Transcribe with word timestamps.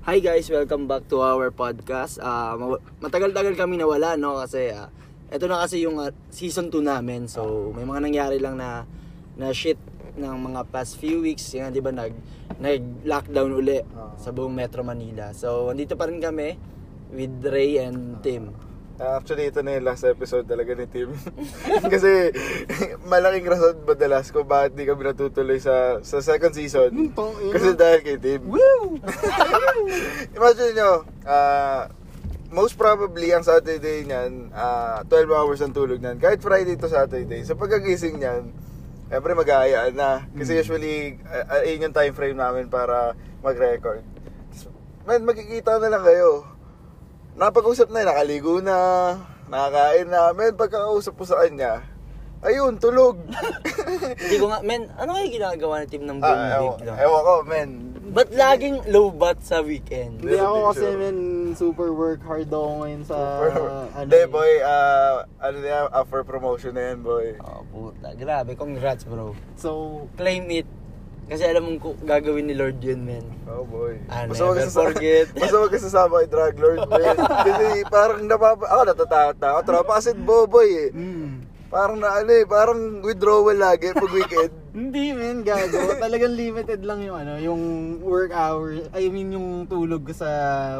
Hi 0.00 0.16
guys, 0.16 0.48
welcome 0.48 0.88
back 0.88 1.12
to 1.12 1.20
our 1.20 1.52
podcast. 1.52 2.16
Maw- 2.56 2.80
matagal-tagal 3.04 3.52
kami 3.52 3.76
nawala 3.76 4.16
no 4.16 4.40
kasi 4.40 4.72
ah, 4.72 4.88
ito 5.28 5.44
na 5.44 5.60
kasi 5.60 5.84
yung 5.84 6.00
ah, 6.00 6.08
season 6.32 6.72
2 6.72 6.80
namin. 6.80 7.28
So 7.28 7.68
may 7.76 7.84
mga 7.84 8.08
nangyari 8.08 8.40
lang 8.40 8.56
na 8.56 8.88
na 9.36 9.52
shit 9.52 9.76
ng 10.16 10.36
mga 10.40 10.72
past 10.72 10.96
few 10.96 11.20
weeks, 11.20 11.52
yung 11.52 11.68
'di 11.68 11.84
ba 11.84 11.92
nag 11.92 12.16
nag-lockdown 12.56 13.52
uli 13.52 13.84
sa 14.16 14.32
buong 14.32 14.56
Metro 14.56 14.80
Manila. 14.80 15.36
So 15.36 15.68
andito 15.68 16.00
pa 16.00 16.08
rin 16.08 16.16
kami 16.16 16.56
with 17.12 17.44
Ray 17.44 17.84
and 17.84 18.24
Tim. 18.24 18.56
Uh, 19.00 19.16
actually, 19.16 19.48
ito 19.48 19.64
na 19.64 19.80
yung 19.80 19.88
last 19.88 20.04
episode 20.04 20.44
talaga 20.44 20.76
ni 20.76 20.84
Tim. 20.84 21.08
Kasi 21.92 22.36
malaking 23.08 23.48
rason 23.48 23.80
madalas 23.88 24.28
kung 24.28 24.44
bakit 24.44 24.76
di 24.76 24.84
kami 24.84 25.08
natutuloy 25.08 25.56
sa 25.56 26.04
sa 26.04 26.20
second 26.20 26.52
season. 26.52 27.08
Kasi 27.56 27.72
dahil 27.80 28.04
kay 28.04 28.20
Tim. 28.20 28.44
Woo! 28.44 29.00
Imagine 30.36 30.72
nyo, 30.76 30.90
ah, 31.24 31.88
most 32.52 32.76
probably 32.76 33.32
ang 33.32 33.40
Saturday 33.40 34.04
niyan, 34.04 34.52
ah, 34.52 35.00
12 35.08 35.32
hours 35.32 35.64
ang 35.64 35.72
tulog 35.72 35.96
niyan. 35.96 36.20
Kahit 36.20 36.44
Friday 36.44 36.76
to 36.76 36.92
Saturday, 36.92 37.40
sa 37.40 37.56
pagkagising 37.56 38.20
niyan, 38.20 38.52
Siyempre 39.10 39.34
mag-aayaan 39.34 39.90
na. 39.98 40.22
Kasi 40.30 40.62
usually, 40.62 41.18
uh, 41.26 41.66
ayun 41.66 41.90
yung 41.90 41.96
time 41.98 42.14
frame 42.14 42.38
namin 42.38 42.70
para 42.70 43.18
mag-record. 43.42 44.06
Man, 45.02 45.26
magkikita 45.26 45.82
na 45.82 45.90
lang 45.90 46.06
kayo. 46.06 46.46
Napag-usap 47.40 47.88
na, 47.88 48.04
nakaligo 48.04 48.60
na, 48.60 48.76
nakakain 49.48 50.12
na. 50.12 50.36
Men, 50.36 50.52
pagkakausap 50.60 51.16
po 51.16 51.24
sa 51.24 51.40
kanya, 51.40 51.80
ayun, 52.44 52.76
tulog. 52.76 53.16
Hindi 54.20 54.36
ko 54.36 54.52
nga, 54.52 54.60
men, 54.60 54.92
ano 55.00 55.16
kaya 55.16 55.32
ginagawa 55.32 55.80
ni 55.80 55.86
Tim 55.88 56.04
ng 56.04 56.20
buong 56.20 56.36
ah, 56.36 56.60
week 56.60 56.84
ewan, 56.84 57.00
ewan 57.00 57.22
ko, 57.24 57.34
men. 57.48 57.70
Ba't 58.12 58.28
laging 58.36 58.92
low 58.92 59.08
bat 59.08 59.40
sa 59.40 59.64
weekend? 59.64 60.20
Hindi 60.20 60.36
ako 60.36 60.74
kasi 60.74 60.86
men 60.98 61.18
super 61.56 61.94
work 61.94 62.20
hard 62.26 62.50
ako 62.50 62.82
ngayon 62.82 63.02
sa 63.08 63.16
ano. 63.40 63.88
Hindi, 63.96 64.20
eh. 64.20 64.28
boy, 64.28 64.52
ah, 64.60 65.24
ano 65.40 65.56
na 65.64 65.68
yan, 65.72 65.84
ah, 65.96 66.04
for 66.04 66.20
promotion 66.28 66.76
na 66.76 66.92
yan, 66.92 67.00
boy. 67.00 67.40
Oh, 67.40 67.64
puta. 67.72 68.12
Grabe, 68.20 68.52
congrats 68.52 69.08
bro. 69.08 69.32
So, 69.56 70.12
Claim 70.20 70.44
it. 70.52 70.68
Kasi 71.30 71.46
alam 71.46 71.62
mong 71.62 71.78
gagawin 72.02 72.50
ni 72.50 72.58
Lord 72.58 72.82
yun, 72.82 73.06
men. 73.06 73.22
Oh 73.46 73.62
boy. 73.62 74.02
Ah, 74.10 74.26
Basta 74.26 74.42
never 74.42 74.50
wag 74.50 74.58
kasasama- 74.60 74.86
forget. 74.90 75.26
Basta 75.38 75.56
wag 75.56 75.70
kasasama 75.70 76.14
kay 76.18 76.28
Drug 76.28 76.56
Lord, 76.58 76.80
man. 76.90 77.16
Kasi 77.46 77.66
parang 77.86 78.20
napapa... 78.26 78.66
Ako 78.66 78.82
natatakot 78.84 79.36
na 79.38 79.46
ako. 79.48 79.58
Tropa 79.62 79.92
kasi 79.94 80.10
boboy 80.12 80.68
eh. 80.68 80.90
mm, 80.90 81.30
Parang 81.70 82.02
na 82.02 82.18
ano 82.18 82.34
eh, 82.34 82.42
parang 82.42 82.98
withdrawal 82.98 83.54
lagi 83.54 83.94
pag 83.94 84.10
weekend. 84.10 84.50
hindi 84.74 85.14
men, 85.14 85.46
gago. 85.46 85.94
Talagang 86.02 86.34
limited 86.34 86.82
lang 86.82 86.98
yung 87.00 87.14
ano, 87.14 87.38
yung 87.38 87.62
work 88.02 88.34
hours. 88.34 88.90
I 88.90 89.06
mean 89.06 89.30
yung 89.30 89.70
tulog 89.70 90.02
ko 90.02 90.10
sa 90.10 90.30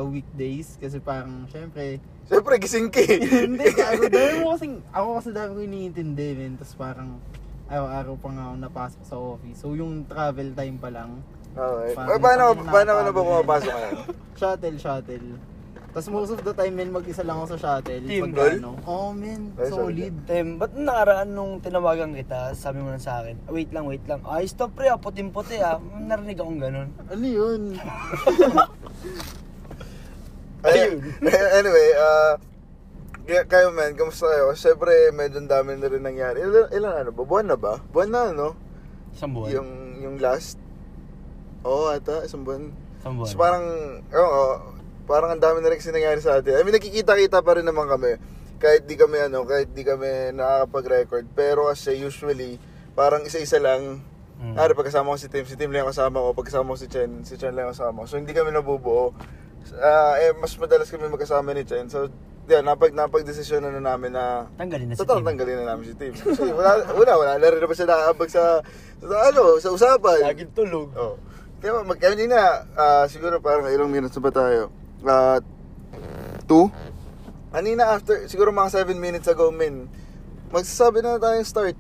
weekdays 0.03 0.75
kasi 0.83 0.99
parang 0.99 1.47
syempre 1.47 2.03
Siyempre, 2.27 2.59
gising 2.59 2.91
ka 2.91 3.03
eh. 3.03 3.19
hindi 3.23 3.71
gago. 3.71 4.07
Dahil 4.07 4.43
mo 4.43 4.55
kasing, 4.55 4.83
ako 4.91 5.09
kasi 5.19 5.29
dami 5.31 5.51
ko 5.51 5.61
iniintindi 5.63 6.29
men. 6.35 6.55
Tapos 6.55 6.75
parang 6.75 7.19
araw-araw 7.71 8.15
pa 8.19 8.29
nga 8.35 8.43
ako 8.51 8.55
napasok 8.59 9.03
sa 9.07 9.17
office. 9.17 9.59
So 9.63 9.79
yung 9.79 10.05
travel 10.11 10.51
time 10.59 10.77
pa 10.77 10.91
lang, 10.91 11.23
Okay. 11.51 11.99
Eh, 11.99 12.21
paano, 12.23 12.55
paano 12.55 12.91
ka 12.95 13.03
na 13.03 13.11
ba 13.11 13.27
pumapasok 13.27 13.75
ngayon? 13.75 14.07
shuttle, 14.39 14.79
shuttle. 14.79 15.27
Tapos 15.91 16.07
most 16.15 16.31
of 16.31 16.39
the 16.47 16.55
time 16.55 16.79
men, 16.79 16.95
mag-isa 16.95 17.27
lang 17.27 17.43
ako 17.43 17.59
sa 17.59 17.61
shuttle. 17.83 18.07
Team 18.07 18.31
Pag 18.31 18.39
goal? 18.39 18.55
ano, 18.63 18.71
oh 18.87 19.11
men, 19.11 19.51
Ay, 19.59 19.67
solid. 19.67 20.15
Tem, 20.31 20.55
ba't 20.55 20.71
nung 20.79 20.87
nakaraan 20.87 21.35
nung 21.35 21.59
tinawagan 21.59 22.15
kita, 22.15 22.55
sabi 22.55 22.79
mo 22.79 22.95
lang 22.95 23.03
sa 23.03 23.19
akin, 23.19 23.35
"Ah, 23.43 23.51
wait 23.51 23.75
lang, 23.75 23.83
wait 23.91 24.07
lang. 24.07 24.23
Ay, 24.23 24.47
stop 24.47 24.79
pre, 24.79 24.87
ah, 24.87 24.95
puting-puti 24.95 25.59
ah. 25.59 25.83
Narinig 25.83 26.39
akong 26.39 26.63
ganun. 26.63 26.89
Ano 27.11 27.27
yun? 27.27 27.75
Ayun. 30.71 31.03
anyway, 31.59 31.89
ah... 31.99 32.39
kaya 33.27 33.43
kayo 33.47 33.69
man, 33.75 33.97
kamusta 33.97 34.29
kayo? 34.29 34.53
Siyempre, 34.55 34.93
medyo 35.13 35.41
dami 35.45 35.77
na 35.77 35.89
rin 35.89 36.03
nangyari. 36.03 36.43
Ilan, 36.43 36.69
ilan 36.73 36.95
ano 37.07 37.11
ba? 37.15 37.23
Buwan 37.25 37.47
na 37.49 37.57
ba? 37.57 37.79
Buwan 37.91 38.11
na, 38.11 38.23
no? 38.33 38.55
Isang 39.15 39.33
buwan. 39.35 39.49
Yung, 39.51 39.71
yung 40.01 40.17
last. 40.23 40.57
Oo, 41.67 41.91
ata, 41.91 42.25
isang 42.25 42.47
buwan. 42.47 42.71
Isang 43.03 43.15
buwan. 43.19 43.29
So 43.29 43.37
parang, 43.37 43.65
oo, 44.05 44.43
parang 45.05 45.31
ang 45.35 45.43
dami 45.43 45.61
na 45.61 45.69
rin 45.73 45.79
kasi 45.83 45.91
nangyari 45.91 46.23
sa 46.23 46.39
atin. 46.39 46.57
I 46.57 46.63
mean, 46.63 46.77
nakikita-kita 46.77 47.43
pa 47.43 47.53
rin 47.59 47.67
naman 47.67 47.91
kami. 47.91 48.17
Kahit 48.61 48.85
di 48.85 48.95
kami, 48.95 49.19
ano, 49.27 49.49
kahit 49.49 49.73
di 49.73 49.83
kami 49.83 50.37
nakakapag-record. 50.37 51.25
Pero 51.33 51.69
kasi 51.69 51.97
usually, 51.99 52.61
parang 52.93 53.25
isa-isa 53.27 53.59
lang. 53.59 54.05
Mm. 54.41 54.57
Ari, 54.57 54.73
pagkasama 54.73 55.13
ko 55.13 55.19
si 55.21 55.29
Tim, 55.29 55.45
si 55.45 55.57
Tim 55.57 55.69
lang 55.69 55.85
yung 55.85 55.93
kasama 55.93 56.25
ko. 56.25 56.33
Pagkasama 56.33 56.73
ko 56.73 56.79
si 56.81 56.89
Chen, 56.89 57.25
si 57.29 57.37
Chen 57.37 57.53
lang 57.53 57.69
kasama 57.73 58.05
ko. 58.05 58.07
So, 58.09 58.17
hindi 58.17 58.33
kami 58.33 58.57
nabubuo. 58.57 59.13
Ah, 59.77 60.17
eh, 60.17 60.33
mas 60.33 60.57
madalas 60.57 60.89
kami 60.89 61.13
magkasama 61.13 61.53
ni 61.53 61.69
Chen. 61.69 61.93
So, 61.93 62.09
yan, 62.51 62.67
napag, 62.67 62.91
napag-desisyon 62.91 63.63
na, 63.63 63.71
na 63.71 63.95
namin 63.95 64.11
na 64.11 64.51
Tanggalin 64.59 64.91
na 64.91 64.95
si 64.99 65.01
Totoo, 65.01 65.23
Tim. 65.23 65.27
tanggalin 65.31 65.57
na 65.63 65.67
namin 65.75 65.85
si 65.87 65.95
Tim. 65.95 66.13
Kasi 66.13 66.51
wala, 66.51 66.83
wala, 66.91 67.13
wala 67.15 67.33
na 67.39 67.47
rin 67.47 67.61
naman 67.63 67.77
siya 67.79 67.89
nakakabag 67.89 68.31
sa, 68.31 68.43
sa, 68.99 69.17
ano, 69.31 69.43
sa 69.63 69.69
usapan. 69.71 70.19
Laging 70.27 70.53
tulog. 70.53 70.91
Oh. 70.99 71.15
Kaya 71.61 71.85
mag 71.87 72.01
kanina, 72.01 72.67
ah, 72.75 73.05
siguro 73.07 73.39
parang 73.39 73.71
ilang 73.71 73.93
minutes 73.93 74.17
na 74.19 74.25
ba 74.25 74.33
tayo? 74.33 74.73
Ah, 75.07 75.39
two? 76.51 76.67
Kanina 77.51 77.99
after, 77.99 78.27
siguro 78.31 78.55
mga 78.55 78.87
7 78.87 78.95
minutes 78.95 79.27
ago, 79.27 79.51
men, 79.51 79.91
magsasabi 80.55 81.03
na 81.03 81.19
tayong 81.19 81.47
start. 81.47 81.75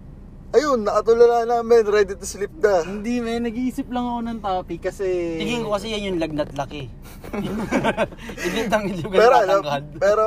Ayun, 0.50 0.82
nakatulala 0.82 1.46
namin, 1.46 1.86
ready 1.86 2.18
to 2.18 2.26
sleep 2.26 2.50
na. 2.58 2.82
Hindi 2.82 3.22
men, 3.22 3.46
nag-iisip 3.46 3.86
lang 3.86 4.02
ako 4.02 4.20
ng 4.26 4.38
topic 4.42 4.90
kasi... 4.90 5.38
Tingin 5.38 5.62
ko 5.62 5.78
kasi 5.78 5.94
yan 5.94 6.10
yung 6.10 6.18
lagnat 6.18 6.50
laki. 6.58 6.90
Hindi 8.42 8.60
tang 8.66 8.82
hindi 8.82 9.06
ko 9.06 9.14
Pero 9.14 9.34
ano, 9.38 9.54
pero 9.94 10.24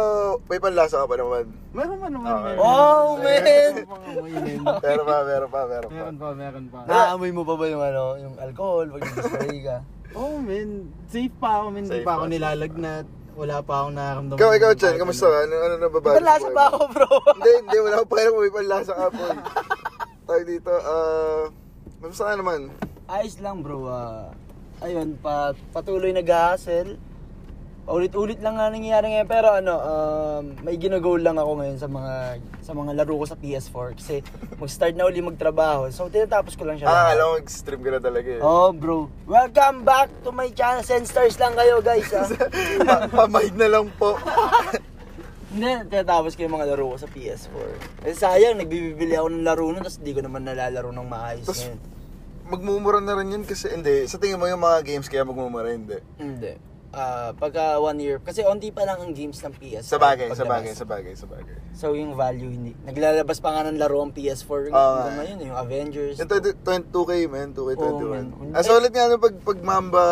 may 0.48 0.64
panlasa 0.64 1.04
ka 1.04 1.12
pa 1.12 1.20
naman. 1.20 1.52
Meron 1.76 1.98
pa 2.00 2.08
naman 2.08 2.32
Okay. 2.32 2.54
men. 2.56 2.64
Oh, 2.64 3.08
man! 3.20 3.74
Meron 4.86 5.04
pa 5.04 5.16
meron 5.28 5.50
pa, 5.52 5.62
meron 5.68 5.90
pa. 5.92 5.96
Meron 6.00 6.16
pa, 6.16 6.28
meron 6.32 6.66
pa. 6.72 6.80
Naamoy 6.88 7.32
mo 7.36 7.44
pa 7.44 7.54
ba 7.60 7.66
yung 7.68 7.84
ano, 7.84 8.04
yung 8.16 8.36
alcohol 8.40 8.86
pag 8.96 9.04
nag-spray 9.04 9.60
ka? 9.60 9.78
Oh 10.14 10.38
men, 10.38 10.94
safe 11.10 11.34
pa 11.42 11.58
ako 11.58 11.74
men, 11.74 11.90
hindi 11.90 11.98
Safe 12.00 12.06
pa 12.06 12.14
pa, 12.14 12.18
ako 12.22 12.26
nilalagnat. 12.30 13.06
Wala 13.34 13.66
pa 13.66 13.74
akong 13.82 13.96
nararamdaman. 13.98 14.38
Ikaw, 14.38 14.52
ikaw, 14.62 14.72
Chen, 14.78 14.96
kamusta 15.02 15.26
ano. 15.26 15.34
ka? 15.34 15.40
Ano, 15.42 15.56
ano 15.58 15.76
na 15.82 15.88
ba? 15.90 15.98
Panlasa 16.06 16.48
pa 16.54 16.64
ako, 16.70 16.80
bro. 16.94 17.10
hindi, 17.34 17.52
hindi, 17.66 17.78
wala 17.82 17.98
pa 18.06 18.16
rin 18.22 18.30
may 18.38 18.54
panlasa 18.54 18.94
ka, 18.94 19.06
boy. 19.10 19.34
Tayo 20.24 20.44
dito, 20.48 20.72
ah, 20.72 21.52
kamusta 22.00 22.32
ka 22.32 22.36
naman? 22.40 22.72
Ayos 23.06 23.36
lang, 23.44 23.60
bro. 23.60 23.88
ah. 23.88 24.32
ayun, 24.80 25.20
pa, 25.20 25.52
patuloy 25.72 26.12
nag-hustle. 26.12 26.96
Ulit-ulit 27.84 28.40
lang 28.40 28.56
nga 28.56 28.72
nangyayari 28.72 29.12
ngayon 29.12 29.28
pero 29.28 29.52
ano, 29.52 29.76
um, 29.76 30.56
may 30.64 30.80
ginagawa 30.80 31.20
lang 31.20 31.36
ako 31.36 31.52
ngayon 31.60 31.76
sa 31.76 31.92
mga 31.92 32.14
sa 32.64 32.72
mga 32.72 32.96
laro 32.96 33.20
ko 33.20 33.28
sa 33.28 33.36
PS4 33.36 33.88
kasi 34.00 34.16
mag-start 34.56 34.96
na 34.96 35.04
uli 35.04 35.20
magtrabaho. 35.20 35.92
So 35.92 36.08
tinatapos 36.08 36.56
ko 36.56 36.64
lang 36.64 36.80
siya. 36.80 36.88
Ah, 36.88 37.12
alam 37.12 37.36
mo, 37.36 37.44
mag-stream 37.44 37.84
ka 37.84 37.92
na 37.92 38.00
talaga 38.00 38.30
eh. 38.32 38.40
Oh, 38.40 38.72
bro. 38.72 39.12
Welcome 39.28 39.84
back 39.84 40.08
to 40.24 40.32
my 40.32 40.48
channel. 40.56 40.80
Send 40.80 41.12
stars 41.12 41.36
lang 41.36 41.60
kayo, 41.60 41.84
guys. 41.84 42.08
ah. 42.16 42.24
pa- 42.88 43.28
pamahid 43.28 43.60
na 43.60 43.68
lang 43.68 43.92
po. 44.00 44.16
Hindi, 45.54 45.70
tinatapos 45.86 46.34
ko 46.34 46.42
yung 46.42 46.56
mga 46.58 46.68
laro 46.74 46.86
ko 46.90 46.98
sa 46.98 47.06
PS4. 47.06 47.70
Eh, 48.10 48.18
sayang, 48.18 48.58
nagbibili 48.58 49.14
ako 49.14 49.28
ng 49.30 49.46
laro 49.46 49.70
nun, 49.70 49.86
tapos 49.86 50.02
di 50.02 50.10
ko 50.10 50.26
naman 50.26 50.42
nalalaro 50.42 50.90
ng 50.90 51.06
maayos 51.06 51.46
Tas- 51.46 51.70
ngayon. 51.70 51.80
Magmumura 52.44 53.00
na 53.00 53.16
rin 53.16 53.32
yun 53.32 53.46
kasi, 53.46 53.70
hindi. 53.70 54.04
Sa 54.10 54.18
tingin 54.18 54.42
mo 54.42 54.50
yung 54.50 54.60
mga 54.60 54.82
games 54.82 55.08
kaya 55.08 55.22
magmumura, 55.24 55.70
hindi. 55.70 56.02
Hindi. 56.18 56.58
Ah, 56.94 57.34
pagka 57.34 57.82
one 57.82 57.98
year, 58.02 58.18
kasi 58.22 58.46
onti 58.46 58.70
pa 58.70 58.86
lang 58.86 59.02
ang 59.02 59.18
games 59.18 59.42
ng 59.42 59.54
PS. 59.58 59.90
Sa 59.90 59.98
bagay, 59.98 60.30
sa 60.34 60.46
bagay, 60.46 60.78
sa 60.78 60.86
bagay, 60.86 61.14
sa 61.18 61.26
bagay. 61.26 61.56
So 61.74 61.98
yung 61.98 62.14
value 62.14 62.54
hindi. 62.54 62.78
Naglalabas 62.86 63.42
pa 63.42 63.50
nga 63.50 63.66
ng 63.66 63.82
laro 63.82 63.98
ang 64.06 64.14
PS4 64.14 64.70
Oo 64.70 64.94
nga. 65.02 65.10
ngayon, 65.18 65.38
yung 65.42 65.58
Avengers. 65.58 66.22
Yung 66.22 66.30
20 66.30 66.62
20 66.62 66.94
2K, 66.94 67.12
man. 67.26 67.50
2K21. 67.50 67.82
Oo, 67.82 67.98
man. 68.06 68.26
Ah, 68.54 68.62
solid 68.62 68.94
nga 68.94 69.10
ano 69.10 69.18
pag, 69.18 69.34
pag 69.42 69.58
Mamba 69.62 70.06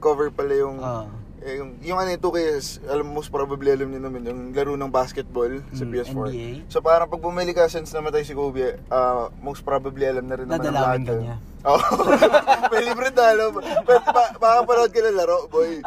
cover 0.00 0.32
pala 0.32 0.52
yung... 0.56 0.80
Ah. 0.80 1.04
Eh, 1.44 1.54
yung, 1.56 1.76
yung 1.78 1.98
ano 1.98 2.08
yung 2.08 2.22
2K 2.22 2.36
is, 2.50 2.66
alam 2.84 3.06
most 3.06 3.28
probably 3.28 3.68
alam 3.68 3.86
niyo 3.86 4.00
naman, 4.00 4.24
yung 4.24 4.50
laro 4.50 4.74
ng 4.74 4.88
basketball 4.88 5.52
sa 5.70 5.84
Mm, 5.84 5.92
PS4. 5.92 6.26
NBA. 6.26 6.50
So 6.66 6.80
parang 6.80 7.06
pag 7.06 7.20
bumili 7.20 7.52
ka 7.52 7.68
since 7.68 7.92
namatay 7.92 8.24
si 8.24 8.32
Kobe, 8.32 8.80
ah, 8.88 9.28
most 9.38 9.60
probably 9.60 10.04
alam 10.04 10.24
na 10.24 10.34
rin 10.34 10.44
naman 10.44 10.58
ng 10.58 10.66
Dadalawin 10.66 10.80
lahat 10.82 11.00
ka 11.00 11.12
yun. 11.12 11.22
niya. 11.22 11.36
Oo. 11.64 11.86
May 12.70 12.82
libre 12.82 13.08
dalo. 13.10 13.44
Pero 13.60 14.00
pa, 14.02 14.22
makapanood 14.34 14.90
ka 14.90 15.00
ng 15.00 15.16
laro, 15.16 15.38
boy. 15.46 15.80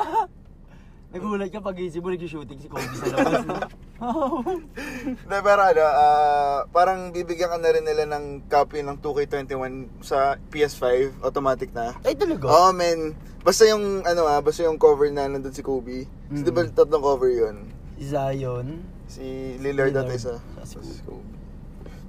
Nagulat 1.08 1.48
ka 1.48 1.64
pag 1.64 1.78
isip 1.78 2.04
mo 2.04 2.12
nag-shooting 2.12 2.60
si 2.60 2.68
Kobe 2.68 2.84
sa 2.92 3.08
labas. 3.10 3.44
no? 3.44 3.56
Na, 5.30 5.40
pero 5.40 5.62
ano, 5.64 5.84
ah, 5.84 6.60
parang 6.68 7.10
bibigyan 7.10 7.48
ka 7.48 7.58
na 7.58 7.72
rin 7.72 7.82
nila 7.82 8.04
ng 8.06 8.44
copy 8.46 8.84
ng 8.84 9.00
2K21 9.00 9.74
sa 10.04 10.36
PS5, 10.52 10.84
automatic 11.22 11.72
na. 11.72 11.96
Ay 12.04 12.14
talaga? 12.14 12.44
Oh, 12.46 12.70
man. 12.70 13.16
Basta 13.40 13.64
yung, 13.66 14.04
ano 14.04 14.28
ah, 14.28 14.44
basta 14.44 14.62
yung 14.62 14.76
cover 14.76 15.08
na 15.08 15.26
nandun 15.26 15.50
si 15.50 15.64
Kobe. 15.64 16.04
Kasi 16.28 16.44
Mm. 16.44 16.44
di 16.44 16.52
ba 16.52 16.62
tatlong 16.68 17.00
cover 17.02 17.32
yun? 17.32 17.56
Zion. 17.98 18.68
Si 19.08 19.24
Lillard 19.58 19.96
at 19.96 20.06
Lillard. 20.06 20.12
isa. 20.14 20.36
Sa 20.60 20.68
si 20.68 20.76
Tapos 20.76 20.92
si 20.92 21.02
Kobe. 21.02 21.32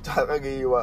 Tsaka 0.00 0.22
kagiwa. 0.34 0.82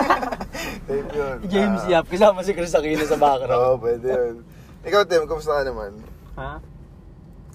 Type 0.86 1.10
yun. 1.12 1.36
James 1.46 1.82
Ah, 1.86 1.90
Yap, 1.94 2.06
kasama 2.06 2.42
si 2.42 2.50
Chris 2.50 2.74
Aquino 2.74 3.02
sa 3.02 3.14
background. 3.14 3.54
Oo, 3.54 3.78
pwede 3.78 4.06
yun. 4.06 4.34
Ikaw, 4.82 5.06
Tim, 5.06 5.22
kumusta 5.24 5.54
ka 5.54 5.64
naman? 5.64 6.02
Ha? 6.34 6.58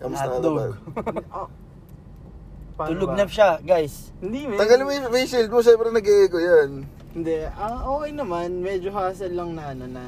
Kamusta 0.04 0.28
ka 0.28 0.36
Hotdog. 0.36 0.54
ba? 0.54 0.66
Oh. 1.40 1.48
Paano 2.74 2.90
Tulog 2.92 3.10
ba? 3.10 3.16
na 3.16 3.26
siya, 3.26 3.50
guys. 3.62 4.10
Hindi, 4.18 4.40
men. 4.46 4.58
Tanggalin 4.58 4.84
mo 4.84 4.92
yung 4.92 5.14
face 5.14 5.30
shield 5.30 5.50
mo, 5.50 5.62
syempre 5.62 5.90
nag-echo 5.90 6.38
yan. 6.38 6.70
Hindi, 7.14 7.36
ah, 7.48 7.86
okay 7.88 8.12
naman. 8.12 8.50
Medyo 8.60 8.90
hassle 8.90 9.32
lang 9.32 9.54
na 9.54 9.64
ano 9.70 9.86
na 9.88 10.04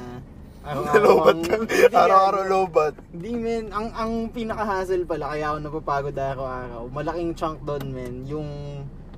Lobat 0.98 1.38
ka. 1.46 1.62
Hindi, 1.62 1.94
Araw-araw 1.94 2.42
ano. 2.42 2.50
lobat. 2.52 2.94
Hindi 3.08 3.30
men, 3.38 3.70
ang 3.70 3.94
ang 3.94 4.12
pinaka-hassle 4.28 5.06
pala 5.06 5.30
kaya 5.30 5.46
ako 5.48 5.58
napapagod 5.62 6.16
araw-araw. 6.18 6.82
Malaking 6.90 7.32
chunk 7.32 7.62
doon 7.62 7.84
men, 7.86 8.26
yung 8.26 8.48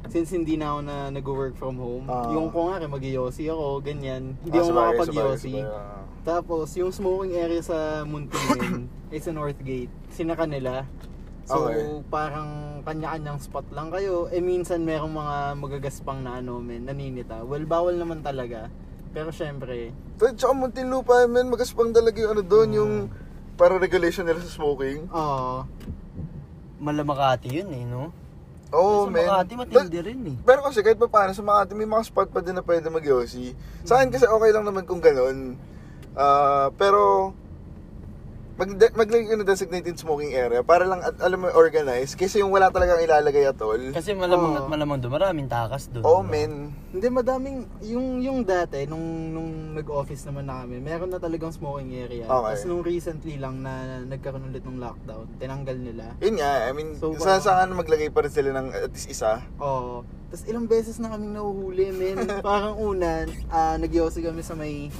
since 0.08 0.30
hindi 0.30 0.56
na 0.56 0.72
ako 0.72 0.80
na 0.82 0.96
nag-work 1.08 1.54
from 1.54 1.76
home. 1.76 2.04
Ah. 2.06 2.28
yung 2.28 2.48
ko 2.48 2.68
nga 2.68 2.80
mag-yosi 2.82 3.46
ako, 3.46 3.80
ganyan. 3.80 4.34
Hindi 4.40 4.56
Ah, 4.56 4.62
ako 4.62 4.70
makapag-yosi. 4.72 5.52
sabagay, 5.52 5.64
sabagay. 5.64 6.06
Tapos 6.20 6.66
yung 6.74 6.90
smoking 6.90 7.34
area 7.34 7.60
sa 7.60 7.76
Munting 8.02 8.46
men, 8.52 8.74
is 9.14 9.22
sa 9.22 9.32
North 9.32 9.56
Gate. 9.58 9.88
Sinaka 10.08 10.44
nila. 10.44 10.84
So 11.44 11.64
Okay. 11.64 12.04
parang 12.08 12.48
kanya-kanyang 12.82 13.40
spot 13.40 13.64
lang 13.70 13.88
kayo. 13.88 14.28
Eh 14.28 14.40
minsan 14.40 14.84
merong 14.84 15.08
mga 15.10 15.36
magagaspang 15.56 16.20
na 16.20 16.36
ano 16.36 16.60
men, 16.60 16.84
naninita. 16.84 17.40
Well, 17.40 17.64
bawal 17.64 17.96
naman 17.96 18.20
talaga. 18.20 18.68
Pero 19.08 19.32
syempre, 19.32 19.96
Pero 20.14 20.36
tsaka 20.36 20.52
Muntinlupa, 20.52 21.24
men, 21.24 21.48
magaspang 21.48 21.88
talaga 21.90 22.20
yung 22.20 22.32
ano 22.34 22.42
doon, 22.42 22.68
yung 22.70 22.92
para 23.56 23.74
regulation 23.74 24.22
nila 24.22 24.38
sa 24.38 24.52
smoking. 24.52 25.08
oo. 25.08 25.64
Malamakati 26.78 27.48
yun 27.50 27.70
eh, 27.72 27.82
no? 27.82 28.12
Oo, 28.72 29.08
sa 29.08 29.10
men. 29.10 29.24
Makati, 29.24 29.52
matindi 29.56 29.98
rin 30.04 30.20
eh. 30.28 30.36
Pero 30.44 30.60
kasi 30.60 30.84
kahit 30.84 31.00
pa 31.00 31.08
paano, 31.08 31.32
sa 31.32 31.40
Makati 31.40 31.72
may 31.72 31.88
mga 31.88 32.04
spot 32.04 32.28
pa 32.28 32.44
din 32.44 32.52
na 32.52 32.64
pwede 32.64 32.92
mag-yosi. 32.92 33.56
Sa 33.88 34.00
akin 34.00 34.12
kasi 34.12 34.28
okay 34.28 34.50
lang 34.52 34.68
naman 34.68 34.84
kung 34.84 35.00
ganun. 35.00 35.56
Ah, 36.12 36.68
pero 36.76 37.32
mag 38.58 38.74
maglagay 38.74 39.30
ka 39.30 39.38
ng 39.38 39.46
designated 39.46 39.94
smoking 40.02 40.34
area 40.34 40.66
para 40.66 40.82
lang 40.82 40.98
at 40.98 41.14
alam 41.22 41.46
mo 41.46 41.48
organize 41.54 42.18
kasi 42.18 42.42
yung 42.42 42.50
wala 42.50 42.74
talagang 42.74 42.98
ilalagay 42.98 43.46
at 43.46 43.54
all. 43.62 43.78
Kasi 43.94 44.18
malamang 44.18 44.58
Oo. 44.58 44.58
at 44.58 44.66
malamang 44.66 44.98
doon, 44.98 45.14
maraming 45.14 45.46
takas 45.46 45.86
doon. 45.94 46.02
Oo, 46.02 46.26
diba? 46.26 46.32
men. 46.34 46.74
Hindi 46.90 47.06
madaming 47.06 47.58
yung 47.86 48.18
yung 48.18 48.42
dati 48.42 48.82
nung 48.90 49.30
nung 49.30 49.78
nag-office 49.78 50.26
naman 50.26 50.50
na 50.50 50.66
kami, 50.66 50.82
meron 50.82 51.06
na 51.06 51.22
talagang 51.22 51.54
smoking 51.54 51.94
area. 52.02 52.26
Okay. 52.26 52.34
Tapos 52.58 52.62
nung 52.66 52.82
recently 52.82 53.38
lang 53.38 53.62
na 53.62 54.02
nagkaroon 54.02 54.50
ulit 54.50 54.66
ng 54.66 54.82
lockdown, 54.82 55.30
tinanggal 55.38 55.78
nila. 55.78 56.18
Yun 56.18 56.42
nga, 56.42 56.66
I 56.66 56.74
mean, 56.74 56.98
So, 56.98 57.14
sa 57.14 57.38
saan 57.38 57.70
maglagay 57.78 58.10
pa 58.10 58.26
rin 58.26 58.34
sila 58.34 58.50
ng 58.58 58.74
at 58.74 58.90
least 58.90 59.06
isa. 59.06 59.38
Oo. 59.62 60.02
Tapos 60.34 60.42
ilang 60.50 60.66
beses 60.66 60.98
na 60.98 61.14
kaming 61.14 61.30
nahuhuli, 61.30 61.94
men. 61.94 62.26
Parang 62.42 62.74
una, 62.74 63.22
ah 63.54 63.78
nagyosi 63.78 64.18
kami 64.18 64.42
sa 64.42 64.58
may 64.58 64.90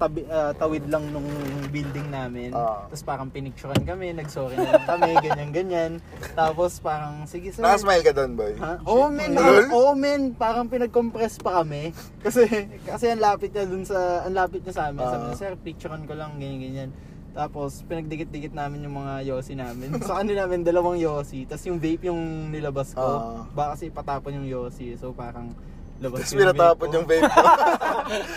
tabi, 0.00 0.24
ah, 0.32 0.56
tawid 0.56 0.88
lang 0.88 1.04
nung 1.12 1.28
building 1.68 2.08
namin. 2.08 2.56
Ah. 2.56 2.88
Tapos 2.88 3.04
parang 3.04 3.28
pinicturean 3.28 3.84
kami, 3.84 4.16
nagsorry 4.16 4.56
na 4.56 4.80
lang 4.80 4.86
kami, 4.88 5.12
ganyan-ganyan. 5.28 6.00
Tapos 6.32 6.80
parang, 6.80 7.28
sige 7.28 7.52
sir. 7.52 7.60
Nakasmile 7.60 8.00
ka 8.00 8.12
doon, 8.16 8.32
boy. 8.32 8.56
Ha? 8.56 8.80
Men. 9.12 9.36
Lol? 9.36 9.68
Oo, 9.68 9.92
men. 9.92 10.32
Parang 10.32 10.64
pinag-compress 10.64 11.36
pa 11.36 11.60
kami. 11.60 11.92
Kasi, 12.24 12.48
kasi 12.84 13.12
ang 13.12 13.20
lapit 13.20 13.52
niya 13.52 13.68
dun 13.68 13.84
sa, 13.84 14.24
ang 14.24 14.32
lapit 14.32 14.64
niya 14.64 14.74
sa 14.76 14.88
amin. 14.88 15.04
Sabi 15.04 15.20
Ah. 15.20 15.28
niya, 15.28 15.36
sir, 15.36 15.52
picturean 15.60 16.04
ko 16.08 16.14
lang, 16.16 16.40
ganyan, 16.40 16.60
ganyan. 16.60 16.90
Tapos, 17.30 17.84
pinagdikit-dikit 17.86 18.56
namin 18.56 18.84
yung 18.88 18.96
mga 19.00 19.22
yosi 19.28 19.52
namin. 19.54 19.94
sa 20.08 20.20
kanila 20.20 20.48
namin, 20.48 20.64
dalawang 20.64 20.96
yosi. 20.96 21.44
Tapos 21.44 21.64
yung 21.68 21.76
vape 21.76 22.08
yung 22.08 22.48
nilabas 22.48 22.96
ko. 22.96 23.04
Ah. 23.04 23.44
Baka 23.52 23.68
kasi 23.76 23.92
patapon 23.92 24.40
yung 24.40 24.48
yosi. 24.48 24.96
So, 24.96 25.12
parang, 25.12 25.52
labas 26.00 26.24
Tapos 26.24 26.32
yung 26.32 26.40
pinatapon 26.40 26.88
yung 26.96 27.06
vape 27.06 27.28
ko. 27.28 27.40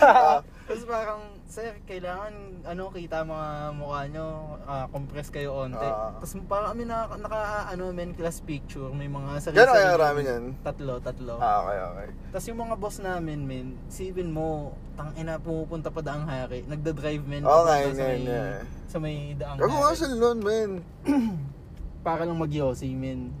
Ah, 0.04 0.38
Tapos 0.68 0.84
parang, 0.84 1.20
sir, 1.46 1.76
kailangan, 1.84 2.64
ano, 2.64 2.90
kita 2.90 3.22
mga 3.22 3.48
mukha 3.76 4.00
nyo, 4.10 4.26
ah, 4.64 4.86
compress 4.88 5.28
kayo 5.28 5.54
onte. 5.54 5.84
Ah. 5.84 6.16
Tapos 6.18 6.34
parang 6.48 6.74
kami 6.74 6.84
naka, 6.88 7.14
naka, 7.20 7.40
ano, 7.70 7.92
men, 7.92 8.16
class 8.16 8.40
picture, 8.40 8.90
may 8.90 9.06
mga 9.06 9.30
sarili 9.40 9.58
Gano'n 9.62 9.74
kaya 9.76 9.88
marami 9.94 10.20
yan? 10.24 10.44
Tatlo, 10.64 10.94
tatlo. 10.98 11.34
ah, 11.38 11.64
okay, 11.64 11.78
okay. 11.80 12.08
Tapos 12.32 12.46
yung 12.50 12.60
mga 12.64 12.74
boss 12.80 12.96
namin, 12.98 13.38
men, 13.44 13.66
sipin 13.86 14.32
mo, 14.32 14.74
tang 14.94 15.10
ina 15.18 15.38
pumupunta 15.42 15.90
pa 15.90 16.00
daang 16.00 16.26
hari. 16.26 16.62
Nagda-drive, 16.66 17.24
men. 17.26 17.42
Yun, 17.42 17.64
sa 17.94 18.04
may, 18.04 18.18
yun. 18.22 18.54
sa 18.86 18.96
may 19.02 19.16
daang 19.34 19.58
Ako 19.58 19.74
hari. 19.82 19.96
sa 19.98 20.06
nun, 20.10 20.38
men. 20.42 20.70
Para 22.06 22.26
lang 22.28 22.38
mag-yosi, 22.38 22.92
men. 22.94 23.34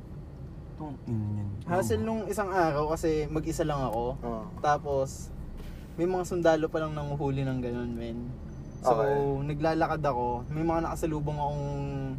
Hassle 1.64 2.02
nung 2.02 2.26
isang 2.28 2.50
araw 2.50 2.92
kasi 2.92 3.24
mag-isa 3.30 3.64
lang 3.64 3.80
ako. 3.80 4.04
Oh. 4.20 4.44
Tapos, 4.60 5.32
may 5.94 6.06
mga 6.06 6.24
sundalo 6.26 6.66
pa 6.66 6.82
lang 6.82 6.92
nanguhuli 6.92 7.46
ng 7.46 7.58
ganun, 7.62 7.92
men. 7.94 8.18
So, 8.84 8.92
Okay. 8.92 9.48
naglalakad 9.48 10.02
ako. 10.04 10.44
May 10.52 10.60
mga 10.60 10.80
nakasalubong 10.84 11.38
akong 11.40 11.64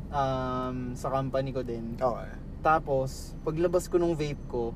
um, 0.10 0.78
sa 0.98 1.08
company 1.14 1.54
ko 1.54 1.62
din. 1.62 1.94
Okay. 1.94 2.30
Tapos, 2.66 3.38
paglabas 3.46 3.86
ko 3.86 4.02
nung 4.02 4.18
vape 4.18 4.42
ko, 4.50 4.74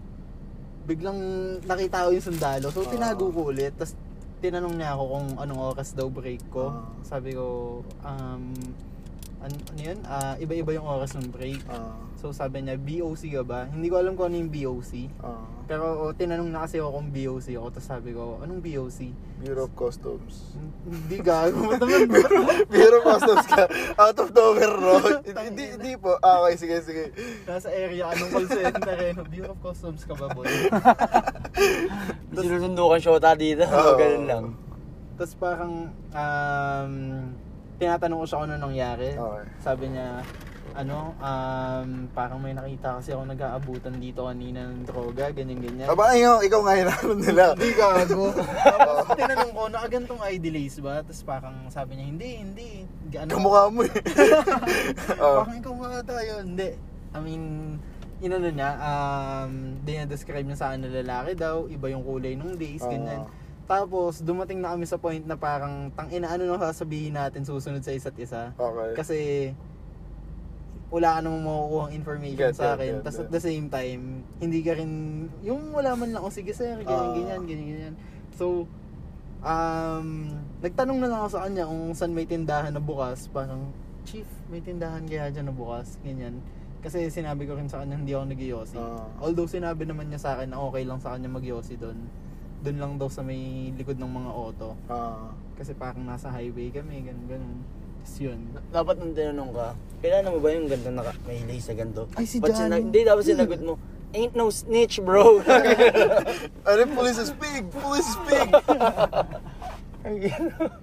biglang 0.86 1.18
nakita 1.66 2.06
ko 2.06 2.14
yung 2.14 2.28
sundalo. 2.28 2.70
So, 2.70 2.86
Ah. 2.86 2.92
tinago 2.94 3.34
ko 3.34 3.50
ulit. 3.50 3.74
Tapos, 3.74 3.98
tinanong 4.40 4.76
niya 4.78 4.94
ako 4.94 5.04
kung 5.10 5.28
anong 5.42 5.62
oras 5.74 5.90
daw 5.98 6.08
break 6.08 6.44
ko. 6.54 6.70
Ah. 6.70 6.94
Sabi 7.02 7.34
ko, 7.34 7.80
um, 8.06 8.44
ano, 9.40 9.56
ano 9.56 9.80
yun? 9.80 10.00
Ah, 10.06 10.36
iba-iba 10.38 10.76
yung 10.76 10.86
oras 10.86 11.16
ng 11.16 11.32
break. 11.32 11.64
Ah, 11.72 11.96
So, 12.20 12.36
sabi 12.36 12.60
niya, 12.60 12.76
BOC 12.76 13.32
ka 13.32 13.44
ba? 13.48 13.72
Hindi 13.72 13.88
ko 13.88 13.96
alam 14.04 14.20
kung 14.20 14.28
ano 14.28 14.44
yung 14.44 14.52
BOC. 14.52 15.08
ah. 15.24 15.40
Pero 15.72 16.04
oh, 16.04 16.12
tinanong 16.12 16.52
na 16.52 16.68
kasi 16.68 16.84
ako 16.84 17.00
kung 17.00 17.10
BOC 17.16 17.48
ako. 17.56 17.68
Tapos 17.72 17.88
sabi 17.88 18.10
ko, 18.12 18.44
anong 18.44 18.60
BOC? 18.60 19.00
Bureau 19.40 19.72
of 19.72 19.74
Customs. 19.80 20.52
Hindi 20.84 21.24
gago. 21.24 21.72
Ba't 21.72 21.80
naman? 21.80 22.12
Bureau 22.76 23.00
of 23.00 23.08
Customs 23.08 23.48
ka. 23.48 23.72
Out 23.96 24.20
of 24.20 24.36
nowhere, 24.36 24.76
no? 24.76 25.00
Hindi, 25.48 25.64
hindi 25.80 25.94
po. 25.96 26.20
Ah, 26.20 26.44
okay, 26.44 26.60
sige, 26.60 26.76
sige. 26.84 27.04
Nasa 27.48 27.72
area, 27.72 28.12
anong 28.12 28.32
call 28.36 28.48
center 28.52 28.98
eh. 29.00 29.12
no? 29.16 29.24
Bureau 29.24 29.56
of 29.56 29.60
Customs 29.64 30.04
ka 30.04 30.12
ba, 30.20 30.28
boy? 30.36 30.44
Sinusundo 32.36 32.92
kang 32.92 33.00
shota 33.00 33.32
dito. 33.32 33.64
Oo. 33.64 33.96
Ganun 33.96 34.26
lang. 34.28 34.46
Tapos 35.16 35.34
parang, 35.40 35.88
um, 36.12 36.94
tinatanong 37.80 38.18
ko 38.20 38.26
siya 38.28 38.38
kung 38.44 38.48
ano 38.52 38.56
nangyari. 38.60 39.10
Okay. 39.16 39.44
Sabi 39.64 39.86
niya, 39.88 40.20
ano, 40.80 41.12
um, 41.20 42.08
parang 42.16 42.40
may 42.40 42.56
nakita 42.56 43.04
kasi 43.04 43.12
ako 43.12 43.28
nag-aabutan 43.28 44.00
dito 44.00 44.24
kanina 44.32 44.64
ng 44.72 44.88
droga, 44.88 45.28
ganyan-ganyan. 45.36 45.92
Aba, 45.92 46.16
ayun, 46.16 46.40
ikaw 46.40 46.60
nga 46.64 46.74
hinahanap 46.80 47.20
nila. 47.20 47.44
Hindi 47.52 47.70
gago. 47.76 48.24
Tapos 48.64 48.96
tinanong 49.20 49.52
ko, 49.52 49.62
nakagantong 49.68 50.22
ID 50.24 50.46
lace 50.56 50.80
ba? 50.80 51.04
Tapos 51.04 51.22
parang 51.28 51.56
sabi 51.68 52.00
niya, 52.00 52.06
hindi, 52.08 52.30
hindi. 52.40 52.70
Ano, 53.20 53.30
Kamukha 53.36 53.62
mo 53.68 53.84
eh. 53.84 53.92
Oh. 55.20 55.44
Parang 55.44 55.60
ikaw 55.60 55.74
nga 55.76 56.16
tayo. 56.16 56.34
Hindi. 56.48 56.70
I 57.12 57.20
mean, 57.20 57.44
inano 58.24 58.48
niya, 58.48 58.72
um, 58.80 59.52
dinadescribe 59.84 60.48
niya 60.48 60.58
sa 60.64 60.80
na 60.80 60.88
lalaki 60.88 61.36
daw, 61.36 61.68
iba 61.68 61.92
yung 61.92 62.08
kulay 62.08 62.40
nung 62.40 62.56
days, 62.56 62.84
Ah. 62.88 62.92
ganyan. 62.92 63.22
Tapos, 63.70 64.26
dumating 64.26 64.64
na 64.64 64.74
kami 64.74 64.88
sa 64.90 64.98
point 64.98 65.22
na 65.28 65.38
parang, 65.38 65.94
tang 65.94 66.10
ina, 66.10 66.26
ano 66.32 66.48
nang 66.50 66.58
sasabihin 66.58 67.14
natin 67.14 67.46
susunod 67.46 67.86
sa 67.86 67.94
isa't 67.94 68.18
isa. 68.18 68.50
Okay. 68.58 68.92
Kasi, 68.98 69.18
wala 70.90 71.08
ka 71.18 71.20
namang 71.22 71.46
makukuha 71.46 71.86
information 71.94 72.50
Get, 72.50 72.58
sa 72.58 72.74
akin. 72.74 73.06
Tapos 73.06 73.22
at 73.22 73.30
the 73.30 73.42
same 73.42 73.70
time, 73.70 74.26
hindi 74.42 74.60
ka 74.66 74.74
rin, 74.74 74.92
yung 75.46 75.70
wala 75.70 75.94
man 75.94 76.10
lang, 76.18 76.22
oh 76.26 76.34
sige 76.34 76.50
sir, 76.54 76.82
ganyan, 76.82 77.10
Ah. 77.10 77.14
ganyan, 77.14 77.42
ganyan, 77.46 77.68
ganyan. 77.70 77.96
So, 78.34 78.66
um, 79.46 80.34
nagtanong 80.66 80.98
na 80.98 81.08
lang 81.14 81.20
ako 81.22 81.30
sa 81.30 81.42
kanya 81.46 81.70
kung 81.70 81.94
saan 81.94 82.12
may 82.18 82.26
tindahan 82.26 82.74
na 82.74 82.82
bukas. 82.82 83.30
Parang, 83.30 83.70
Chief, 84.10 84.26
may 84.50 84.58
tindahan 84.58 85.06
kaya 85.06 85.30
dyan 85.30 85.46
na 85.46 85.54
bukas? 85.54 86.02
Ganyan. 86.02 86.42
Kasi 86.80 87.12
sinabi 87.12 87.46
ko 87.46 87.60
rin 87.60 87.68
sa 87.68 87.84
kanya 87.84 88.00
hindi 88.00 88.16
ako 88.16 88.26
nag 88.32 88.42
Ah. 88.80 89.06
Although 89.22 89.46
sinabi 89.52 89.84
naman 89.86 90.10
niya 90.10 90.18
sa 90.18 90.30
akin 90.40 90.50
na 90.56 90.58
okay 90.58 90.88
lang 90.88 90.98
sa 90.98 91.14
kanya 91.14 91.30
mag 91.30 91.46
doon. 91.46 91.98
Doon 92.60 92.78
lang 92.80 92.94
daw 92.98 93.08
sa 93.08 93.22
may 93.22 93.72
likod 93.76 94.00
ng 94.02 94.10
mga 94.10 94.32
auto. 94.34 94.74
Ah. 94.90 95.30
Kasi 95.60 95.76
parang 95.76 96.08
nasa 96.08 96.32
highway 96.32 96.72
kami, 96.72 97.04
ganun, 97.06 97.28
ganun. 97.28 97.60
Tapos 98.00 98.16
yun. 98.20 98.40
Dapat 98.72 98.96
nung 99.00 99.14
tinanong 99.14 99.52
ka, 99.52 99.68
kailangan 100.00 100.32
mo 100.32 100.40
ba 100.40 100.50
yung 100.56 100.68
ganito 100.68 100.90
naka, 100.92 101.12
may 101.28 101.44
lace 101.44 101.68
sa 101.68 101.76
ganito? 101.76 102.08
Ay, 102.16 102.26
si 102.26 102.40
Ba't 102.40 102.56
sina- 102.56 102.80
Hindi, 102.80 103.04
dapat 103.04 103.24
sinagot 103.28 103.62
mo, 103.62 103.76
ain't 104.16 104.34
no 104.34 104.50
snitch, 104.50 105.04
bro. 105.04 105.40
Ano, 106.70 106.82
police 106.96 107.20
is 107.20 107.32
pig! 107.36 107.68
Police 107.70 108.08
is 108.08 108.20
pig! 108.26 108.50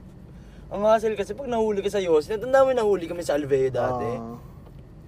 Ang 0.66 0.82
hassle 0.82 1.14
kasi 1.14 1.32
pag 1.32 1.46
nahuli 1.46 1.78
ka 1.78 1.90
sa 1.94 2.02
Yossi, 2.02 2.34
natanda 2.34 2.66
mo 2.66 2.74
yung 2.74 2.80
nahuli 2.82 3.06
kami 3.06 3.22
sa 3.22 3.38
Alveo 3.38 3.70
dati. 3.70 4.08
Ah. 4.18 4.34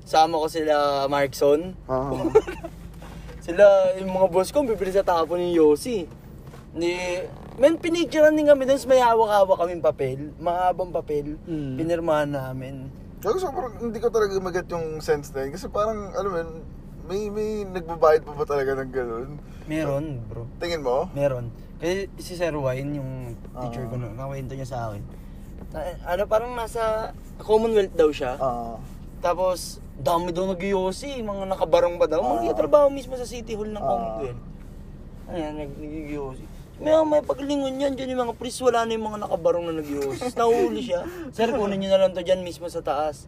Sama 0.07 0.39
ko 0.39 0.47
sila 0.47 1.05
Markson. 1.11 1.75
Ah. 1.91 2.15
Sila, 3.49 3.65
yung 3.97 4.13
mga 4.13 4.29
boss 4.29 4.53
ko, 4.53 4.61
bibili 4.61 4.93
sa 4.93 5.01
tapo 5.01 5.33
ni 5.41 5.57
Yossi. 5.57 6.05
Ni, 6.77 6.93
men, 7.59 7.77
pinicturean 7.77 8.35
din 8.35 8.47
kami 8.47 8.65
doon, 8.65 8.79
may 8.87 9.03
hawak-hawak 9.03 9.59
kaming 9.59 9.83
papel, 9.83 10.19
mahabang 10.39 10.95
papel, 10.95 11.37
Mm. 11.45 11.75
pinirmahan 11.77 12.31
namin. 12.31 12.89
Ako 13.19 13.35
sobrang 13.37 13.75
hindi 13.83 13.99
ko 13.99 14.15
talaga 14.15 14.39
magat 14.39 14.71
yung 14.71 15.03
sense 15.03 15.35
na 15.35 15.43
yun. 15.43 15.51
Kasi 15.51 15.67
parang, 15.67 16.15
alam 16.15 16.31
mo 16.31 16.39
may, 17.09 17.27
may 17.33 17.65
nagbabayad 17.67 18.23
pa 18.23 18.37
ba 18.37 18.45
talaga 18.45 18.79
ng 18.79 18.93
ganun? 18.95 19.29
Meron, 19.67 20.23
bro. 20.29 20.47
Tingin 20.63 20.85
mo? 20.85 21.09
Meron. 21.17 21.51
Kasi 21.83 22.07
si 22.21 22.33
Sir 22.37 22.55
Wine, 22.55 23.01
yung 23.01 23.11
teacher 23.59 23.87
Ah. 23.87 23.91
ko 23.91 23.95
noon, 23.97 24.15
nakwento 24.15 24.55
niya 24.55 24.69
sa 24.69 24.79
akin. 24.91 25.03
Na, 25.75 25.79
ano, 26.07 26.23
parang 26.29 26.53
nasa 26.55 27.11
Commonwealth 27.39 27.95
daw 27.95 28.11
siya. 28.11 28.35
Ah. 28.39 28.77
Tapos, 29.19 29.79
dami 29.99 30.31
daw 30.31 30.47
nag 30.47 30.59
mga 30.59 31.45
nakabarong 31.49 31.99
ba 31.99 32.07
daw. 32.07 32.23
Ah. 32.23 32.39
Magtatrabaho 32.39 32.87
mismo 32.91 33.19
sa 33.19 33.27
City 33.27 33.55
Hall 33.55 33.71
ng 33.71 33.83
Ah. 33.83 33.89
Conquel. 33.89 34.37
Ayan, 35.29 35.53
nag 35.55 35.73
nag 35.75 36.07
May 36.79 36.95
may 37.03 37.23
paglingon 37.27 37.83
yan, 37.83 37.99
dyan 37.99 38.15
yung 38.15 38.23
mga 38.31 38.37
pris, 38.39 38.63
wala 38.63 38.87
na 38.87 38.95
yung 38.95 39.07
mga 39.11 39.27
nakabarong 39.27 39.67
na 39.67 39.83
nag 39.83 39.89
Nahuli 40.39 40.81
siya. 40.87 41.03
Sir, 41.35 41.51
kunin 41.51 41.83
nyo 41.83 41.91
na 41.91 42.01
lang 42.07 42.15
to 42.15 42.23
dyan 42.23 42.47
mismo 42.47 42.71
sa 42.71 42.79
taas. 42.79 43.27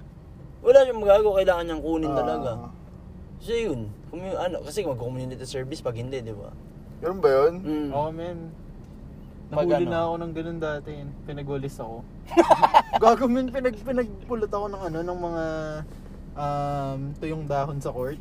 Wala 0.63 0.87
siyang 0.87 1.03
magagawa, 1.03 1.43
kailangan 1.43 1.65
niyang 1.67 1.83
kunin 1.83 2.13
talaga. 2.15 2.51
Ah. 2.69 2.73
So 3.43 3.51
yun, 3.57 3.91
Commu- 4.13 4.39
ano, 4.39 4.63
kasi 4.63 4.87
mag-community 4.87 5.43
service 5.47 5.83
pag 5.83 5.99
hindi, 5.99 6.23
di 6.23 6.35
ba? 6.35 6.55
Ganun 7.03 7.19
ba 7.19 7.31
yun? 7.31 7.55
Mm. 7.65 7.89
Oo, 7.91 8.11
men. 8.15 8.39
Nahuli 9.51 9.83
ano? 9.83 9.91
na 9.91 9.99
ako 10.07 10.15
ng 10.15 10.33
ganun 10.37 10.59
dati. 10.63 10.93
Pinagwalis 11.27 11.77
ako. 11.83 11.97
Gago 13.03 13.27
men, 13.27 13.51
pinag, 13.51 13.75
pinagpulot 13.83 14.51
ako 14.51 14.67
ng 14.71 14.83
ano, 14.87 14.99
ng 15.03 15.19
mga 15.19 15.45
um, 16.39 16.99
tuyong 17.19 17.45
dahon 17.51 17.79
sa 17.83 17.91
court. 17.91 18.21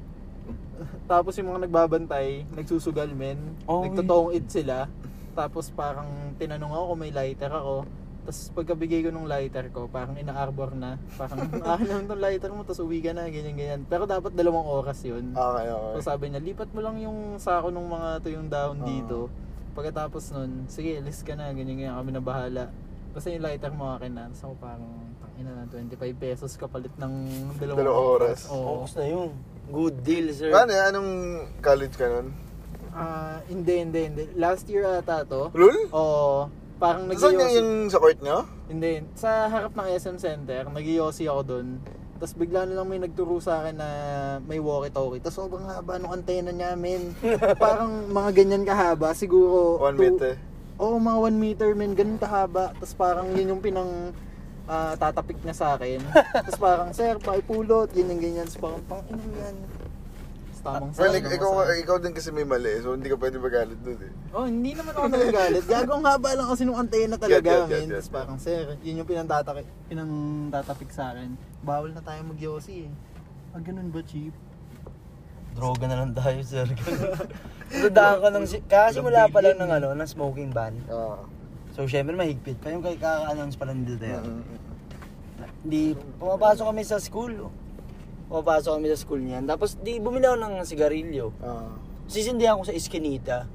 Tapos 1.11 1.37
yung 1.37 1.53
mga 1.53 1.69
nagbabantay, 1.69 2.49
nagsusugal 2.55 3.11
men. 3.13 3.37
Oh, 3.69 3.85
Nagtotoong 3.85 4.33
it 4.33 4.49
sila. 4.49 4.89
Tapos 5.31 5.69
parang 5.69 6.07
tinanong 6.35 6.71
ako 6.71 6.83
kung 6.87 7.01
may 7.01 7.11
lighter 7.11 7.49
ako. 7.49 7.85
Tapos 8.19 8.39
pagkabigay 8.53 9.01
ko 9.01 9.09
ng 9.09 9.25
lighter 9.25 9.71
ko, 9.71 9.87
parang 9.87 10.13
ina-arbor 10.13 10.75
na. 10.75 11.01
Parang, 11.15 11.39
akin 11.73 11.85
lang 11.87 11.99
itong 12.05 12.21
lighter 12.21 12.51
mo, 12.51 12.61
tapos 12.61 12.81
uwi 12.81 12.99
ka 12.99 13.09
na, 13.09 13.25
ganyan, 13.25 13.55
ganyan. 13.55 13.81
Pero 13.83 14.05
dapat 14.05 14.35
dalawang 14.35 14.67
oras 14.67 15.01
yun. 15.01 15.33
Okay, 15.33 15.65
okay. 15.65 15.93
So 15.97 16.05
sabi 16.05 16.29
niya, 16.29 16.37
lipat 16.39 16.69
mo 16.69 16.79
lang 16.79 16.99
yung 16.99 17.37
sako 17.37 17.69
ng 17.69 17.87
mga 17.89 18.09
tuyong 18.21 18.47
dahon 18.47 18.79
Ah. 18.79 18.85
dito. 18.85 19.17
Pagkatapos 19.73 20.23
nun, 20.31 20.67
sige, 20.67 20.99
alis 20.99 21.23
ka 21.23 21.33
na, 21.33 21.49
ganyan 21.49 21.73
ganyan 21.75 21.95
kami 21.95 22.11
na 22.11 22.21
bahala. 22.21 22.63
Basta 23.09 23.33
yung 23.33 23.41
lighter 23.41 23.73
mo 23.73 23.95
akin 23.95 24.11
na. 24.13 24.25
So 24.35 24.53
parang, 24.55 24.85
tangina 25.17 25.51
na, 25.55 25.63
25 25.65 25.97
pesos 26.13 26.53
kapalit 26.53 26.93
ng 26.99 27.13
dalawang, 27.57 27.79
Dalawang 27.81 28.09
oras. 28.19 28.39
Oo. 28.51 28.83
Focus 28.83 28.93
na 28.93 29.05
yun. 29.07 29.29
Good 29.69 29.95
deal, 30.01 30.27
sir. 30.33 30.49
Ano, 30.49 30.73
anong 30.73 31.11
college 31.61 31.93
ka 31.93 32.05
nun? 32.05 32.29
Ah, 32.99 33.39
hindi, 33.47 33.79
hindi, 33.79 34.01
hindi. 34.11 34.23
Last 34.35 34.67
year 34.67 34.83
ata 34.83 35.23
to. 35.23 35.55
Lul? 35.55 35.87
Oo. 35.95 36.51
Parang 36.79 37.07
nag 37.07 37.15
Saan 37.15 37.39
yung, 37.39 37.51
yung 37.55 37.71
sa 37.87 37.99
court 37.99 38.19
nyo? 38.19 38.43
Hindi. 38.67 39.07
Sa 39.15 39.47
harap 39.47 39.71
ng 39.71 39.87
SM 39.95 40.17
Center, 40.19 40.67
nag 40.67 40.83
ako 40.83 41.41
doon. 41.47 41.79
Tapos 42.19 42.35
bigla 42.35 42.67
na 42.67 42.75
lang 42.75 42.87
may 42.91 42.99
nagturo 42.99 43.39
sa 43.39 43.63
akin 43.63 43.79
na 43.79 43.89
may 44.43 44.59
walkie-talkie. 44.59 45.23
Tapos 45.23 45.39
sobrang 45.39 45.63
haba 45.63 45.95
ng 45.95 46.11
antena 46.11 46.51
niya, 46.51 46.75
men. 46.75 47.15
parang 47.63 48.11
mga 48.11 48.29
ganyan 48.35 48.63
kahaba. 48.67 49.15
Siguro... 49.15 49.79
One 49.79 49.95
two- 49.95 50.19
meter. 50.19 50.35
Oo, 50.79 50.95
mga 50.95 51.19
1 51.31 51.35
meter, 51.35 51.69
men. 51.75 51.95
Ganun 51.95 52.19
kahaba. 52.19 52.75
Tapos 52.75 52.95
parang 52.95 53.31
yun 53.35 53.55
yung 53.55 53.63
pinang 53.63 54.11
ah, 54.67 54.95
tatapik 54.99 55.39
niya 55.43 55.55
sa 55.55 55.79
akin. 55.79 56.03
Tapos 56.47 56.59
parang, 56.59 56.89
sir, 56.91 57.15
pakipulot, 57.19 57.91
ganyan, 57.95 58.19
ganyan. 58.19 58.47
Tapos 58.47 58.59
parang, 58.59 58.83
pang 58.87 59.03
yan. 59.15 59.55
Tapos 60.59 60.91
tamang 60.91 60.91
Well, 60.93 61.15
ik- 61.15 61.31
ikaw, 61.31 61.51
ikaw 61.73 61.97
din 61.97 62.11
kasi 62.11 62.29
may 62.29 62.43
mali, 62.43 62.73
so 62.79 62.91
hindi 62.91 63.07
ka 63.07 63.15
pwede 63.15 63.37
magalit 63.37 63.79
dun 63.79 63.95
eh. 63.97 64.11
Oh, 64.29 64.43
hindi 64.43 64.71
naman 64.71 64.91
ako 64.91 65.07
nagagalit. 65.07 65.63
Gago 65.71 65.91
ang 65.93 66.05
haba 66.05 66.29
lang 66.35 66.47
kasi 66.47 66.63
nung 66.63 66.75
antena 66.75 67.15
talaga, 67.15 67.39
Yan, 67.39 67.45
yan, 67.45 67.55
yan, 67.55 67.65
men. 67.65 67.79
yan, 67.81 67.89
Tapos 67.89 68.05
yan. 68.05 68.13
parang, 68.13 68.37
sir, 68.37 68.63
yun 68.81 68.99
yung 68.99 69.07
pinantatapik, 69.07 69.67
pinantatapik 69.87 70.89
sa 70.89 71.11
akin. 71.11 71.29
Bawal 71.61 71.91
na 71.91 72.01
tayo 72.01 72.19
mag-yosi 72.25 72.85
eh. 72.85 72.91
Ah, 73.49 73.59
ganun 73.59 73.89
ba, 73.89 74.03
chief? 74.03 74.35
Droga 75.49 75.85
na 75.87 75.97
lang 75.97 76.11
tayo, 76.13 76.39
sir. 76.41 76.67
Dadaan 77.83 78.17
ka 78.19 78.29
ng... 78.29 78.45
si- 78.45 78.63
Kasimula 78.63 79.27
pa 79.27 79.39
lang 79.39 79.57
ng, 79.57 79.71
ano, 79.71 79.87
ng 79.93 80.07
smoking 80.07 80.51
ban. 80.51 80.75
Ah. 80.87 81.17
So, 81.71 81.85
syempre 81.85 82.13
mahigpit 82.13 82.59
pa. 82.59 82.69
Yung 82.69 82.81
kay 82.81 82.95
kaka-announce 82.95 83.55
pa 83.55 83.65
lang 83.65 83.81
nila 83.81 83.97
tayo. 83.97 84.19
Mm. 84.21 84.43
Di, 85.61 85.81
pumapasok 86.17 86.65
kami 86.67 86.83
sa 86.83 86.99
school. 86.99 87.49
Pumapasok 88.29 88.77
kami 88.77 88.87
sa 88.93 88.99
school 89.01 89.21
niyan. 89.21 89.49
Tapos, 89.49 89.73
di, 89.75 89.97
bumili 89.97 90.29
ako 90.29 90.37
ng 90.37 90.55
sigarilyo. 90.61 91.33
Ah. 91.41 91.73
Sisindihan 92.05 92.55
ko 92.55 92.63
sa 92.63 92.77
eskinita. 92.77 93.49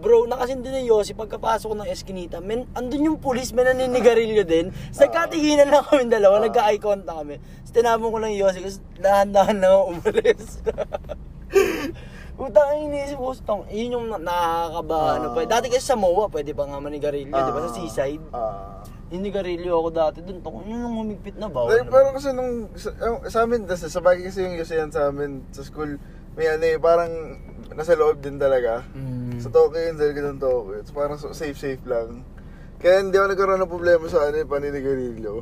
Bro, 0.00 0.28
nakasindi 0.28 0.72
na 0.72 0.80
Yossi 0.80 1.12
pagkapasok 1.12 1.72
ko 1.72 1.76
ng 1.76 1.88
eskinita. 1.88 2.40
Men, 2.40 2.64
andun 2.72 3.04
yung 3.04 3.18
pulis, 3.20 3.52
may 3.52 3.64
naninigarilyo 3.64 4.44
din. 4.44 4.72
Sa 4.92 5.08
nagkatiginan 5.08 5.68
lang 5.68 5.84
kami 5.84 6.08
dalawa, 6.08 6.40
Ah. 6.40 6.44
nagka-eye 6.48 6.80
contact 6.80 7.16
kami. 7.16 7.36
Tapos 7.36 7.72
tinabong 7.72 8.12
ko 8.12 8.18
lang 8.20 8.32
Yossi 8.32 8.60
kasi 8.60 8.76
dahan-dahan 8.96 9.56
na 9.56 9.68
ako 9.72 9.82
umalis. 9.90 10.44
Utang 12.40 12.72
ang 12.72 12.80
iniisip 12.88 13.20
ko, 13.20 13.36
tong, 13.44 13.68
yun 13.68 13.92
yung 13.92 14.06
nakakaba, 14.16 14.96
Ah. 14.96 15.16
ano 15.20 15.26
pa. 15.32 15.44
Dati 15.44 15.68
kasi 15.68 15.84
sa 15.84 15.96
MOA, 15.96 16.32
pwede 16.32 16.56
pa 16.56 16.64
nga 16.64 16.80
manigarilyo, 16.80 17.28
di 17.28 17.52
ba? 17.52 17.60
Sa 17.60 17.68
Ah. 17.68 17.76
seaside. 17.76 18.24
Ah. 18.32 18.80
Hinigarilyo 19.10 19.74
ako 19.74 19.88
dati 19.90 20.18
dun. 20.22 20.38
Tong, 20.38 20.62
yun 20.64 20.86
yung 20.86 20.96
humigpit 21.02 21.34
na 21.34 21.50
ba? 21.50 21.66
Like, 21.66 21.90
pero 21.90 22.14
kasi 22.14 22.30
nung, 22.30 22.70
sa, 22.78 22.94
sa 23.26 23.38
amin, 23.42 23.66
sa, 23.66 23.90
sa 23.90 24.00
bagay 24.00 24.30
kasi 24.30 24.46
yung 24.46 24.54
yusayan 24.54 24.90
sa 24.94 25.10
amin 25.10 25.42
sa 25.50 25.66
school, 25.66 25.98
may 26.38 26.46
ano 26.46 26.62
eh, 26.62 26.78
parang 26.78 27.10
nasa 27.74 27.98
loob 27.98 28.22
din 28.22 28.38
talaga. 28.38 28.86
Mm. 28.94 29.42
Sa 29.42 29.50
Tokyo 29.50 29.82
yun, 29.82 29.98
dahil 29.98 30.14
ng 30.14 30.38
Tokyo. 30.38 30.78
It's 30.78 30.94
parang 30.94 31.18
safe-safe 31.18 31.82
lang. 31.90 32.22
Kaya 32.78 33.02
hindi 33.02 33.18
ako 33.18 33.26
nagkaroon 33.34 33.60
ng 33.66 33.72
problema 33.72 34.06
sa 34.06 34.30
ano, 34.30 34.36
eh, 34.38 34.46
paninigarilyo. 34.46 35.34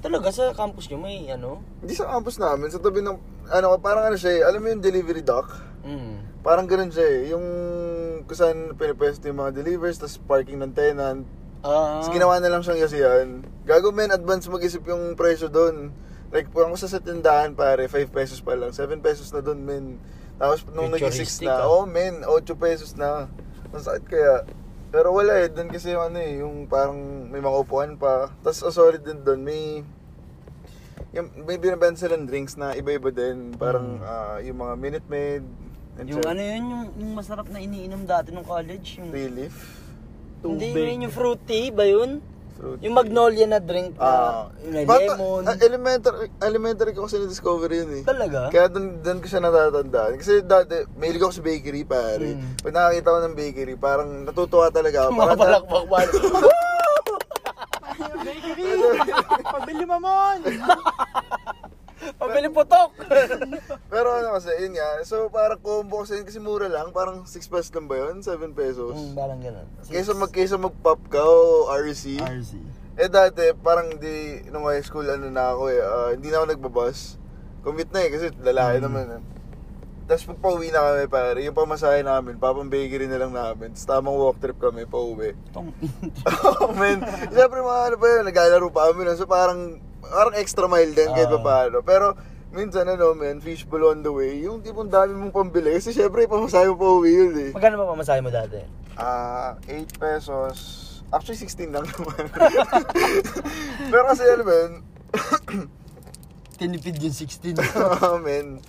Talaga, 0.00 0.28
sa 0.32 0.52
campus 0.56 0.88
nyo 0.88 0.98
may 1.00 1.28
ano? 1.28 1.60
Hindi 1.84 1.96
sa 1.96 2.08
campus 2.08 2.40
namin, 2.40 2.72
sa 2.72 2.80
tabi 2.80 3.04
ng, 3.04 3.16
ano, 3.52 3.66
parang 3.80 4.08
ano 4.08 4.16
siya 4.16 4.32
eh, 4.32 4.42
alam 4.48 4.64
mo 4.64 4.72
yung 4.72 4.80
delivery 4.80 5.20
dock? 5.20 5.52
Mm. 5.84 6.40
Parang 6.44 6.64
ganun 6.68 6.92
siya 6.92 7.04
eh, 7.04 7.20
yung 7.32 7.44
kung 8.24 8.36
saan 8.36 8.72
pinipwesto 8.76 9.28
yung 9.28 9.40
mga 9.40 9.60
delivers, 9.60 10.00
tapos 10.00 10.16
parking 10.24 10.60
ng 10.60 10.72
tenant. 10.72 11.24
Ah. 11.64 12.04
Tapos 12.04 12.12
ginawa 12.12 12.36
na 12.44 12.52
lang 12.52 12.60
siyang 12.60 12.80
yasiyan. 12.84 13.28
Gago 13.64 13.88
men, 13.88 14.12
advance 14.12 14.44
mag-isip 14.52 14.84
yung 14.84 15.16
presyo 15.16 15.48
doon. 15.48 15.96
Like, 16.28 16.52
kung 16.52 16.68
ako 16.68 16.76
sa 16.76 17.00
tindahan 17.00 17.56
pare, 17.56 17.88
5 17.88 18.12
pesos 18.12 18.44
pa 18.44 18.52
lang, 18.52 18.76
7 18.76 19.00
pesos 19.00 19.32
na 19.32 19.40
doon 19.40 19.64
men. 19.64 19.84
Tapos 20.36 20.68
nung 20.68 20.92
naging 20.92 21.08
6 21.08 21.24
Futuristic, 21.24 21.48
na, 21.48 21.64
ah. 21.64 21.72
oh 21.72 21.88
men, 21.88 22.20
8 22.20 22.52
pesos 22.60 22.92
na. 23.00 23.32
Ang 23.72 23.80
sakit 23.80 24.04
kaya. 24.04 24.44
Pero 24.92 25.10
wala 25.16 25.40
eh, 25.40 25.48
doon 25.48 25.72
kasi 25.72 25.96
yung 25.96 26.04
ano 26.04 26.18
eh, 26.20 26.44
yung 26.44 26.68
parang 26.68 27.00
may 27.32 27.40
mga 27.40 27.56
upuan 27.64 27.96
pa. 27.96 28.28
Tapos, 28.44 28.60
oh, 28.60 28.70
sorry 28.70 29.00
din 29.00 29.24
doon, 29.24 29.40
may 29.40 29.80
yung, 31.14 31.30
may 31.46 31.56
binabenta 31.56 32.04
silang 32.04 32.26
drinks 32.26 32.58
na 32.60 32.76
iba-iba 32.76 33.08
din. 33.08 33.56
Parang 33.56 34.02
ah, 34.04 34.36
yung 34.44 34.60
mga 34.60 34.74
Minute 34.76 35.06
Maid. 35.08 35.46
Yung 36.10 36.26
ano 36.26 36.42
yun, 36.42 36.62
yung, 36.66 36.84
yung 36.98 37.12
masarap 37.14 37.46
na 37.48 37.62
iniinom 37.62 38.02
dati 38.02 38.34
nung 38.34 38.44
college. 38.44 38.98
Yung, 38.98 39.14
Tea 39.14 39.30
leaf. 39.30 39.83
Hindi 40.46 40.68
Tubig. 40.70 40.84
yun 40.86 41.00
yung 41.02 41.14
fruity 41.14 41.62
ba 41.70 41.84
yun? 41.84 42.20
Fruit. 42.54 42.78
Yung 42.80 42.94
magnolia 42.94 43.46
na 43.46 43.58
drink 43.58 43.96
Ah, 43.96 44.46
na 44.62 44.70
may 44.70 44.84
bata- 44.84 45.16
lemon. 45.16 45.42
ah, 45.42 45.56
elementary, 45.58 46.16
elementary 46.38 46.92
ko 46.92 47.04
kasi 47.04 47.18
na-discover 47.18 47.66
yun 47.68 47.90
eh. 47.90 48.02
Talaga? 48.04 48.46
Kaya 48.48 48.68
doon 48.68 49.00
doon 49.00 49.18
ko 49.18 49.26
siya 49.26 49.42
natatandaan. 49.42 50.12
Kasi 50.16 50.38
dati, 50.40 50.86
mahilig 50.94 51.18
ako 51.20 51.34
sa 51.34 51.42
bakery, 51.42 51.82
pare. 51.82 52.28
Hmm. 52.30 52.54
Pag 52.56 52.72
nakakita 52.72 53.08
ko 53.08 53.18
ng 53.20 53.34
bakery, 53.34 53.74
parang 53.74 54.22
natutuwa 54.22 54.70
talaga 54.70 54.98
ako. 55.02 55.10
Mga 55.10 55.18
Parang 55.18 55.40
palakpak 55.40 55.84
pa. 55.84 55.98
Bakery! 58.24 58.70
Pabili 59.44 59.84
mamon! 59.84 60.38
Pabili 62.14 62.48
putok! 62.48 62.90
Pero 63.92 64.08
ano 64.12 64.28
kasi, 64.32 64.50
yun 64.58 64.72
nga. 64.72 65.00
So, 65.02 65.28
parang 65.28 65.58
combo 65.58 66.02
kasi 66.02 66.20
kasi 66.20 66.38
mura 66.38 66.66
lang. 66.66 66.90
Parang 66.90 67.22
6 67.22 67.32
pesos 67.46 67.70
lang 67.70 67.86
ba 67.86 67.96
yun? 67.98 68.20
7 68.20 68.52
pesos. 68.52 68.92
Hmm, 68.92 69.14
parang 69.14 69.38
ganun. 69.38 69.66
Kaysa, 69.84 70.12
mag, 70.12 70.28
kaysa 70.28 70.56
mag-pop 70.56 71.00
ka 71.06 71.20
o 71.20 71.70
RC. 71.70 72.18
RC. 72.18 72.52
Eh 72.94 73.08
dati, 73.08 73.50
parang 73.56 73.90
di, 73.92 74.38
nung 74.48 74.64
high 74.64 74.80
school, 74.80 75.02
ano 75.04 75.26
na 75.26 75.50
ako 75.50 75.62
eh, 75.66 75.80
ah, 75.80 76.10
hindi 76.12 76.28
na 76.28 76.38
ako 76.38 76.46
nagbabas. 76.48 77.18
Commute 77.60 77.90
na 77.90 78.00
eh, 78.00 78.10
kasi 78.10 78.26
lalaki 78.38 78.78
Mm. 78.78 78.84
naman 78.84 79.06
eh. 79.10 79.22
Tapos 80.04 80.28
pag 80.28 80.36
pauwi 80.38 80.68
na 80.68 80.84
kami 80.84 81.08
pare, 81.08 81.40
yung 81.40 81.56
pamasahe 81.56 82.04
namin, 82.04 82.36
papang 82.36 82.68
bakery 82.68 83.08
na 83.08 83.16
lang 83.16 83.32
namin. 83.32 83.72
Tapos 83.72 83.88
tamang 83.88 84.14
walk 84.14 84.36
trip 84.36 84.60
kami, 84.60 84.84
pauwi. 84.84 85.32
Tong 85.50 85.72
oh 86.60 86.70
man, 86.70 87.00
siyempre 87.32 87.58
mga 87.58 87.82
ano 87.88 87.96
pa 87.96 88.06
yun, 88.06 88.22
naglalaro 88.22 88.68
pa 88.68 88.92
kami. 88.92 89.08
So 89.16 89.24
parang, 89.24 89.80
parang 90.06 90.34
extra 90.34 90.66
mile 90.66 90.90
din 90.90 91.08
kahit 91.08 91.28
pa 91.28 91.38
Ah. 91.38 91.44
paano. 91.44 91.76
Pero, 91.80 92.06
minsan 92.50 92.84
ano 92.84 93.12
man, 93.12 93.38
fishbowl 93.38 93.90
on 93.90 94.00
the 94.00 94.08
way, 94.08 94.40
yung 94.40 94.60
tipong 94.60 94.86
dami 94.86 95.12
mong 95.12 95.32
pambili. 95.32 95.72
Kasi 95.72 95.90
syempre, 95.90 96.24
pamasahe 96.24 96.68
mo 96.68 96.76
pauwi 96.76 97.10
yun 97.10 97.34
eh. 97.40 97.50
Magkano 97.50 97.76
ba 97.76 97.90
pamasahe 97.90 98.20
mo 98.20 98.28
dati? 98.28 98.62
Ah, 98.94 99.58
8 99.66 99.90
pesos. 99.94 100.56
Actually, 101.08 101.38
16 101.38 101.70
lang 101.70 101.82
naman. 101.84 102.24
Pero 103.90 104.02
kasi 104.06 104.22
ano 104.24 104.42
yun, 104.44 104.72
Tinipid 106.54 107.02
yung 107.02 107.10
16. 107.12 107.58
oh, 108.06 108.18
men. 108.18 108.62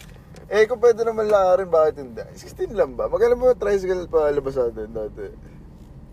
Eh, 0.46 0.66
kung 0.66 0.78
pwede 0.78 1.02
naman 1.02 1.26
lakarin, 1.26 1.70
bakit 1.70 1.96
hindi? 2.00 2.22
16 2.34 2.74
lang 2.74 2.94
ba? 2.94 3.06
Magkano 3.06 3.34
ba 3.34 3.52
yung 3.52 3.62
tricycle 3.62 4.06
pa 4.06 4.30
labas 4.30 4.58
natin 4.58 4.90
dati? 4.90 5.26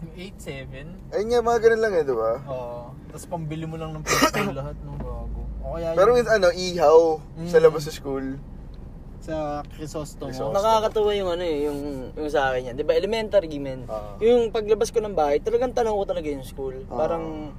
Yung 0.02 0.12
8-7? 0.37 1.12
Ayun 1.12 1.26
nga, 1.29 1.41
mga 1.43 1.61
ganun 1.61 1.81
lang 1.81 1.95
eh, 1.95 2.05
di 2.05 2.12
ba? 2.12 2.33
Oo. 2.43 2.93
Tapos 3.12 3.28
pambili 3.28 3.64
mo 3.64 3.76
lang 3.76 3.92
ng 3.92 4.02
pistol 4.02 4.50
lahat 4.57 4.73
ng 4.75 4.97
bago. 4.97 5.40
O 5.62 5.76
kaya 5.76 5.92
Pero 5.92 6.09
yung 6.11 6.19
with 6.19 6.31
ano, 6.31 6.49
ihaw 6.49 6.99
sa 7.45 7.59
Mm. 7.59 7.62
labas 7.62 7.83
sa 7.85 7.92
school. 7.92 8.26
sa 9.23 9.62
Crisostomo. 9.71 10.35
Crisostomo. 10.35 10.50
Nakakatuwa 10.50 11.12
yung 11.14 11.31
ano 11.31 11.45
eh, 11.45 11.59
yung, 11.62 11.78
yung 12.11 12.26
sa 12.26 12.50
akin 12.50 12.73
yan. 12.73 12.75
Di 12.75 12.83
ba, 12.83 12.90
elementary 12.92 13.54
men. 13.54 13.87
Ah. 13.87 14.19
Yung 14.19 14.50
paglabas 14.50 14.90
ko 14.90 14.99
ng 14.99 15.14
bahay, 15.14 15.38
talagang 15.38 15.71
tanong 15.71 15.95
ko 15.95 16.02
talaga 16.02 16.26
yung 16.26 16.42
school. 16.42 16.75
Ah. 16.90 16.99
Parang, 16.99 17.54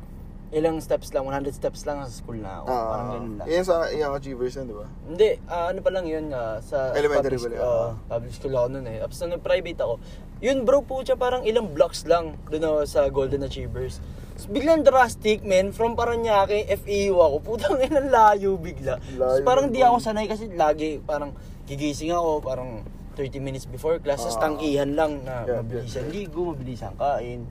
ilang 0.52 0.78
steps 0.78 1.10
lang, 1.10 1.24
100 1.24 1.50
steps 1.50 1.82
lang 1.84 2.04
sa 2.04 2.12
school 2.12 2.36
na 2.36 2.60
ako. 2.60 2.68
Ah, 2.68 2.84
parang 2.86 3.08
ganun 3.10 3.34
lang. 3.40 3.48
Yan 3.48 3.64
sa 3.64 3.76
Young 3.90 4.12
Achievers 4.12 4.54
yan, 4.54 4.66
di 4.66 4.76
ba? 4.76 4.86
Hindi, 5.08 5.30
ah, 5.48 5.66
ano 5.72 5.80
pa 5.80 5.90
lang 5.90 6.06
yun 6.06 6.26
ah, 6.30 6.60
sa 6.60 6.92
Elementary 6.92 7.40
public, 7.40 7.48
ba 7.48 7.50
lang? 7.50 7.64
oo, 7.64 7.86
public 8.12 8.34
school 8.34 8.54
ako 8.54 8.68
noon 8.70 8.86
eh. 8.86 8.98
Tapos 9.00 9.18
nung 9.24 9.40
private 9.40 9.80
ako, 9.80 9.94
yun 10.40 10.58
bro 10.62 10.84
po 10.84 11.00
siya 11.00 11.16
parang 11.16 11.42
ilang 11.42 11.72
blocks 11.72 12.04
lang 12.04 12.36
doon 12.52 12.60
ako 12.62 12.78
sa 12.86 13.08
Golden 13.08 13.42
Achievers. 13.42 14.04
Tapos 14.34 14.50
biglang 14.50 14.82
drastic 14.82 15.42
man, 15.42 15.70
from 15.70 15.94
Paranaque, 15.94 16.66
FEU 16.76 17.16
ako, 17.16 17.36
putang 17.40 17.78
ina 17.80 18.02
layo 18.02 18.58
bigla. 18.58 18.98
Layo 19.14 19.42
parang 19.42 19.70
nun, 19.70 19.74
di 19.74 19.80
ako 19.80 19.98
sanay 20.00 20.26
kasi 20.26 20.50
lagi 20.50 20.98
parang 21.00 21.38
gigising 21.64 22.10
ako, 22.10 22.42
parang 22.42 22.82
30 23.14 23.38
minutes 23.40 23.66
before 23.66 23.98
class, 23.98 24.26
Ah. 24.26 24.42
tangkihan 24.42 24.90
lang 24.92 25.22
na 25.22 25.46
Yeah, 25.46 25.62
mabilisan 25.62 26.10
ligo, 26.10 26.50
mabilisan 26.50 26.98
kain. 26.98 27.46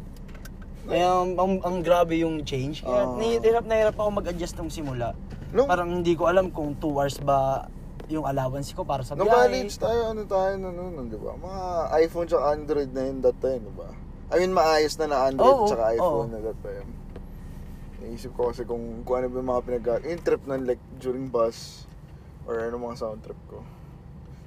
Kaya 0.82 1.06
ang, 1.16 1.38
ang, 1.38 1.52
ang 1.62 1.76
grabe 1.80 2.18
yung 2.18 2.42
change. 2.42 2.82
Kaya 2.82 3.06
Ah. 3.06 3.14
nahihirap 3.14 3.62
na 3.62 3.74
hirap 3.78 3.94
ako 3.94 4.18
mag-adjust 4.18 4.58
nung 4.58 4.66
simula. 4.68 5.14
Nung- 5.48 5.70
Parang 5.70 5.94
hindi 5.94 6.12
ko 6.12 6.26
alam 6.26 6.50
kung 6.50 6.74
2 6.74 6.98
hours 6.98 7.22
ba 7.22 7.70
yung 8.08 8.26
allowance 8.26 8.74
ko 8.74 8.82
para 8.82 9.00
sa 9.00 9.14
Nung 9.14 9.24
biyahe. 9.24 9.46
college 9.48 9.74
tayo, 9.78 10.10
ano 10.10 10.26
tayo 10.26 10.52
na 10.58 10.68
noon, 10.68 11.06
di 11.06 11.14
ba? 11.14 11.32
Mga 11.32 11.62
iPhone 12.02 12.26
tsaka 12.26 12.44
Android 12.50 12.90
na 12.90 13.02
yun 13.04 13.16
that 13.22 13.38
time, 13.38 13.62
di 13.62 13.72
ba? 13.72 13.88
I 14.32 14.40
mean, 14.40 14.52
maayos 14.52 14.96
na 14.96 15.06
na 15.06 15.18
Android 15.28 15.44
Oo, 15.44 15.68
tsaka 15.68 15.92
iPhone 15.92 16.28
oo. 16.28 16.32
na 16.32 16.38
that 16.40 16.58
time. 16.64 16.88
Naisip 18.00 18.32
ko 18.32 18.48
kasi 18.48 18.64
kung, 18.64 19.04
kung 19.04 19.16
ano 19.20 19.28
ba 19.28 19.36
yung 19.38 19.50
mga 19.52 19.62
pinag 19.62 19.86
yung 20.02 20.22
trip 20.24 20.42
nun, 20.48 20.64
like 20.64 20.80
during 20.98 21.28
bus, 21.28 21.84
or 22.48 22.64
ano 22.64 22.80
mga 22.80 22.96
sound 22.98 23.20
trip 23.20 23.38
ko. 23.46 23.60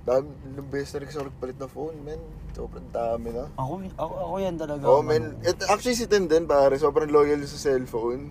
Dami, 0.05 0.25
yung 0.53 0.69
best 0.69 0.93
na 0.93 1.01
rin 1.01 1.07
kasi 1.07 1.17
ako 1.17 1.27
nagpalit 1.29 1.57
na 1.57 1.69
phone, 1.69 1.97
man. 2.01 2.21
Sobrang 2.53 2.87
dami 2.89 3.29
na. 3.33 3.45
Ako, 3.57 3.73
ako, 3.97 4.13
ako 4.21 4.35
yan 4.37 4.55
talaga. 4.55 4.83
Oh, 4.85 5.01
man. 5.01 5.33
It, 5.41 5.57
actually, 5.65 5.97
si 5.97 6.05
Tim 6.05 6.29
din, 6.29 6.45
pare. 6.45 6.77
Sobrang 6.77 7.09
loyal 7.09 7.41
sa 7.41 7.57
cellphone. 7.57 8.29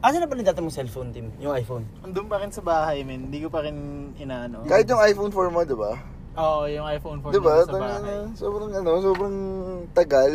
Asa 0.00 0.20
na 0.20 0.28
pala 0.28 0.44
dati 0.44 0.60
mong 0.60 0.72
cellphone, 0.72 1.12
Tim? 1.12 1.28
Yung 1.40 1.52
iPhone? 1.52 1.84
Andun 2.00 2.28
pa 2.28 2.40
rin 2.40 2.52
sa 2.52 2.60
bahay, 2.60 3.04
men. 3.04 3.28
Hindi 3.28 3.40
ko 3.40 3.48
pa 3.48 3.64
rin 3.64 3.76
inaano. 4.16 4.64
Kahit 4.64 4.88
yung 4.88 5.00
iPhone 5.00 5.32
4 5.32 5.48
mo, 5.48 5.60
di 5.64 5.76
ba? 5.76 5.92
Oo, 6.34 6.66
yung 6.66 6.84
iPhone 6.88 7.18
4 7.20 7.30
Di 7.30 7.40
ba? 7.40 7.54
nandun 7.54 7.68
sa 7.68 7.78
bahay. 7.78 8.00
na, 8.00 8.14
Sobrang 8.34 8.70
ano, 8.72 8.90
sobrang 9.00 9.36
tagal. 9.92 10.32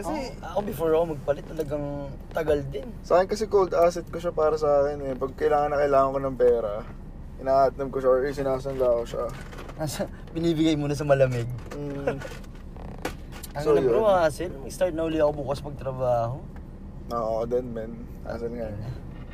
Kasi, 0.00 0.32
ako, 0.40 0.48
ako 0.48 0.58
before 0.64 0.92
ako 0.96 1.04
magpalit 1.12 1.44
talagang 1.44 1.84
tagal 2.32 2.58
din. 2.72 2.88
Sa 3.04 3.20
akin 3.20 3.28
kasi 3.28 3.44
cold 3.52 3.76
asset 3.76 4.08
ko 4.08 4.16
siya 4.16 4.32
para 4.32 4.56
sa 4.56 4.80
akin 4.80 5.12
eh. 5.12 5.14
Pag 5.14 5.36
kailangan 5.36 5.76
na 5.76 5.80
kailangan 5.84 6.14
ko 6.16 6.18
ng 6.24 6.38
pera, 6.40 6.72
inaatnam 7.36 7.92
ko 7.92 8.00
siya 8.00 8.10
or 8.10 8.24
sinasangla 8.32 8.88
ko 8.96 9.04
siya. 9.04 9.24
Nasa, 9.76 10.08
binibigay 10.32 10.72
mo 10.80 10.88
na 10.88 10.96
sa 10.96 11.04
malamig. 11.04 11.48
Mm, 11.76 12.16
Ang 13.50 13.64
So, 13.66 13.74
bro, 13.76 14.06
hassle. 14.06 14.54
Mag-start 14.62 14.94
na 14.94 15.04
uli 15.04 15.18
ako 15.18 15.42
bukas 15.44 15.60
magtrabaho. 15.60 16.38
Oo, 17.10 17.42
din 17.44 17.66
men. 17.74 17.92
Asan 18.24 18.56
nga 18.56 18.70
eh. 18.70 18.80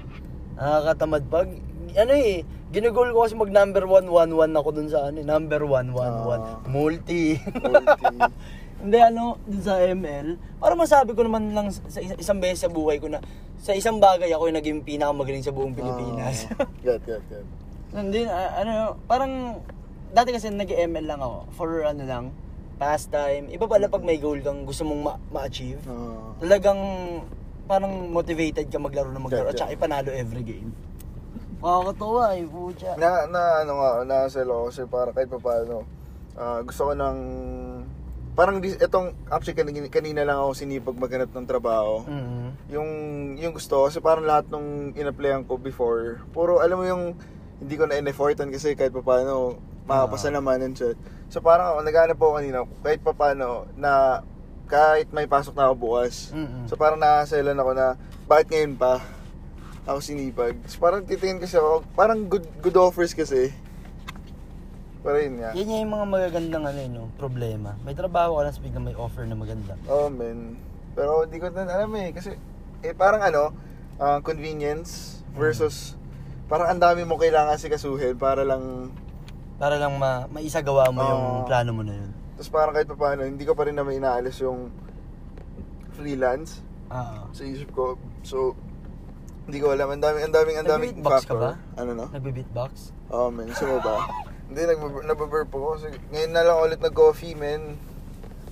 Nakakatamad 0.57 1.23
pag, 1.29 1.49
ano 1.95 2.13
eh, 2.17 2.41
ginugol 2.73 3.13
ko 3.13 3.29
kasi 3.29 3.37
mag 3.37 3.53
number 3.53 3.85
111 3.85 4.57
ako 4.57 4.69
dun 4.73 4.89
sa 4.89 5.13
ano, 5.13 5.21
eh, 5.21 5.27
number 5.27 5.63
111. 5.63 5.95
Ah. 5.95 6.59
Multi. 6.67 7.37
Multi. 7.61 8.19
Hindi 8.87 9.03
ano, 9.03 9.35
dun 9.43 9.63
sa 9.67 9.83
ML, 9.83 10.39
para 10.63 10.79
masabi 10.79 11.11
ko 11.11 11.27
naman 11.27 11.51
lang 11.51 11.75
sa 11.75 11.99
isa- 11.99 12.15
isang 12.15 12.39
beses 12.39 12.63
sa 12.63 12.71
buhay 12.71 13.03
ko 13.03 13.11
na 13.11 13.19
sa 13.59 13.75
isang 13.75 13.99
bagay 13.99 14.31
ako 14.31 14.47
yung 14.47 14.59
naging 14.63 14.79
pinakamagaling 14.87 15.43
sa 15.43 15.51
buong 15.51 15.75
Pilipinas. 15.75 16.47
Ah, 16.55 16.71
get, 16.87 17.03
get, 17.03 17.19
get. 17.27 17.43
Hindi, 17.91 18.31
ah, 18.31 18.63
ano, 18.63 18.73
parang, 19.05 19.59
dati 20.15 20.31
kasi 20.31 20.55
nag-ML 20.55 21.03
lang 21.03 21.19
ako, 21.19 21.51
for 21.51 21.83
ano 21.83 22.07
lang, 22.07 22.25
pastime. 22.79 23.51
Iba 23.51 23.67
pala 23.67 23.91
pag 23.91 24.07
may 24.07 24.23
goal 24.23 24.39
kang 24.39 24.63
gusto 24.63 24.87
mong 24.87 25.03
ma- 25.03 25.21
ma-achieve. 25.35 25.83
Ah. 25.91 26.39
Talagang, 26.39 26.79
parang 27.67 27.91
motivated 28.15 28.71
ka 28.71 28.79
maglaro 28.79 29.11
na 29.11 29.19
maglaro, 29.19 29.51
at 29.51 29.59
saka 29.59 29.75
ipanalo 29.75 30.15
every 30.15 30.47
game. 30.47 30.71
Nakakatawa 31.59 32.39
eh, 32.39 32.47
pucha. 32.47 32.95
na, 32.95 33.27
na, 33.27 33.67
ano 33.67 33.73
nga, 33.83 33.91
na-sell 34.07 34.47
ako 34.47 34.63
kasi 34.71 34.83
para 34.87 35.11
kahit 35.11 35.27
pa 35.27 35.41
paano, 35.43 35.83
ah, 36.39 36.63
gusto 36.63 36.87
ko 36.87 36.93
ng, 36.95 37.19
parang 38.37 38.61
dis, 38.61 38.77
etong, 38.77 39.17
actually 39.27 39.57
kanina, 39.57 39.89
kanina 39.89 40.21
lang 40.23 40.37
ako 40.37 40.53
sinipag 40.53 40.95
maghanap 40.95 41.33
ng 41.33 41.49
trabaho. 41.49 42.05
Mhm. 42.05 42.69
yung 42.69 42.91
yung 43.37 43.53
gusto 43.53 43.87
kasi 43.87 43.99
parang 43.99 44.23
lahat 44.23 44.47
nung 44.47 44.93
in-applyan 44.93 45.43
ko 45.43 45.57
before, 45.57 46.21
puro 46.31 46.61
alam 46.61 46.77
mo 46.77 46.85
yung 46.85 47.17
hindi 47.57 47.75
ko 47.75 47.89
na 47.89 47.97
in-effortan 47.97 48.53
kasi 48.53 48.77
kahit 48.77 48.93
pa 48.93 49.01
paano 49.01 49.57
makapasa 49.85 50.29
Ah. 50.29 50.37
naman 50.37 50.61
and 50.61 50.77
shit. 50.77 50.99
So 51.27 51.41
parang 51.41 51.73
ako, 51.73 51.79
naghanap 51.83 52.19
ako 52.19 52.33
kanina, 52.35 52.59
kahit 52.83 53.01
pa 53.01 53.13
paano 53.13 53.47
na 53.75 54.21
kahit 54.67 55.09
may 55.11 55.25
pasok 55.25 55.55
na 55.55 55.67
ako 55.67 55.75
bukas. 55.81 56.31
Mhm. 56.31 56.69
So 56.69 56.77
parang 56.77 56.99
nakaselan 56.99 57.57
ako 57.57 57.71
na 57.73 57.97
bakit 58.27 58.51
ngayon 58.51 58.75
pa 58.75 59.01
ako 59.87 60.03
sinipag. 60.03 60.59
So 60.67 60.77
parang 60.77 61.07
titingin 61.07 61.39
kasi 61.39 61.57
ako, 61.57 61.87
parang 61.95 62.27
good 62.27 62.45
good 62.61 62.77
offers 62.77 63.15
kasi. 63.15 63.55
Pero 65.07 65.23
yun 65.23 65.39
nga. 65.39 65.51
Yan 65.55 65.71
yung 65.71 65.93
mga 65.95 66.07
magagandang 66.11 66.65
ano 66.67 66.79
eh, 66.83 66.91
no, 66.91 67.07
problema. 67.15 67.79
May 67.87 67.95
trabaho 67.95 68.37
ka 68.37 68.43
lang 68.43 68.55
sa 68.55 68.59
biglang 68.59 68.85
may 68.85 68.99
offer 68.99 69.23
na 69.23 69.39
maganda. 69.39 69.79
Oh, 69.87 70.11
man. 70.11 70.59
Pero 70.99 71.23
hindi 71.23 71.39
ko 71.39 71.47
na 71.55 71.63
alam 71.63 71.95
eh. 71.95 72.11
Kasi, 72.11 72.35
eh, 72.83 72.91
parang 72.91 73.23
ano, 73.23 73.55
ah, 74.03 74.19
convenience 74.19 75.23
versus, 75.33 75.95
parang 76.51 76.75
ang 76.75 76.83
dami 76.83 77.07
mo 77.07 77.15
kailangan 77.15 77.55
sikasuhin 77.55 78.19
para 78.19 78.43
lang, 78.43 78.91
Para 79.57 79.81
lang 79.81 79.97
ma 79.97 80.29
maisagawa 80.29 80.93
mo 80.93 81.01
yung 81.01 81.25
Oo. 81.41 81.47
plano 81.49 81.71
mo 81.73 81.81
na 81.81 81.97
yun. 81.97 82.13
tapos 82.37 82.53
parang 82.53 82.77
kahit 82.77 82.85
pa 82.85 82.99
paano, 82.99 83.25
hindi 83.25 83.49
ko 83.49 83.57
pa 83.57 83.65
rin 83.65 83.73
naman 83.73 83.97
inaalis 83.97 84.45
yung 84.45 84.69
freelance 85.97 86.61
Oo. 86.93 87.33
sa 87.33 87.41
isip 87.41 87.73
ko. 87.73 87.97
So, 88.21 88.53
hindi 89.49 89.63
ko 89.63 89.73
alam. 89.73 89.89
Ang 89.89 90.03
daming, 90.05 90.29
ang 90.29 90.35
daming, 90.35 90.57
ang 90.61 90.69
daming 90.69 90.93
Nag-beatbox 90.99 91.25
ka 91.25 91.33
factor. 91.33 91.39
ba? 91.41 91.53
Ano 91.79 91.91
no? 91.95 92.05
Nagbe-beatbox? 92.13 92.73
Oh, 93.09 93.31
man. 93.33 93.49
Gusto 93.49 93.65
mo 93.65 93.79
ba? 93.81 93.97
hindi, 94.47 94.61
nag-burp 95.07 95.51
ako. 95.51 95.69
Kasi 95.77 95.87
ngayon 96.15 96.33
na 96.33 96.43
lang 96.43 96.57
ulit 96.63 96.81
nag-coffee, 96.81 97.35
man. 97.35 97.77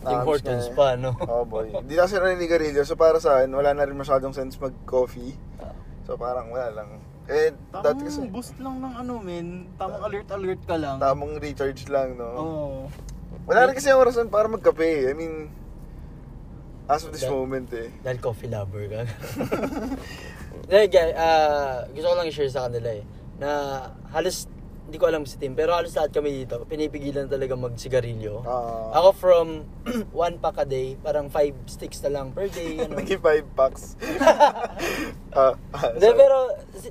Tim 0.05 0.21
Nakamiss 0.21 0.29
Hortons 0.29 0.69
eh. 0.69 0.75
pa, 0.77 0.87
no? 1.01 1.17
Oh 1.25 1.49
boy. 1.49 1.73
Hindi 1.73 1.97
na 1.97 2.05
kasi 2.05 2.21
naninigarilyo. 2.21 2.85
So 2.85 2.93
para 2.93 3.17
sa 3.25 3.41
akin, 3.41 3.49
wala 3.57 3.73
na 3.73 3.89
rin 3.89 3.97
masyadong 3.97 4.37
sense 4.37 4.61
mag-coffee. 4.61 5.33
So 6.05 6.21
parang 6.21 6.53
wala 6.53 6.69
lang. 6.69 7.01
Eh, 7.25 7.57
dati 7.73 8.05
kasi, 8.05 8.21
tamang 8.21 8.37
boost 8.37 8.53
lang 8.61 8.85
ng 8.85 8.95
ano, 9.01 9.13
men. 9.25 9.65
Tamang 9.81 10.05
alert-alert 10.05 10.63
ka 10.69 10.77
lang. 10.77 11.01
tamang 11.01 11.41
recharge 11.41 11.89
lang, 11.89 12.21
no? 12.21 12.29
Oo. 12.37 12.81
Wala 13.49 13.65
rin 13.65 13.73
kasi 13.73 13.89
yung 13.89 14.05
orasan 14.05 14.29
para 14.29 14.45
magkape. 14.45 15.09
I 15.09 15.17
mean, 15.17 15.49
as 16.85 17.09
of 17.09 17.17
this 17.17 17.25
That- 17.25 17.33
moment 17.33 17.73
eh. 17.73 17.89
Dahil 18.05 18.21
coffee 18.21 18.53
lover 18.53 18.85
ka. 18.93 19.09
Dahil, 20.71 20.87
guys, 20.93 21.13
ah, 21.17 21.89
gusto 21.93 22.13
ko 22.13 22.15
lang 22.21 22.29
i-share 22.29 22.53
sa 22.53 22.69
kanila 22.69 22.93
eh. 22.93 23.05
Na 23.41 23.49
halos, 24.13 24.49
hindi 24.85 24.97
ko 24.97 25.09
alam 25.09 25.25
si 25.25 25.41
Tim, 25.41 25.57
pero 25.57 25.73
halos 25.73 25.97
lahat 25.97 26.13
kami 26.13 26.45
dito, 26.45 26.61
pinipigilan 26.65 27.25
talaga 27.25 27.57
magsigarilyo. 27.57 28.45
Ah. 28.45 28.93
Ako 29.01 29.09
from 29.13 29.47
one 30.13 30.37
pack 30.37 30.61
a 30.61 30.67
day, 30.69 30.95
parang 30.97 31.27
five 31.29 31.57
sticks 31.65 32.05
na 32.05 32.13
lang 32.13 32.31
per 32.31 32.53
day. 32.53 32.85
Ano. 32.85 33.01
Naging 33.01 33.21
5 33.21 33.59
packs. 33.59 33.97
Ah, 35.35 35.59
ah, 35.75 35.91
Hindi, 35.91 36.07
sorry. 36.07 36.15
pero, 36.15 36.37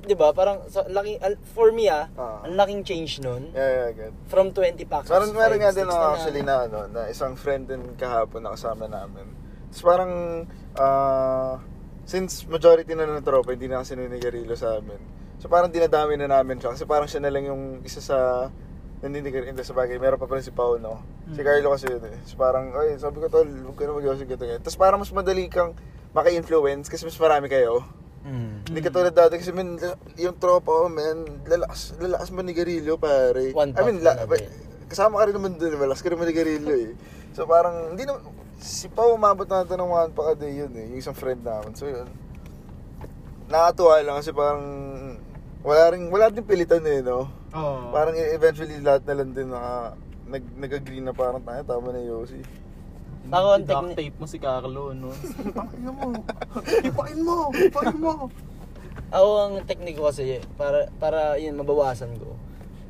di 0.04 0.12
ba, 0.12 0.28
parang, 0.36 0.68
sa, 0.68 0.84
laking, 0.84 1.16
al- 1.24 1.40
for 1.56 1.72
me 1.72 1.88
ah, 1.88 2.12
Ah. 2.12 2.44
ang 2.44 2.60
laking 2.60 2.84
change 2.84 3.24
nun. 3.24 3.48
Yeah, 3.56 3.88
yeah, 3.88 3.90
good. 3.96 4.14
From 4.28 4.52
20 4.52 4.84
packs. 4.84 5.08
To 5.08 5.16
meron 5.32 5.32
five 5.32 5.56
nga 5.56 5.72
din 5.72 5.88
na 5.88 6.12
actually 6.12 6.44
na, 6.44 6.68
ano, 6.68 6.84
na 6.84 7.08
isang 7.08 7.40
friend 7.40 7.64
din 7.64 7.96
kahapon 7.96 8.44
na 8.44 8.52
kasama 8.52 8.84
namin. 8.84 9.32
Tapos 9.72 9.80
parang, 9.80 10.12
ah, 10.76 11.56
since 12.04 12.44
majority 12.44 12.92
na 12.92 13.08
ng 13.08 13.24
tropa, 13.24 13.56
hindi 13.56 13.64
na 13.64 13.80
kasi 13.80 13.96
naninigarilyo 13.96 14.52
sa 14.52 14.76
amin. 14.76 15.00
So 15.44 15.52
parang 15.52 15.68
dinadami 15.68 16.16
na 16.16 16.40
namin 16.40 16.56
siya. 16.56 16.72
Kasi 16.72 16.88
parang 16.88 17.04
siya 17.04 17.20
na 17.20 17.28
lang 17.28 17.44
yung 17.44 17.84
isa 17.84 18.00
sa 18.00 18.48
naninigarilyo. 19.04 19.52
Hindi 19.52 19.60
sa 19.60 19.76
bagay, 19.76 20.00
meron 20.00 20.16
pa 20.16 20.24
pala 20.24 20.40
si 20.40 20.48
Pao, 20.48 20.80
no? 20.80 21.04
Si 21.36 21.36
Hmm. 21.36 21.44
Carlo 21.44 21.76
kasi 21.76 21.92
yun 21.92 22.00
eh. 22.00 22.16
So 22.24 22.40
parang, 22.40 22.72
ay, 22.72 22.96
sabi 22.96 23.20
ko, 23.20 23.28
tol, 23.28 23.44
huwag 23.44 23.76
ka 23.76 23.84
na 23.84 23.92
mag-iwasig 23.92 24.24
ka 24.24 24.40
Tapos 24.40 24.80
parang 24.80 25.04
mas 25.04 25.12
madali 25.12 25.52
kang 25.52 25.76
maka-influence 26.16 26.88
kasi 26.88 27.04
mas 27.04 27.20
marami 27.20 27.52
kayo. 27.52 27.84
Mm. 28.24 28.72
Hindi 28.72 28.80
katulad 28.80 29.12
dati 29.12 29.36
kasi 29.36 29.52
man, 29.52 29.76
yung 30.16 30.40
tropa 30.40 30.72
ko, 30.72 30.88
man, 30.88 31.44
lalakas, 31.44 31.92
lalakas 32.00 32.32
manigarilyo, 32.32 32.96
pare. 32.96 33.52
One 33.52 33.76
I 33.76 33.80
mean, 33.84 34.00
la, 34.00 34.16
na 34.16 34.24
din. 34.24 34.48
kasama 34.88 35.20
ka 35.20 35.28
rin 35.28 35.36
naman 35.36 35.60
dun, 35.60 35.76
malakas 35.76 36.00
ka 36.00 36.08
rin 36.08 36.16
manigarilyo 36.16 36.72
eh. 36.72 36.92
So 37.36 37.44
parang, 37.44 37.92
hindi 37.92 38.08
naman, 38.08 38.24
si 38.56 38.88
Pao 38.88 39.12
umabot 39.12 39.44
natin 39.44 39.76
ng 39.76 39.92
one 39.92 40.12
pack 40.16 40.28
a 40.32 40.34
day 40.40 40.56
yun 40.56 40.72
eh, 40.72 40.88
yung 40.88 41.04
isang 41.04 41.12
friend 41.12 41.44
namin. 41.44 41.76
So 41.76 41.84
yun, 41.84 42.08
nakatuwa 43.52 44.00
lang 44.00 44.16
kasi 44.24 44.32
parang, 44.32 44.64
wala 45.64 45.84
rin, 45.90 46.02
wala 46.06 46.28
din 46.28 46.44
pilitan 46.44 46.84
eh, 46.84 47.00
no? 47.00 47.26
Oo. 47.50 47.88
Parang 47.90 48.12
e- 48.12 48.32
eventually 48.32 48.76
lahat 48.78 49.02
na 49.04 49.14
lang 49.16 49.30
din 49.32 49.48
naka, 49.48 49.96
nag, 50.28 50.44
nag-agree 50.54 51.00
na 51.00 51.10
parang 51.10 51.40
tayo, 51.40 51.60
tama 51.64 51.90
na 51.90 52.00
Yossi. 52.00 52.40
Ako, 53.24 53.48
ang 53.50 53.64
Duct 53.64 53.96
tape 53.96 54.16
mo 54.20 54.26
si 54.28 54.36
Carlo, 54.36 54.92
no? 54.92 55.08
Tangina 55.56 55.90
mo. 55.90 56.12
Ipain 56.84 57.18
mo. 57.18 57.48
Ipain 57.50 57.96
mo. 57.96 58.28
Ako 59.08 59.28
ang 59.40 59.54
technique 59.64 59.96
ko 59.96 60.12
kasi 60.12 60.38
para 60.54 60.90
para 61.00 61.40
yun 61.40 61.56
mabawasan 61.56 62.12
ko. 62.14 62.36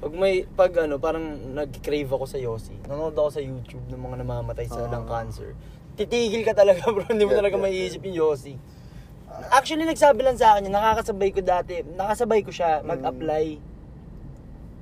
Pag 0.01 0.13
may 0.13 0.43
pag 0.51 0.73
ano 0.81 0.99
parang 0.99 1.23
nag-crave 1.55 2.11
ako 2.11 2.25
sa 2.27 2.37
Yossi. 2.37 2.75
Nanonood 2.85 3.15
ako 3.15 3.31
sa 3.31 3.41
YouTube 3.41 3.87
ng 3.89 4.01
mga 4.01 4.17
namamatay 4.21 4.67
sa 4.67 4.83
Ah. 4.83 4.91
lung 4.91 5.07
cancer. 5.07 5.55
Titigil 5.95 6.43
ka 6.43 6.51
talaga 6.53 6.83
bro, 6.91 7.07
hindi 7.07 7.23
mo 7.23 7.31
Yeah, 7.31 7.41
talaga 7.41 7.57
yeah, 7.57 7.65
maiisip 7.65 8.01
yung 8.03 8.19
Yossi. 8.19 8.55
Actually, 9.51 9.85
nagsabi 9.85 10.21
lang 10.21 10.35
sa 10.35 10.55
akin, 10.55 10.67
nakakasabay 10.67 11.31
ko 11.31 11.41
dati, 11.41 11.83
nakasabay 11.89 12.41
ko 12.41 12.51
siya 12.51 12.81
Mm. 12.81 12.87
mag-apply. 12.87 13.47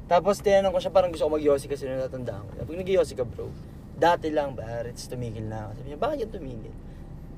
Tapos 0.06 0.34
tinanong 0.38 0.72
ko 0.72 0.78
siya, 0.78 0.92
parang 0.92 1.08
gusto 1.08 1.24
ko 1.24 1.32
mag-yossi 1.32 1.66
kasi 1.66 1.86
natatandaan 1.86 2.42
ko. 2.42 2.52
Pag 2.62 2.78
nag-yossi 2.78 3.14
ka 3.14 3.24
bro, 3.24 3.48
dati 3.94 4.28
lang 4.28 4.52
ba, 4.52 4.64
Rits, 4.82 5.08
tumigil 5.08 5.46
na 5.46 5.66
ako. 5.66 5.70
Sabi 5.74 5.86
niya, 5.86 5.98
bakit 5.98 6.18
yan 6.18 6.30
tumigil? 6.30 6.74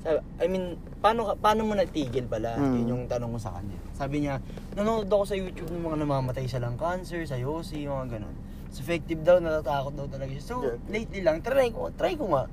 Sabi, 0.00 0.16
I 0.37 0.46
mean, 0.46 0.64
paano, 0.98 1.20
ka- 1.24 1.38
paano 1.38 1.61
mo 1.62 1.72
natigil 1.72 2.27
pala? 2.27 2.57
Mm. 2.57 2.74
Yun 2.74 2.87
yung 2.88 3.03
tanong 3.07 3.31
ko 3.31 3.40
sa 3.40 3.55
kanya. 3.55 3.79
Sabi 3.92 4.16
niya, 4.20 4.42
nanonood 4.72 5.07
ako 5.07 5.24
sa 5.24 5.37
YouTube 5.37 5.70
ng 5.70 5.83
mga 5.83 5.96
namamatay 6.03 6.44
sa 6.44 6.59
lung 6.59 6.74
cancer, 6.74 7.22
sa 7.22 7.37
yossi, 7.37 7.85
mga 7.85 8.18
ganun. 8.18 8.35
It's 8.66 8.79
effective 8.79 9.22
daw, 9.22 9.38
natatakot 9.38 9.94
daw 9.94 10.07
talaga 10.09 10.31
siya. 10.31 10.44
So, 10.44 10.55
Yeah. 10.61 10.79
lately 10.88 11.20
lang, 11.22 11.40
try 11.40 11.70
ko, 11.70 11.94
try 11.94 12.14
ko 12.14 12.27
nga. 12.29 12.50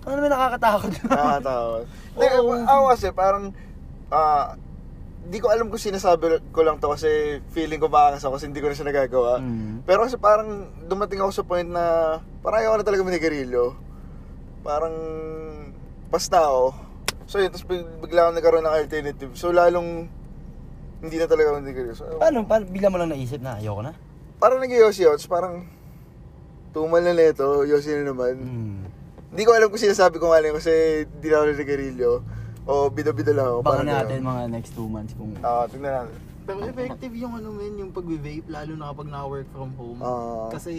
Ano 0.00 0.12
naman 0.14 0.30
nakakatakot? 0.30 0.90
Nakakatawa. 1.04 1.76
Hindi, 2.16 2.26
Oo. 2.32 2.52
ako 2.64 2.82
kasi 2.88 3.06
parang, 3.12 3.44
ah, 4.10 4.54
di 5.20 5.38
ko 5.38 5.52
alam 5.52 5.68
kung 5.68 5.78
sinasabi 5.78 6.40
ko 6.50 6.60
lang 6.64 6.80
to 6.80 6.90
kasi 6.90 7.38
feeling 7.52 7.78
ko 7.78 7.92
maangas 7.92 8.24
ako 8.24 8.40
kasi 8.40 8.48
hindi 8.48 8.64
ko 8.64 8.72
na 8.72 8.76
siya 8.76 8.88
nagagawa. 8.88 9.32
Mm. 9.38 9.84
Pero 9.84 10.02
kasi 10.08 10.16
parang 10.16 10.72
dumating 10.88 11.20
ako 11.20 11.30
sa 11.30 11.46
point 11.46 11.68
na 11.68 12.18
parang 12.40 12.58
ayaw 12.64 12.72
na 12.80 12.86
talaga 12.86 13.04
manigarilyo. 13.04 13.76
Parang 14.64 14.94
basta 16.08 16.40
ako. 16.40 16.74
So 17.30 17.38
yun, 17.38 17.52
tapos 17.54 17.68
big- 17.68 17.92
bigla 18.02 18.26
ako 18.26 18.30
nagkaroon 18.34 18.64
ng 18.66 18.78
alternative. 18.80 19.32
So 19.36 19.52
lalong 19.52 20.08
hindi 21.00 21.16
na 21.16 21.26
talaga 21.28 21.52
ako 21.52 21.56
manigarilyo. 21.62 21.94
So, 21.94 22.04
Paano? 22.16 22.38
Paano? 22.48 22.64
Bigla 22.66 22.88
mo 22.88 22.96
lang 22.98 23.12
naisip 23.12 23.38
na 23.44 23.60
ayoko 23.60 23.84
na? 23.84 23.92
Parang 24.40 24.58
nag-yosi 24.58 25.04
ako, 25.04 25.14
tapos 25.20 25.30
parang 25.30 25.54
tumal 26.72 27.04
na 27.04 27.12
nito, 27.12 27.68
yosi 27.68 27.92
na 28.00 28.08
naman. 28.08 28.34
Mm. 28.40 28.80
Hindi 29.30 29.42
ko 29.46 29.52
alam 29.52 29.68
kung 29.68 29.78
sinasabi 29.78 30.16
ko 30.18 30.32
nga 30.32 30.42
lang 30.42 30.56
kasi 30.56 31.04
hindi 31.06 31.28
na 31.28 31.44
ako 31.44 31.46
nanigarilyo. 32.70 32.86
O 32.86 32.94
bida-bida 32.94 33.32
lang 33.34 33.46
ako. 33.46 33.58
Baka 33.62 33.70
parang 33.74 33.88
natin 33.88 34.18
ganun. 34.22 34.30
mga 34.30 34.42
next 34.50 34.70
two 34.72 34.88
months 34.88 35.12
kung... 35.18 35.32
Ah, 35.42 35.66
tingnan 35.66 35.92
natin. 35.92 36.16
Pero 36.46 36.58
effective 36.64 37.14
yung 37.14 37.34
ano 37.36 37.48
men, 37.52 37.74
yung 37.78 37.92
pag-vape, 37.92 38.46
lalo 38.48 38.72
na 38.74 38.90
kapag 38.90 39.08
na-work 39.10 39.48
from 39.52 39.70
home. 39.76 40.00
Ah. 40.00 40.48
Kasi 40.50 40.74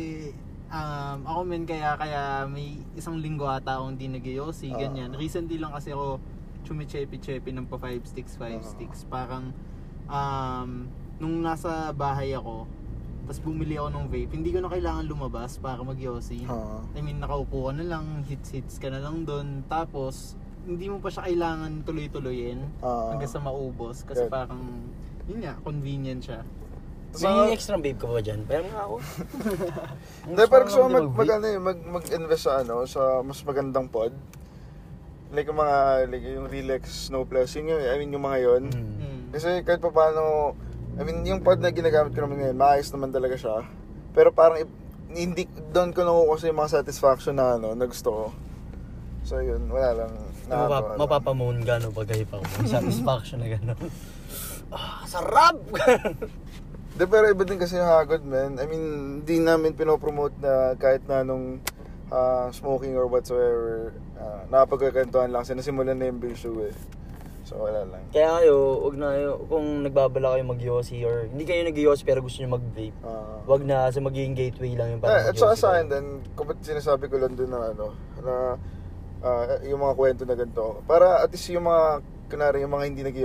um, 0.71 1.19
ako 1.23 1.39
men, 1.43 1.63
kaya, 1.63 1.95
kaya 1.95 2.47
may 2.47 2.79
isang 2.95 3.19
linggo 3.19 3.45
ata 3.45 3.77
akong 3.77 3.95
hindi 3.95 4.07
nag 4.07 4.25
Ah. 4.73 4.79
ganyan. 4.79 5.11
Recently 5.15 5.59
lang 5.59 5.71
kasi 5.71 5.91
ako 5.91 6.19
chumichepi-chepi 6.65 7.51
ng 7.51 7.67
pa 7.67 7.77
5 7.77 8.03
sticks, 8.07 8.35
5 8.35 8.59
Ah. 8.59 8.63
sticks. 8.63 9.03
Parang 9.07 9.51
um, 10.11 10.87
nung 11.21 11.39
nasa 11.39 11.93
bahay 11.93 12.33
ako, 12.33 12.65
tapos 13.29 13.39
bumili 13.45 13.77
ako 13.77 13.89
ng 13.95 14.05
vape, 14.09 14.31
hindi 14.33 14.49
ko 14.51 14.59
na 14.59 14.67
kailangan 14.67 15.05
lumabas 15.07 15.55
para 15.61 15.79
mag 15.85 15.95
Ah. 16.49 16.81
I 16.97 16.99
mean, 16.99 17.21
nakaupo 17.21 17.69
ka 17.69 17.73
na 17.77 17.85
lang, 17.85 18.25
hits-hits 18.27 18.81
ka 18.81 18.89
na 18.89 18.99
lang 18.99 19.23
doon. 19.23 19.63
Tapos, 19.69 20.35
hindi 20.61 20.85
mo 20.87 21.01
pa 21.01 21.09
siya 21.09 21.25
kailangan 21.25 21.71
tuloy-tuloyin 21.83 22.59
Ah. 22.81 23.13
hanggang 23.13 23.31
sa 23.31 23.41
maubos. 23.41 24.05
Kasi 24.05 24.25
Good. 24.25 24.33
parang, 24.33 24.61
yun 25.25 25.39
nga, 25.41 25.57
convenient 25.61 26.21
siya. 26.21 26.41
Tapos 27.11 27.27
May 27.27 27.51
extra 27.51 27.75
babe 27.75 27.99
ka 27.99 28.07
ba 28.07 28.23
dyan? 28.23 28.47
Pero 28.47 28.63
nga 28.71 28.87
ako. 28.87 28.95
Hindi, 30.31 30.43
pero 30.47 30.61
gusto 30.63 30.79
ko 30.79 30.87
mag, 30.87 31.03
mag- 31.03 31.11
mag, 31.11 31.29
ano, 31.29 31.45
mag, 31.59 31.79
mag-invest 31.99 32.43
sa 32.47 32.63
ano, 32.63 32.87
sa 32.87 33.19
mas 33.19 33.43
magandang 33.43 33.91
pod. 33.91 34.15
Like 35.35 35.47
yung 35.47 35.59
mga, 35.59 35.77
like 36.07 36.23
yung 36.23 36.47
Relax 36.47 37.11
Snow 37.11 37.27
Plus, 37.27 37.51
yun 37.55 37.67
yung, 37.67 37.83
I 37.83 37.95
mean 37.99 38.15
yung 38.15 38.23
mga 38.23 38.39
yon. 38.39 38.63
Mm. 38.71 39.19
Kasi 39.35 39.59
kahit 39.63 39.83
pa 39.83 39.91
paano, 39.91 40.55
I 40.95 41.03
mean 41.03 41.23
yung 41.27 41.43
pod 41.43 41.59
na 41.59 41.71
ginagamit 41.71 42.15
ko 42.15 42.23
naman 42.23 42.39
ngayon, 42.39 42.55
maayos 42.55 42.87
naman 42.95 43.11
talaga 43.11 43.35
siya. 43.35 43.59
Pero 44.15 44.31
parang 44.31 44.63
hindi, 45.11 45.43
doon 45.71 45.91
ko 45.91 46.07
nakukuha 46.07 46.47
yung 46.47 46.59
mga 46.63 46.79
satisfaction 46.79 47.35
na 47.35 47.59
ano, 47.59 47.75
na 47.75 47.87
gusto 47.87 48.07
ko. 48.07 48.25
So 49.27 49.43
yun, 49.43 49.67
wala 49.67 50.03
lang. 50.03 50.11
Mapap 50.45 50.49
nakakatawa 50.49 50.87
lang. 50.87 50.97
mapapamoon 50.99 51.57
ka 51.61 51.73
no 51.77 51.89
pag 51.91 52.09
pa 52.25 52.35
mo. 52.37 52.45
Satisfaction 52.65 53.37
na 53.39 53.47
gano'n. 53.49 53.79
ah, 54.75 55.01
sarap! 55.05 55.57
De, 56.97 57.07
pero 57.07 57.23
iba 57.25 57.43
din 57.47 57.55
kasi 57.55 57.79
yung 57.79 57.87
hagod, 57.87 58.19
man. 58.21 58.59
I 58.59 58.67
mean, 58.67 58.83
hindi 59.19 59.39
namin 59.39 59.73
pinopromote 59.73 60.35
na 60.37 60.75
kahit 60.75 61.07
na 61.07 61.23
nung 61.23 61.63
ah, 62.11 62.51
smoking 62.51 62.99
or 62.99 63.07
whatsoever, 63.07 63.95
uh, 64.19 64.43
nakapagkakantuhan 64.51 65.31
lang. 65.31 65.47
Sinasimulan 65.47 65.95
na 65.95 66.11
yung 66.11 66.19
bisyo 66.19 66.51
eh. 66.61 66.75
So, 67.41 67.63
wala 67.63 67.87
lang. 67.87 68.03
Kaya 68.11 68.43
kayo, 68.43 68.85
wag 68.85 68.95
na 68.95 69.07
kayo, 69.15 69.31
kung 69.47 69.81
nagbabala 69.81 70.35
kayo 70.35 70.43
mag-yossi 70.45 71.01
or 71.01 71.25
hindi 71.25 71.47
kayo 71.47 71.63
nag-yossi 71.63 72.03
pero 72.03 72.19
gusto 72.21 72.43
nyo 72.43 72.59
mag-vape, 72.59 72.93
Ah. 73.01 73.39
wag 73.47 73.63
na 73.63 73.87
sa 73.87 73.99
magiging 73.99 74.35
gateway 74.35 74.75
lang 74.75 74.93
yung 74.93 75.01
Eh, 75.01 75.03
para 75.03 75.15
at 75.25 75.33
saka 75.33 75.55
mag-yossi 75.55 75.57
sa 75.57 75.67
kayo. 75.67 75.73
akin 75.73 75.87
din, 75.87 76.05
kapag 76.35 76.57
sinasabi 76.61 77.05
ko 77.07 77.15
lang 77.17 77.33
din 77.33 77.49
na 77.49 77.71
ano, 77.71 77.87
na 78.19 78.33
ah, 79.21 79.57
yung 79.65 79.81
mga 79.81 79.95
kwento 79.97 80.21
na 80.25 80.35
ganito. 80.35 80.83
Para 80.85 81.21
at 81.23 81.29
least 81.33 81.49
yung 81.53 81.65
mga, 81.65 82.01
kunwari 82.29 82.61
yung 82.63 82.73
mga 82.73 82.85
hindi 82.87 83.01
nag 83.05 83.17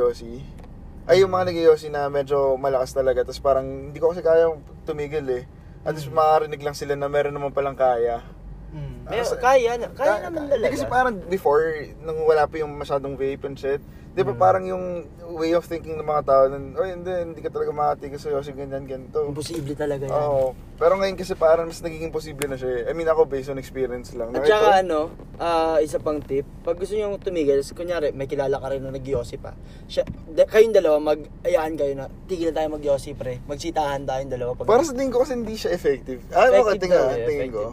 ay 1.06 1.22
yung 1.22 1.30
mga 1.30 1.54
nag 1.54 1.58
na 1.94 2.10
medyo 2.10 2.58
malakas 2.58 2.90
talaga. 2.90 3.22
Tapos 3.22 3.38
parang 3.38 3.66
hindi 3.90 3.98
ko 4.02 4.10
kasi 4.10 4.26
kaya 4.26 4.50
tumigil 4.82 5.26
eh. 5.30 5.44
At 5.86 5.94
least 5.94 6.10
makarinig 6.10 6.62
lang 6.66 6.74
sila 6.74 6.98
na 6.98 7.06
meron 7.06 7.30
naman 7.30 7.54
palang 7.54 7.78
kaya. 7.78 8.26
Mm. 8.74 9.06
Pero 9.06 9.22
Ah, 9.22 9.38
kaya, 9.38 9.70
kaya 9.94 10.14
Ka- 10.18 10.24
naman 10.26 10.50
talaga. 10.50 10.72
Kasi 10.74 10.84
parang 10.90 11.14
before, 11.30 11.62
nung 12.02 12.26
wala 12.26 12.50
pa 12.50 12.58
yung 12.58 12.74
masyadong 12.74 13.14
vape 13.14 13.46
and 13.46 13.54
shit, 13.54 13.78
di 14.16 14.24
ba 14.24 14.32
parang 14.32 14.64
yung 14.64 15.04
way 15.36 15.52
of 15.52 15.68
thinking 15.68 15.92
ng 15.92 16.08
mga 16.08 16.24
tao, 16.24 16.48
nun, 16.48 16.72
oh 16.72 16.88
hindi, 16.88 17.12
hindi 17.12 17.40
ka 17.44 17.52
talaga 17.52 17.68
makatigil 17.68 18.16
sa 18.16 18.32
yosi, 18.32 18.56
ganyan, 18.56 18.88
ganito. 18.88 19.28
Imposible 19.28 19.76
talaga 19.76 20.08
yan. 20.08 20.16
Oo. 20.16 20.56
Pero 20.80 20.96
ngayon 20.96 21.20
kasi 21.20 21.36
parang 21.36 21.68
mas 21.68 21.84
nagiging 21.84 22.08
posible 22.08 22.48
na 22.48 22.56
siya. 22.56 22.80
eh. 22.80 22.88
I 22.88 22.96
mean 22.96 23.04
ako 23.04 23.28
based 23.28 23.52
on 23.52 23.60
experience 23.60 24.16
lang. 24.16 24.32
At 24.32 24.40
Na 24.40 24.48
saka 24.48 24.80
ano, 24.80 25.12
ah, 25.36 25.76
isa 25.84 26.00
pang 26.00 26.24
tip, 26.24 26.48
pag 26.64 26.80
gusto 26.80 26.96
nyo 26.96 27.20
tumigil, 27.20 27.60
kunyari 27.60 28.16
may 28.16 28.24
kilala 28.24 28.56
ka 28.56 28.72
rin 28.72 28.80
na 28.80 28.88
nag-yossi 28.88 29.36
pa, 29.36 29.52
siya, 29.84 30.08
da, 30.32 30.48
kayong 30.48 30.72
dalawa, 30.72 30.96
mag-ayaan 30.96 31.76
kayo 31.76 31.92
na, 31.92 32.08
tigil 32.24 32.48
na 32.48 32.56
tayo 32.56 32.72
mag-yossi 32.72 33.12
pre, 33.12 33.44
magsitahan 33.44 34.08
tayong 34.08 34.32
dalawa. 34.32 34.56
Pag, 34.56 34.64
Para 34.64 34.80
sa 34.80 34.96
tingin 34.96 35.12
ko 35.12 35.28
kasi 35.28 35.36
hindi 35.36 35.60
siya 35.60 35.76
effective. 35.76 36.24
Ah, 36.32 36.48
ano 36.48 36.64
ka 36.64 36.72
Effective 36.72 36.82
tingin, 36.88 36.96
daw 36.96 37.12
eh, 37.12 37.26
tingin 37.28 37.50
ko? 37.52 37.64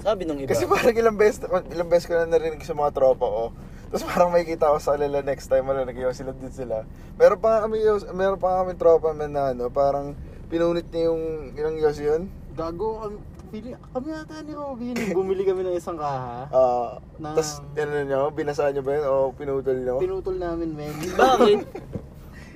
Sabi 0.00 0.24
nung 0.24 0.40
iba. 0.40 0.48
Kasi 0.48 0.64
parang 0.64 0.96
ilang 0.96 1.18
beses, 1.20 1.44
ilang 1.44 1.90
beses 1.92 2.08
ko 2.08 2.16
na 2.16 2.24
narinig 2.24 2.64
sa 2.64 2.72
mga 2.72 2.96
tropa 2.96 3.28
ko. 3.28 3.44
Tapos 3.88 4.04
parang 4.04 4.28
may 4.28 4.44
kita 4.44 4.68
ko 4.68 4.76
sa 4.76 4.94
kanila 4.94 5.24
next 5.24 5.48
time 5.48 5.64
wala 5.64 5.82
nag 5.82 5.96
sila 6.12 6.32
din 6.32 6.52
sila. 6.52 6.84
Meron 7.16 7.40
pa 7.40 7.64
kami, 7.64 7.80
meron 8.12 8.36
pa 8.36 8.60
kami 8.60 8.76
tropa 8.76 9.10
man 9.10 9.32
na 9.32 9.50
ano, 9.50 9.68
parang 9.68 10.12
pinunit 10.48 10.88
niya 10.88 11.08
yung 11.08 11.22
ilang 11.52 11.76
yosi 11.76 12.04
yun. 12.04 12.22
Gago, 12.52 13.00
kami, 13.00 13.16
pili, 13.48 13.70
kami 13.72 14.08
ata 14.12 14.44
ni 14.44 14.52
Robin, 14.52 14.92
bumili 15.16 15.42
kami 15.42 15.62
ng 15.62 15.76
isang 15.76 15.96
kaha. 15.96 16.48
Ah, 16.48 17.00
Na- 17.16 17.32
Tapos, 17.32 17.64
ano 17.74 17.96
nyo, 18.04 18.20
binasaan 18.28 18.76
nyo 18.76 18.82
ba 18.82 18.92
yun 18.92 19.04
o 19.06 19.14
pinutol 19.32 19.78
nyo? 19.78 19.96
Pinutol 19.96 20.36
namin, 20.36 20.68
men. 20.74 20.92
Bakit? 21.14 21.58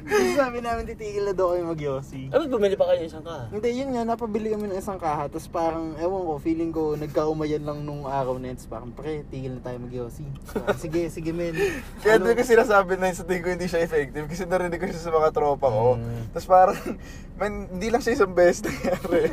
Kasi 0.02 0.34
sabi 0.34 0.58
namin 0.58 0.82
titigil 0.84 1.24
na 1.24 1.32
daw 1.32 1.50
kayo 1.50 1.64
mag-yossi. 1.64 2.28
Ano, 2.28 2.46
bumili 2.46 2.74
pa 2.74 2.86
kayo 2.86 3.00
ng 3.00 3.08
isang 3.08 3.22
ka? 3.22 3.48
Hindi, 3.48 3.68
yun 3.72 3.90
nga, 3.90 4.02
napabili 4.04 4.50
kami 4.50 4.66
ng 4.66 4.76
isang 4.76 4.98
kaha, 4.98 5.26
tapos 5.26 5.46
parang, 5.46 5.94
ewan 5.96 6.22
ko, 6.22 6.32
feeling 6.36 6.70
ko, 6.70 6.94
nagkaumayan 6.94 7.62
lang 7.62 7.82
nung 7.82 8.04
araw 8.04 8.36
na 8.36 8.50
yun, 8.50 8.56
tapos 8.56 8.70
parang, 8.70 8.90
pre, 8.90 9.22
tigil 9.26 9.56
na 9.56 9.62
tayo 9.62 9.78
mag-yossi. 9.78 10.26
Sige, 10.76 11.08
sige, 11.14 11.30
men. 11.30 11.54
Kaya 11.98 12.16
Ano? 12.16 12.26
doon 12.26 12.36
ko 12.36 12.42
sinasabi 12.42 12.96
na 12.96 13.10
sa 13.10 13.22
tingin 13.22 13.42
ko 13.42 13.50
hindi 13.50 13.66
siya 13.66 13.80
effective 13.80 14.26
kasi 14.26 14.42
narinig 14.44 14.78
ko 14.78 14.86
siya 14.86 15.02
sa 15.02 15.12
mga 15.12 15.30
tropa 15.30 15.66
ko. 15.66 15.96
Mm. 15.96 16.22
Tapos 16.30 16.46
parang, 16.46 16.78
man, 17.40 17.52
hindi 17.70 17.88
lang 17.88 18.00
siya 18.00 18.14
isang 18.14 18.34
beses 18.34 18.62
nangyari. 18.66 19.30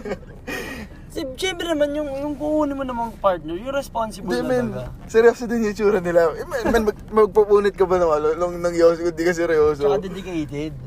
Si, 1.09 1.25
siyempre 1.41 1.65
naman, 1.65 1.89
yung, 1.97 2.05
yung 2.05 2.37
kukunin 2.37 2.77
mo 2.77 2.85
namang 2.85 3.09
partner, 3.17 3.57
yung 3.57 3.73
responsible 3.73 4.29
Hindi, 4.29 4.45
na 4.45 4.49
men. 4.49 4.65
talaga. 4.69 5.09
Seryoso 5.09 5.49
din 5.49 5.65
yung 5.65 5.73
tsura 5.73 5.97
nila. 5.97 6.29
Eh, 6.37 6.45
man, 6.45 6.59
man, 6.69 6.81
mag, 6.85 6.97
magpupunit 7.09 7.73
ka 7.73 7.89
ba 7.89 7.97
ng 7.97 8.11
ano, 8.13 8.27
nung 8.37 8.61
nang 8.61 8.77
yosi 8.77 9.01
kung 9.01 9.17
di 9.17 9.25
ka 9.25 9.33
seryoso? 9.33 9.89
Tsaka 9.89 10.05
dedicated. 10.05 10.77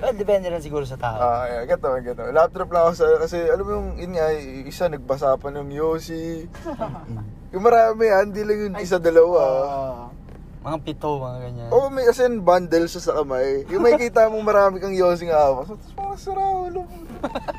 well, 0.00 0.16
depende 0.24 0.48
lang 0.48 0.64
siguro 0.64 0.88
sa 0.88 0.96
tao. 0.96 1.20
Ah, 1.20 1.44
yeah, 1.52 1.68
gato, 1.68 1.92
gato. 2.00 2.32
Lap 2.32 2.48
trip 2.48 2.72
lang 2.72 2.88
ako 2.88 2.92
sa, 2.96 3.04
kasi 3.20 3.44
alam 3.44 3.64
mo 3.68 3.72
yung, 3.76 3.88
yun 4.00 4.12
nga, 4.16 4.32
isa 4.64 4.88
nagbasa 4.88 5.36
pa 5.36 5.52
ng 5.52 5.68
yosi. 5.68 6.48
yung 7.52 7.64
marami, 7.64 8.08
ah, 8.08 8.24
hindi 8.24 8.40
lang 8.40 8.72
yung 8.72 8.76
isa, 8.80 8.96
dalawa. 8.96 9.40
Ah, 9.68 10.04
mga 10.64 10.78
pito, 10.80 11.20
mga 11.20 11.38
ganyan. 11.44 11.68
Oo, 11.72 11.92
may 11.92 12.04
kasi 12.08 12.24
bundle 12.40 12.88
siya 12.88 13.00
sa 13.04 13.16
kamay. 13.20 13.68
Yung 13.68 13.84
may 13.84 13.96
kita 14.00 14.32
mong 14.32 14.44
marami 14.44 14.76
kang 14.80 14.96
yosi 14.96 15.28
nga 15.28 15.44
hawak. 15.48 15.68
So, 15.68 15.76
parang 15.92 16.20
sarao. 16.20 16.68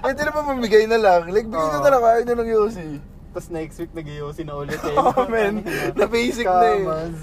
Pwede 0.02 0.20
na 0.26 0.32
ba 0.34 0.42
mamigay 0.42 0.86
na 0.90 0.98
lang? 0.98 1.30
Like, 1.30 1.48
bigay 1.48 1.70
na 1.72 1.80
na 1.80 1.90
lang, 1.94 2.02
kaya 2.02 2.20
nyo 2.26 2.36
ng 2.42 2.52
yosi. 2.52 2.88
tapos 3.32 3.48
next 3.48 3.80
week, 3.80 3.94
nag-yossi 3.96 4.44
na 4.44 4.60
ulit 4.60 4.82
eh. 4.82 4.96
Oo, 5.02 5.24
men. 5.32 5.64
Na 5.96 6.06
basic 6.10 6.44
na 6.44 6.68
eh. 6.68 6.84
Kamas. 6.84 7.20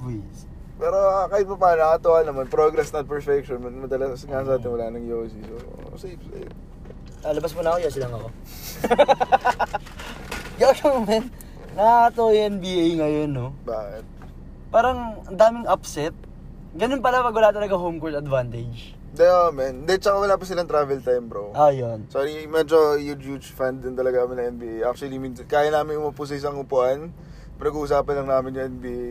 Whiz. 0.00 0.38
Pero 0.78 0.94
ah, 0.94 1.26
kahit 1.26 1.44
pa 1.50 1.56
paano, 1.58 1.78
nakatuwa 1.84 2.18
naman. 2.22 2.44
Progress 2.48 2.94
not 2.94 3.04
perfection. 3.04 3.58
Madalas 3.60 4.22
nga 4.24 4.46
sa 4.46 4.56
atin 4.56 4.70
wala 4.70 4.94
ng 4.94 5.04
yosi. 5.04 5.36
So, 5.42 5.54
safe, 5.98 6.22
safe. 6.32 6.54
Ah, 7.26 7.34
labas 7.34 7.50
mo 7.52 7.60
na 7.66 7.74
ako, 7.74 7.78
yasi 7.82 7.98
lang 7.98 8.14
ako. 8.14 8.28
Lang, 10.58 11.02
men. 11.06 11.24
Nakakatawa 11.78 12.30
yung 12.34 12.50
NBA 12.58 12.86
ngayon, 12.98 13.30
no? 13.30 13.46
Bakit? 13.62 14.04
Parang 14.74 15.22
ang 15.26 15.38
daming 15.38 15.66
upset. 15.70 16.14
Ganun 16.74 17.02
pala 17.02 17.22
pag 17.22 17.34
wala 17.34 17.50
talaga 17.54 17.74
home 17.78 17.98
court 17.98 18.18
advantage. 18.18 18.97
Oh, 19.20 19.50
man. 19.50 19.82
Hindi, 19.82 19.98
tsaka 19.98 20.16
wala 20.18 20.38
pa 20.38 20.44
silang 20.46 20.70
travel 20.70 21.02
time, 21.02 21.26
bro. 21.26 21.50
Ah, 21.52 21.74
yun. 21.74 22.06
Sorry, 22.06 22.46
medyo 22.46 22.94
huge, 22.94 23.24
huge 23.24 23.48
fan 23.50 23.82
din 23.82 23.92
talaga 23.92 24.22
kami 24.22 24.38
ng 24.38 24.46
NBA. 24.54 24.76
Actually, 24.84 25.18
minsan, 25.18 25.44
kaya 25.44 25.68
namin 25.68 25.98
umupo 25.98 26.22
sa 26.22 26.38
isang 26.38 26.54
upuan. 26.54 27.10
Pinag-uusapan 27.58 28.14
lang 28.14 28.28
namin 28.30 28.50
yung 28.54 28.66
NBA. 28.76 29.10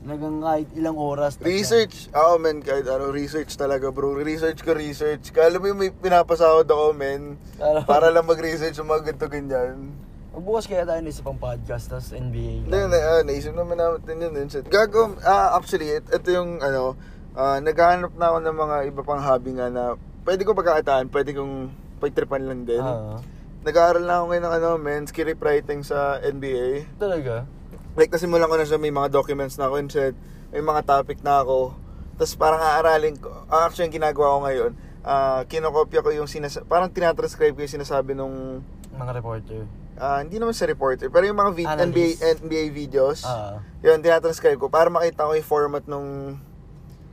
Talagang 0.00 0.40
kahit 0.40 0.68
ilang 0.74 0.96
oras. 0.96 1.36
Research. 1.38 2.08
Ako, 2.10 2.40
men, 2.40 2.64
kahit 2.64 2.88
ano, 2.88 3.12
research 3.12 3.52
talaga, 3.54 3.92
bro. 3.92 4.16
Research 4.16 4.64
ko, 4.64 4.72
research. 4.72 5.28
Kala 5.30 5.60
mo 5.60 5.68
yung 5.68 5.78
may 5.78 5.92
pinapasahod 5.92 6.64
ako, 6.64 6.96
men. 6.96 7.36
Para- 7.54 7.84
Para 7.84 8.06
lang 8.08 8.24
mag-research 8.24 8.80
yung 8.80 8.88
mga 8.88 9.12
ganito, 9.12 9.28
ganyan. 9.28 9.92
Magbukas 10.30 10.64
kaya 10.64 10.86
tayo 10.86 11.02
ng 11.02 11.10
isa 11.10 11.20
pang 11.20 11.36
podcast, 11.36 11.90
tapos 11.90 12.14
NBA. 12.16 12.64
Hindi, 12.64 12.78
na, 12.86 12.98
ah, 12.98 13.22
naisip 13.22 13.52
naman 13.52 13.76
natin 13.76 14.14
yun. 14.16 14.32
Gago, 14.66 15.18
ah, 15.20 15.54
actually, 15.54 15.90
it- 15.92 16.08
ito 16.08 16.28
yung, 16.32 16.62
ano, 16.62 16.94
ah, 17.32 17.58
naghahanap 17.58 18.12
na 18.12 18.26
ako 18.26 18.38
ng 18.40 18.56
mga 18.56 18.76
iba 18.86 19.02
pang 19.02 19.18
hobby 19.18 19.52
nga 19.52 19.66
na 19.66 19.94
pwede 20.22 20.42
ko 20.42 20.52
pagkakitaan, 20.52 21.08
pwede 21.08 21.30
kong 21.32 21.54
pagtripan 21.98 22.42
lang 22.42 22.62
din. 22.62 22.78
Ah, 22.78 23.20
Nag-aaral 23.60 24.00
na 24.00 24.14
ako 24.16 24.24
ngayon 24.26 24.40
ng 24.42 24.54
ano, 24.56 24.68
men, 24.76 25.04
script 25.04 25.36
writing 25.38 25.80
sa 25.80 26.16
NBA. 26.18 26.96
talaga? 26.96 27.44
Like, 27.92 28.08
nasimulan 28.08 28.46
ko 28.46 28.56
na 28.56 28.64
siya, 28.64 28.78
may 28.78 28.88
mga 28.88 29.10
documents 29.10 29.54
na 29.54 29.66
ako 29.66 29.74
and 29.76 29.90
shit. 29.90 30.14
May 30.48 30.62
mga 30.62 30.80
topic 30.82 31.20
na 31.20 31.44
ako. 31.44 31.76
Tapos 32.16 32.34
parang 32.34 32.58
aaralin 32.58 33.14
ko. 33.14 33.28
ah, 33.46 33.64
Actually, 33.64 33.88
yung 33.88 34.00
ginagawa 34.00 34.28
ko 34.30 34.38
ngayon, 34.42 34.72
ah 35.00 35.44
kinokopya 35.44 36.00
ko 36.00 36.10
yung 36.10 36.24
sinas 36.26 36.60
parang 36.64 36.88
tinatranscribe 36.88 37.52
ko 37.52 37.60
yung 37.60 37.74
sinasabi 37.74 38.12
nung, 38.12 38.60
Mga 38.92 39.12
reporter. 39.14 39.60
ah, 39.96 40.20
hindi 40.20 40.36
naman 40.36 40.52
sa 40.52 40.64
reporter, 40.64 41.08
pero 41.08 41.24
yung 41.24 41.36
mga 41.36 41.52
vid- 41.52 41.68
Analyst. 41.70 42.20
NBA, 42.20 42.36
NBA 42.40 42.64
videos. 42.70 43.18
Ah. 43.22 43.60
Yun, 43.80 43.98
tinatranscribe 43.98 44.56
ko 44.56 44.68
para 44.68 44.88
makita 44.88 45.24
ko 45.24 45.32
yung 45.32 45.44
format 45.46 45.84
nung, 45.84 46.36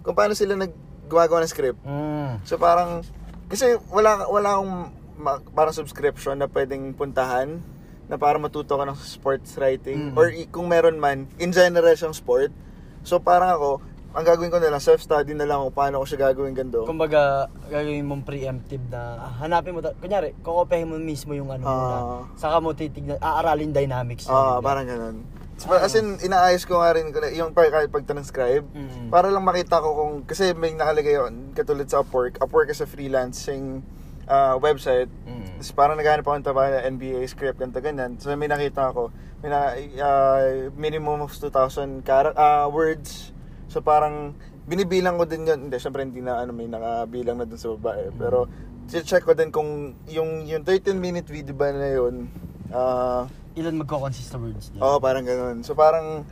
kung 0.07 0.15
paano 0.15 0.31
sila 0.31 0.55
nag 0.55 0.71
gumagawa 1.11 1.43
ng 1.43 1.51
script. 1.51 1.79
Mm. 1.83 2.47
So 2.47 2.55
parang, 2.55 3.03
kasi 3.47 3.75
wala, 3.91 4.23
wala 4.23 4.55
akong 4.55 4.73
ma- 5.19 5.43
parang 5.51 5.75
subscription 5.75 6.39
na 6.39 6.47
pwedeng 6.47 6.95
puntahan 6.95 7.59
na 8.07 8.15
para 8.15 8.39
matuto 8.39 8.71
ka 8.71 8.87
ng 8.87 8.95
sports 8.97 9.59
writing 9.59 10.11
Mm. 10.11 10.15
or 10.15 10.31
kung 10.47 10.67
meron 10.67 10.95
man, 10.95 11.27
in 11.35 11.51
general 11.51 11.91
siyang 11.91 12.15
sport. 12.15 12.55
So 13.03 13.19
parang 13.19 13.51
ako, 13.51 13.69
ang 14.15 14.23
gagawin 14.23 14.49
ko 14.49 14.57
na 14.57 14.71
lang, 14.71 14.79
self-study 14.79 15.35
na 15.35 15.43
lang 15.43 15.59
kung 15.61 15.75
paano 15.75 15.99
ko 15.99 16.07
siya 16.07 16.31
gagawin 16.31 16.55
gando. 16.55 16.87
Kumbaga, 16.87 17.51
gagawin 17.67 18.07
mong 18.07 18.23
preemptive 18.23 18.83
na 18.87 19.19
ah, 19.21 19.31
hanapin 19.43 19.75
mo, 19.75 19.83
ta- 19.83 19.93
kunyari, 19.93 20.31
kukopehin 20.39 20.87
mo 20.87 20.95
mismo 20.95 21.35
yung 21.35 21.51
ano 21.51 21.63
muna. 21.63 21.95
Ah. 21.95 22.21
Saka 22.35 22.63
mo 22.63 22.71
titignan, 22.71 23.19
aaralin 23.19 23.75
dynamics. 23.75 24.27
Ah, 24.27 24.57
niya. 24.57 24.63
parang 24.63 24.85
ganun. 24.87 25.17
So, 25.57 25.73
as 25.73 25.97
in, 25.97 26.21
inaayos 26.21 26.69
ko 26.69 26.77
nga 26.85 26.93
rin 26.93 27.09
yung 27.33 27.49
pag, 27.57 27.73
kahit 27.73 27.89
pag-transcribe. 27.89 28.65
Mm. 28.77 29.09
Para 29.09 29.33
lang 29.33 29.41
makita 29.41 29.81
ko 29.81 29.97
kung, 29.97 30.13
kasi 30.21 30.53
may 30.53 30.77
nakalagay 30.77 31.17
yun, 31.17 31.49
katulad 31.57 31.89
sa 31.89 32.05
Upwork. 32.05 32.37
Upwork 32.37 32.69
is 32.69 32.77
a 32.77 32.85
freelancing 32.85 33.81
uh, 34.29 34.53
website. 34.61 35.09
Mm. 35.25 35.57
Tapos 35.57 35.73
parang 35.73 35.97
naghahanap 35.97 36.21
ako 36.29 36.35
ng 36.37 36.45
trabaho 36.45 36.69
na 36.69 36.85
NBA 36.85 37.25
script, 37.25 37.57
ganito, 37.57 37.81
ganyan. 37.81 38.21
So 38.21 38.29
may 38.37 38.45
nakita 38.45 38.93
ako, 38.93 39.09
may 39.41 39.49
na, 39.49 39.73
uh, 39.97 40.69
minimum 40.77 41.25
of 41.25 41.33
2,000 41.33 42.05
kara- 42.05 42.37
uh, 42.37 42.69
words. 42.69 43.33
So 43.65 43.81
parang 43.81 44.37
binibilang 44.69 45.17
ko 45.17 45.25
din 45.25 45.49
yun. 45.49 45.67
Hindi, 45.67 45.81
syempre 45.81 46.05
hindi 46.05 46.21
na 46.21 46.45
ano, 46.45 46.53
may 46.53 46.69
nakabilang 46.69 47.41
na 47.41 47.49
dun 47.49 47.57
sa 47.57 47.73
babae. 47.73 48.13
Pero 48.13 48.45
check 48.87 49.25
ko 49.25 49.33
din 49.33 49.49
kung 49.49 49.97
yung, 50.05 50.45
yung 50.45 50.61
13 50.61 50.93
minute 50.93 51.25
video 51.25 51.57
ba 51.57 51.73
na 51.73 51.89
yun, 51.89 52.29
ah, 52.69 53.25
Ilan 53.57 53.75
magko-consist 53.81 54.29
sa 54.29 54.37
words 54.37 54.69
niya. 54.69 54.81
Oo, 54.85 55.01
parang 55.01 55.25
ganun. 55.25 55.65
So 55.65 55.73
parang, 55.73 56.23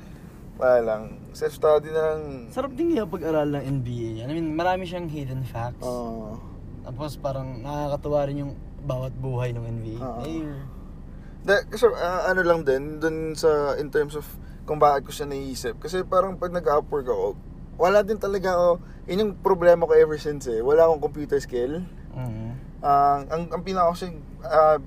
wala 0.62 0.78
lang, 0.86 1.02
self-study 1.34 1.90
na 1.90 2.02
lang. 2.14 2.22
Sarap 2.54 2.78
din 2.78 2.94
kaya 2.94 3.10
pag-aral 3.10 3.50
ng 3.50 3.64
NBA. 3.82 4.24
I 4.24 4.30
mean, 4.30 4.54
marami 4.54 4.86
siyang 4.86 5.10
hidden 5.10 5.42
facts. 5.42 5.82
Oo. 5.82 6.38
Tapos 6.86 7.18
parang 7.18 7.66
nakakatuwa 7.66 8.22
rin 8.30 8.38
yung 8.46 8.54
bawat 8.86 9.12
buhay 9.18 9.52
ng 9.58 9.66
NBA 9.66 9.98
Oo. 10.00 10.22
player. 10.22 10.58
Da, 11.46 11.62
kasi 11.66 11.90
ah, 11.90 12.30
ano 12.30 12.42
lang 12.46 12.62
din, 12.62 13.02
dun 13.02 13.34
sa, 13.34 13.74
in 13.82 13.90
terms 13.90 14.14
of 14.14 14.26
kung 14.70 14.78
bakit 14.78 15.10
ko 15.10 15.12
siya 15.14 15.30
naisip. 15.30 15.82
Kasi 15.82 16.06
parang 16.06 16.38
pag 16.38 16.54
nag-upwork 16.54 17.10
ako, 17.10 17.28
wala 17.82 18.06
din 18.06 18.18
talaga 18.22 18.54
ako, 18.54 18.70
yun 19.10 19.22
yung 19.22 19.34
problema 19.42 19.86
ko 19.86 19.94
ever 19.98 20.18
since 20.22 20.46
eh. 20.50 20.62
Wala 20.62 20.86
akong 20.90 21.02
computer 21.02 21.42
skill. 21.42 21.82
Mm. 22.14 22.54
Ah, 22.86 23.22
ang, 23.30 23.50
ang 23.50 23.62
pinaka 23.66 23.94
kasi, 23.98 24.14
ah, 24.46 24.78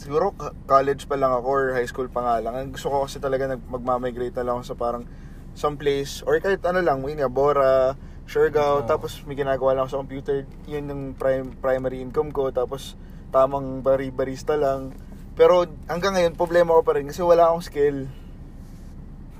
siguro 0.00 0.32
college 0.64 1.04
pa 1.04 1.20
lang 1.20 1.28
ako 1.36 1.46
or 1.46 1.64
high 1.76 1.84
school 1.84 2.08
pa 2.08 2.24
nga 2.24 2.36
lang. 2.40 2.56
Ang 2.56 2.72
gusto 2.72 2.88
ko 2.88 3.04
kasi 3.04 3.20
talaga 3.20 3.52
nag, 3.52 3.60
magmamigrate 3.68 4.32
na 4.40 4.48
lang 4.48 4.54
ako 4.58 4.72
sa 4.72 4.76
parang 4.80 5.04
someplace 5.52 6.24
or 6.24 6.40
kahit 6.40 6.64
ano 6.64 6.80
lang, 6.80 7.04
yun 7.04 7.20
nga, 7.20 7.28
Bora, 7.28 7.92
Siargao, 8.24 8.80
Oo. 8.80 8.88
tapos 8.88 9.20
may 9.28 9.36
ginagawa 9.36 9.76
lang 9.76 9.84
ako 9.84 9.92
sa 9.92 10.00
computer, 10.00 10.36
yun 10.64 10.88
yung 10.88 11.02
prime, 11.20 11.52
primary 11.60 12.00
income 12.00 12.32
ko, 12.32 12.48
tapos 12.48 12.96
tamang 13.28 13.84
bari 13.84 14.08
barista 14.08 14.56
lang. 14.56 14.96
Pero 15.36 15.68
hanggang 15.90 16.16
ngayon, 16.16 16.32
problema 16.38 16.72
ko 16.78 16.82
pa 16.86 16.96
rin 16.96 17.10
kasi 17.10 17.20
wala 17.20 17.52
akong 17.52 17.66
skill. 17.66 17.98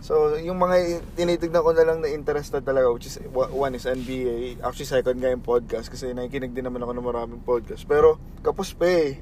So, 0.01 0.40
yung 0.40 0.57
mga 0.57 1.05
tinitignan 1.12 1.61
ko 1.61 1.77
na 1.77 1.85
lang 1.85 2.01
na 2.01 2.09
interested 2.09 2.64
talaga, 2.64 2.88
which 2.88 3.05
is, 3.07 3.20
one 3.33 3.77
is 3.77 3.85
NBA, 3.85 4.64
actually 4.64 4.88
second 4.88 5.20
nga 5.20 5.29
yung 5.29 5.44
podcast 5.44 5.92
kasi 5.92 6.11
nakikinig 6.16 6.57
din 6.57 6.64
naman 6.64 6.81
ako 6.81 6.92
ng 6.96 7.07
maraming 7.07 7.42
podcast. 7.44 7.85
Pero, 7.85 8.16
kapos 8.40 8.73
pa 8.73 8.88
eh. 8.88 9.20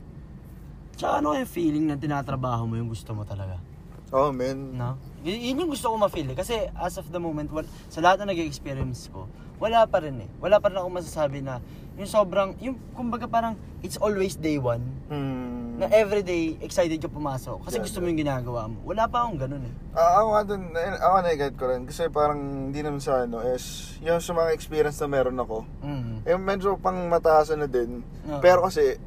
Tsaka 0.99 1.23
ano 1.23 1.31
yung 1.31 1.47
feeling 1.47 1.87
na 1.87 1.95
tinatrabaho 1.95 2.67
mo 2.67 2.75
yung 2.75 2.91
gusto 2.91 3.15
mo 3.15 3.23
talaga? 3.23 3.63
Oh, 4.11 4.35
man. 4.35 4.75
No? 4.75 4.99
Y- 5.23 5.53
yun 5.53 5.63
yung 5.63 5.71
gusto 5.71 5.87
ko 5.87 5.95
ma-feel 5.95 6.33
eh. 6.33 6.37
Kasi 6.37 6.67
as 6.75 6.99
of 6.99 7.07
the 7.09 7.23
moment, 7.23 7.47
wal- 7.55 7.69
sa 7.87 8.03
lahat 8.03 8.19
na 8.19 8.35
nag-experience 8.35 9.07
ko, 9.15 9.31
wala 9.63 9.87
pa 9.87 10.03
rin 10.03 10.19
eh. 10.19 10.29
Wala 10.43 10.59
pa 10.59 10.73
rin 10.73 10.81
ako 10.81 10.89
masasabi 10.91 11.39
na 11.39 11.63
yung 11.95 12.07
sobrang, 12.09 12.55
yung 12.59 12.79
kumbaga 12.95 13.27
parang 13.27 13.55
it's 13.79 13.99
always 13.99 14.35
day 14.35 14.59
one. 14.59 14.83
Hmm. 15.07 15.79
Na 15.79 15.87
everyday 15.93 16.59
excited 16.59 16.99
ka 16.99 17.07
pumasok 17.07 17.63
kasi 17.63 17.79
Yeah, 17.79 17.87
gusto 17.87 17.99
mo 17.99 18.11
yung 18.11 18.19
ginagawa 18.19 18.67
mo. 18.67 18.83
Wala 18.83 19.07
pa 19.07 19.23
akong 19.23 19.39
ganun 19.39 19.63
eh. 19.63 19.75
Ah, 19.95 20.19
ako 20.19 20.27
nga 20.31 20.43
dun, 20.47 20.63
na- 20.75 20.99
ako 20.99 21.15
na-get 21.23 21.55
ko 21.55 21.65
rin. 21.71 21.83
Kasi 21.87 22.03
parang 22.09 22.41
hindi 22.71 22.81
naman 22.83 22.99
sa 22.99 23.23
ano, 23.23 23.43
is 23.45 23.95
yung 24.03 24.19
sa 24.19 24.35
mga 24.35 24.51
experience 24.51 24.99
na 24.99 25.07
meron 25.07 25.39
ako. 25.39 25.63
Mm. 25.79 26.27
Eh, 26.27 26.35
medyo 26.35 26.75
pang 26.75 27.07
mataasan 27.07 27.63
na 27.63 27.69
din. 27.69 28.03
Oo. 28.27 28.43
Pero 28.43 28.67
kasi, 28.67 28.99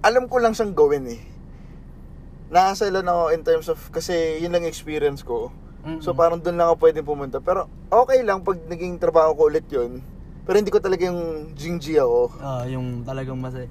alam 0.00 0.24
ko 0.26 0.38
lang 0.38 0.54
siyang 0.54 0.72
gawin 0.72 1.06
eh. 1.08 1.20
Nasa 2.48 2.88
lang 2.88 3.04
ako 3.04 3.24
in 3.30 3.42
terms 3.44 3.66
of, 3.68 3.78
kasi 3.92 4.40
yun 4.40 4.50
lang 4.50 4.64
experience 4.64 5.20
ko. 5.20 5.52
Mm-mm. 5.84 6.00
So 6.00 6.12
parang 6.12 6.40
doon 6.40 6.56
lang 6.56 6.68
ako 6.68 6.76
pwede 6.80 7.00
pumunta. 7.02 7.38
Pero 7.38 7.68
okay 7.88 8.24
lang 8.24 8.40
pag 8.40 8.56
naging 8.64 8.96
trabaho 8.96 9.36
ko 9.36 9.42
ulit 9.46 9.68
yun. 9.68 10.00
Pero 10.48 10.56
hindi 10.56 10.72
ko 10.72 10.80
talaga 10.80 11.04
yung 11.04 11.52
jingji 11.52 12.00
ako. 12.00 12.32
Ah, 12.40 12.64
yung 12.64 13.04
talagang 13.04 13.36
masaya. 13.36 13.68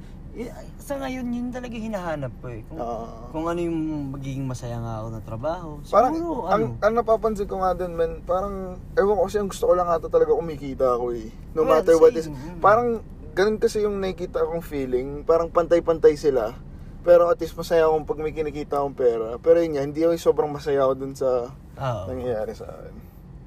Sa 0.77 0.93
ngayon, 0.93 1.25
yun 1.33 1.49
talaga 1.49 1.73
hinahanap 1.73 2.29
ko 2.37 2.53
eh. 2.53 2.61
Kung, 2.69 2.77
Ah. 2.77 3.09
kung 3.33 3.45
ano 3.49 3.57
yung 3.57 3.79
magiging 4.13 4.45
masaya 4.45 4.77
nga 4.77 5.01
ako 5.01 5.07
na 5.09 5.21
trabaho. 5.25 5.67
Parang, 5.89 6.13
Siguro, 6.13 6.45
ang, 6.45 6.61
ano. 6.69 6.77
ang 6.77 6.93
napapansin 6.93 7.49
ko 7.49 7.57
nga 7.57 7.73
din, 7.73 7.97
man, 7.97 8.21
parang, 8.21 8.77
ewan 8.93 9.17
ko 9.17 9.25
kasi 9.25 9.41
ang 9.41 9.49
gusto 9.49 9.65
ko 9.65 9.73
lang 9.73 9.89
ata 9.89 10.05
talaga 10.05 10.37
kumikita 10.37 10.93
ako 10.93 11.17
eh. 11.17 11.33
No 11.57 11.65
Well, 11.65 11.81
matter 11.81 11.97
what 11.97 12.13
is. 12.13 12.29
Parang, 12.61 13.01
ganun 13.37 13.61
kasi 13.61 13.85
yung 13.85 14.01
nakikita 14.01 14.41
akong 14.41 14.65
feeling. 14.65 15.21
Parang 15.21 15.53
pantay-pantay 15.53 16.17
sila. 16.17 16.57
Pero 17.05 17.29
at 17.29 17.37
least 17.37 17.53
masaya 17.53 17.85
akong 17.85 18.09
pag 18.09 18.17
may 18.17 18.33
kinikita 18.33 18.81
akong 18.81 18.97
pera. 18.97 19.37
Pero 19.37 19.61
yun 19.61 19.77
nga, 19.77 19.85
hindi 19.85 20.01
ako 20.01 20.17
sobrang 20.17 20.49
masaya 20.49 20.81
ako 20.81 20.93
dun 20.97 21.13
sa 21.13 21.53
Ah, 21.77 22.09
nangyayari 22.09 22.57
sa 22.57 22.65
akin. 22.65 22.95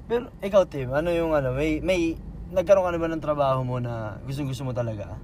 Pero 0.07 0.31
ikaw, 0.39 0.63
Tim, 0.63 0.95
ano 0.95 1.11
yung 1.11 1.35
ano, 1.35 1.51
may, 1.51 1.83
may, 1.83 2.15
nagkaroon 2.55 2.87
ka 2.87 2.95
naman 2.95 3.11
ng 3.19 3.23
trabaho 3.23 3.59
mo 3.67 3.83
na 3.83 4.15
gustong 4.23 4.47
gusto 4.47 4.63
mo 4.63 4.71
talaga? 4.71 5.19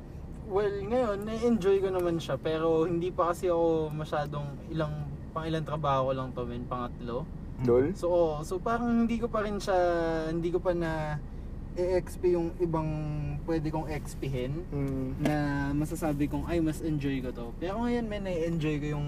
Well, 0.52 0.76
ngayon, 0.84 1.24
na-enjoy 1.24 1.80
ko 1.80 1.88
naman 1.88 2.20
siya. 2.20 2.36
Pero 2.36 2.84
hindi 2.84 3.08
pa 3.16 3.32
kasi 3.32 3.48
ako 3.48 3.96
masyadong 3.96 4.48
ilang, 4.68 5.08
pang 5.32 5.48
ilang 5.48 5.64
trabaho 5.64 6.12
ko 6.12 6.14
lang 6.20 6.36
to, 6.36 6.44
men, 6.44 6.68
pangatlo. 6.68 7.24
Lol? 7.64 7.96
So, 7.96 8.06
oo. 8.12 8.36
so 8.44 8.60
parang 8.60 9.08
hindi 9.08 9.18
ko 9.18 9.32
pa 9.32 9.42
rin 9.48 9.58
siya, 9.58 9.80
hindi 10.30 10.52
ko 10.52 10.60
pa 10.60 10.76
na 10.76 11.16
e-XP 11.78 12.34
yung 12.34 12.50
ibang 12.58 12.90
pwede 13.46 13.70
kong 13.70 13.86
XPhin 13.88 14.52
Hmm. 14.68 15.14
na 15.20 15.34
masasabi 15.72 16.26
kong 16.26 16.44
ay 16.44 16.58
mas 16.58 16.82
enjoy 16.82 17.22
ko 17.22 17.30
to. 17.30 17.54
Pero 17.56 17.80
ngayon 17.80 18.04
men 18.04 18.26
na-enjoy 18.26 18.76
ko 18.78 18.88
yung 18.92 19.08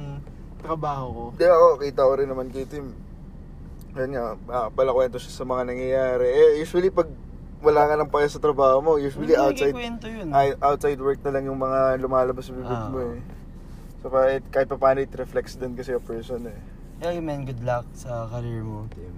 trabaho 0.57 1.05
ko. 1.09 1.23
Hindi 1.33 1.47
ako, 1.47 1.65
kita 1.81 2.01
ko 2.01 2.13
rin 2.13 2.29
naman 2.29 2.47
kay 2.47 2.63
Tim. 2.63 2.93
Yan 3.91 4.09
nga, 4.11 4.25
ah, 4.47 4.67
palakwento 4.69 5.17
siya 5.17 5.33
sa 5.33 5.43
mga 5.43 5.65
nangyayari. 5.65 6.27
Eh, 6.27 6.61
usually 6.61 6.89
pag 6.89 7.09
wala 7.59 7.83
ka 7.83 7.97
ng 7.97 8.07
paya 8.07 8.29
sa 8.29 8.37
trabaho 8.37 8.79
mo, 8.79 8.91
usually 8.95 9.33
Hindi 9.33 9.35
outside 9.35 9.75
yun. 9.75 10.29
ay, 10.31 10.53
outside 10.59 10.95
work 10.97 11.19
na 11.19 11.33
lang 11.33 11.43
yung 11.43 11.57
mga 11.57 11.97
lumalabas 11.97 12.45
sa 12.45 12.53
bibig 12.53 12.69
Ah. 12.69 12.87
mo 12.87 13.01
eh. 13.09 13.19
So 13.99 14.07
kahit, 14.07 14.45
kahit 14.47 14.69
pa 14.69 14.77
paano 14.77 15.01
it 15.01 15.11
reflects 15.11 15.57
din 15.57 15.73
kasi 15.73 15.91
yung 15.91 16.05
person 16.05 16.45
eh. 16.45 16.59
Yeah, 17.01 17.17
man, 17.17 17.43
good 17.43 17.63
luck 17.63 17.87
sa 17.91 18.29
career 18.29 18.61
mo, 18.61 18.85
Tim. 18.89 19.15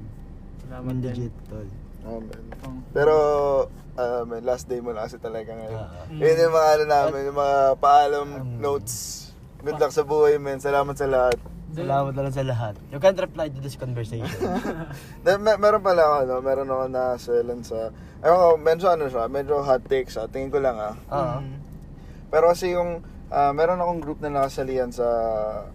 Salamat 0.63 0.87
Win 0.87 0.97
din. 1.01 1.09
legit, 1.11 1.35
tol. 1.45 1.67
Amen. 2.05 2.41
Pero, 2.91 3.15
um, 3.97 4.29
last 4.41 4.65
day 4.67 4.81
mo 4.81 4.91
na 4.91 5.05
kasi 5.05 5.17
talaga 5.17 5.53
ngayon. 5.53 5.79
Ah. 5.79 6.05
Yun 6.09 6.37
yung 6.37 6.55
mga 6.55 6.69
ano 6.73 6.83
namin, 6.87 7.19
yung 7.29 7.39
mga 7.39 7.57
paalam 7.77 8.27
Um, 8.41 8.59
notes. 8.59 9.27
Good 9.61 9.77
luck 9.77 9.93
sa 9.93 10.01
buhay, 10.01 10.41
men. 10.41 10.57
Salamat 10.57 10.97
sa 10.97 11.05
lahat. 11.05 11.37
Salamat 11.71 12.11
na 12.11 12.21
lang 12.27 12.35
sa 12.35 12.43
lahat. 12.43 12.75
You 12.91 12.99
can't 12.99 13.15
reply 13.15 13.47
to 13.47 13.61
this 13.63 13.79
conversation. 13.79 14.27
Na, 15.23 15.39
mer- 15.39 15.55
meron 15.55 15.79
pala 15.79 16.03
ako, 16.03 16.15
ano, 16.27 16.33
meron 16.43 16.67
ako 16.67 16.83
na 16.91 17.03
selan 17.15 17.63
sa, 17.63 17.95
ayun 18.19 18.35
ko, 18.35 18.47
medyo 18.59 18.85
ano 18.91 19.05
siya, 19.07 19.31
medyo 19.31 19.63
hot 19.63 19.79
take 19.87 20.11
siya, 20.11 20.27
tingin 20.27 20.51
ko 20.51 20.59
lang 20.59 20.75
ah. 20.75 20.95
Oo. 21.07 21.37
Mm. 21.39 21.55
Pero 22.27 22.45
kasi 22.51 22.75
yung, 22.75 22.99
ah, 23.31 23.55
meron 23.55 23.79
akong 23.79 24.03
group 24.03 24.19
na 24.19 24.27
nakasalihan 24.27 24.91
sa, 24.91 25.07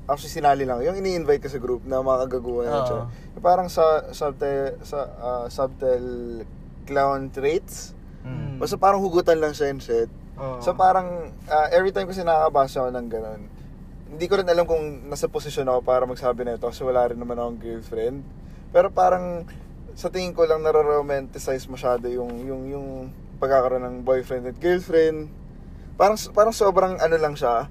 actually 0.04 0.30
sinali 0.30 0.68
lang, 0.68 0.84
yung 0.84 1.00
ini-invite 1.00 1.40
ko 1.40 1.48
sa 1.48 1.58
group 1.58 1.82
na 1.88 2.04
mga 2.04 2.28
kagaguhan 2.28 2.68
siya. 2.84 3.00
Yung 3.08 3.44
Parang 3.44 3.68
sa, 3.72 4.12
subtle, 4.12 4.76
sa, 4.84 4.98
ah, 5.16 5.46
subtle 5.48 6.44
clown 6.84 7.32
traits. 7.32 7.96
Mm. 8.22 8.60
Basta 8.60 8.76
parang 8.76 9.00
hugutan 9.00 9.40
lang 9.40 9.56
siya 9.56 9.72
and 9.72 9.80
shit. 9.80 10.12
Oo. 10.36 10.60
So 10.60 10.76
parang, 10.76 11.32
ah, 11.48 11.72
every 11.72 11.90
time 11.96 12.06
kasi 12.06 12.20
nakakabasa 12.20 12.84
ako 12.84 12.90
ng 12.92 13.08
ganun, 13.08 13.42
hindi 14.06 14.26
ko 14.30 14.38
rin 14.38 14.46
alam 14.46 14.68
kung 14.68 15.10
nasa 15.10 15.26
posisyon 15.26 15.66
ako 15.66 15.80
para 15.82 16.06
magsabi 16.06 16.46
na 16.46 16.54
ito 16.54 16.68
kasi 16.68 16.86
wala 16.86 17.08
rin 17.10 17.18
naman 17.18 17.40
akong 17.40 17.58
girlfriend. 17.58 18.22
Pero 18.70 18.92
parang 18.92 19.48
sa 19.96 20.12
tingin 20.12 20.36
ko 20.36 20.44
lang 20.44 20.60
nare-romanticize 20.60 21.66
masyado 21.72 22.06
yung 22.12 22.44
yung 22.44 22.62
yung 22.68 22.86
pagkakaroon 23.40 23.82
ng 23.82 23.96
boyfriend 24.04 24.44
at 24.52 24.56
girlfriend. 24.60 25.32
Parang 25.96 26.16
parang 26.36 26.54
sobrang 26.54 27.00
ano 27.00 27.16
lang 27.16 27.34
siya. 27.34 27.68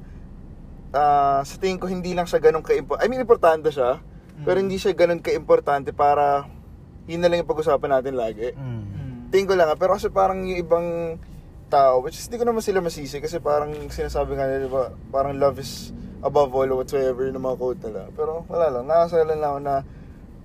Ah, 0.95 1.41
sa 1.45 1.55
tingin 1.61 1.77
ko 1.77 1.85
hindi 1.85 2.13
lang 2.17 2.25
siya 2.25 2.41
ganun 2.41 2.63
ka 2.63 2.73
I 2.73 3.05
mean 3.09 3.21
importante 3.21 3.69
siya, 3.69 4.01
pero 4.43 4.57
hindi 4.59 4.75
siya 4.81 4.97
ganun 4.97 5.21
ka-importante 5.21 5.93
para 5.93 6.49
yun 7.05 7.21
na 7.21 7.29
lang 7.29 7.45
yung 7.45 7.49
pag-usapan 7.49 8.01
natin 8.01 8.17
lagi. 8.17 8.51
Mm. 8.57 8.81
Mm. 8.81 9.15
Tingin 9.29 9.47
ko 9.47 9.53
lang 9.53 9.69
ah, 9.69 9.77
pero 9.77 9.93
kasi 9.95 10.09
parang 10.09 10.41
yung 10.43 10.59
ibang 10.59 10.87
tao, 11.69 12.01
which 12.01 12.17
is 12.17 12.25
hindi 12.29 12.41
ko 12.41 12.45
naman 12.49 12.61
sila 12.61 12.81
masisi 12.81 13.17
kasi 13.21 13.41
parang 13.41 13.73
sinasabi 13.89 14.37
nga 14.37 14.49
nila, 14.49 14.65
diba, 14.65 14.85
parang 15.09 15.37
love 15.37 15.57
is 15.61 15.93
above 16.25 16.49
all 16.53 16.69
whatsoever 16.81 17.25
yung 17.29 17.41
mga 17.41 17.57
quote 17.57 17.81
nila. 17.85 18.09
Pero 18.13 18.45
wala 18.49 18.69
lang, 18.69 18.85
nakasala 18.89 19.33
lang 19.33 19.41
ako 19.41 19.59
na 19.61 19.75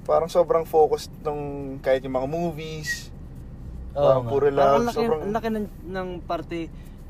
parang 0.04 0.30
sobrang 0.32 0.64
focused 0.66 1.12
nung 1.22 1.76
kahit 1.80 2.04
yung 2.04 2.16
mga 2.16 2.28
movies, 2.28 3.12
parang 3.92 4.24
nga. 4.26 4.30
puro 4.32 4.44
Parang 4.48 4.58
love, 4.58 4.74
ang 4.74 4.86
laki, 4.88 4.96
sobrang... 4.96 5.20
ang 5.20 5.32
laki 5.32 5.48
ng, 5.48 5.66
ng 5.88 6.08
parte 6.24 6.58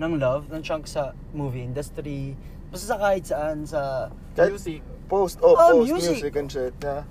ng 0.01 0.17
love, 0.17 0.49
ng 0.49 0.63
chunk 0.65 0.89
sa 0.89 1.13
movie 1.31 1.61
industry, 1.61 2.33
basta 2.73 2.85
sa 2.87 2.97
kahit 2.97 3.25
saan, 3.29 3.69
sa... 3.69 4.09
kahit 4.33 4.57
Music. 4.57 4.81
Post, 5.07 5.43
oh, 5.43 5.53
Oh, 5.53 5.83
post, 5.83 5.93
music. 5.93 6.17
music. 6.17 6.33
and 6.35 6.49
shit, 6.49 6.75
yeah. 6.81 7.03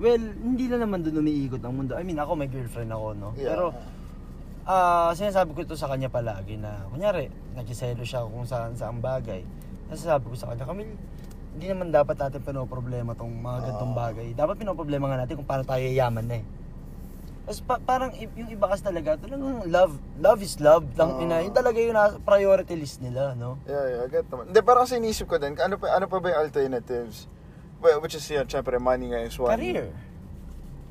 Well, 0.00 0.16
hindi 0.22 0.64
na 0.64 0.80
naman 0.80 1.04
doon 1.04 1.20
umiikot 1.20 1.60
ang 1.60 1.76
mundo. 1.76 1.92
I 1.92 2.00
mean, 2.00 2.16
ako 2.16 2.32
may 2.32 2.48
girlfriend 2.48 2.88
ako, 2.88 3.12
no? 3.12 3.28
Yeah. 3.36 3.52
Pero, 3.52 3.76
ah 4.62 5.10
sinasabi 5.12 5.52
ko 5.52 5.60
ito 5.60 5.74
sa 5.74 5.90
kanya 5.90 6.08
palagi 6.08 6.56
na, 6.56 6.86
kunyari, 6.88 7.28
nagsiselo 7.52 8.00
siya 8.00 8.24
kung 8.24 8.46
saan 8.46 8.72
saang 8.72 9.02
bagay. 9.02 9.42
Nasasabi 9.90 10.30
ko 10.30 10.36
sa 10.38 10.48
kanya, 10.48 10.64
Camille, 10.64 10.94
hindi 11.50 11.66
naman 11.66 11.90
dapat 11.90 12.14
natin 12.16 12.40
pinoproblema 12.40 13.12
tong 13.12 13.34
mga 13.34 13.58
gantong 13.66 13.92
Ah. 13.92 13.98
bagay. 14.08 14.26
Dapat 14.32 14.54
pinoproblema 14.56 15.04
nga 15.10 15.18
natin 15.20 15.34
kung 15.36 15.44
paano 15.44 15.66
tayo 15.66 15.82
yayaman 15.82 16.24
na 16.24 16.36
eh. 16.38 16.44
Tapos 17.50 17.66
pa- 17.66 17.82
parang 17.82 18.14
yung 18.14 18.46
iba 18.46 18.70
kasi 18.70 18.78
talaga, 18.78 19.18
talagang 19.18 19.66
love, 19.66 19.98
love 20.22 20.38
is 20.38 20.54
love. 20.62 20.86
Lang, 20.94 21.18
Ah. 21.18 21.22
ina, 21.26 21.42
yun 21.42 21.50
talaga 21.50 21.82
yung 21.82 21.98
nasa 21.98 22.22
priority 22.22 22.78
list 22.78 23.02
nila, 23.02 23.34
no? 23.34 23.58
Yeah, 23.66 23.84
yeah, 23.90 24.06
I 24.06 24.08
get 24.08 24.30
naman. 24.30 24.54
Hindi, 24.54 24.60
parang 24.62 24.86
kasi 24.86 25.02
inisip 25.02 25.26
ko 25.26 25.34
din, 25.34 25.58
ano 25.58 25.74
pa, 25.74 25.90
ano 25.90 26.06
pa 26.06 26.22
ba 26.22 26.30
yung 26.30 26.46
alternatives? 26.46 27.26
Well, 27.82 27.98
which 27.98 28.14
is, 28.14 28.22
yun, 28.30 28.46
syempre, 28.46 28.78
money 28.78 29.10
nga 29.10 29.26
is 29.26 29.34
one. 29.34 29.50
Career. 29.50 29.90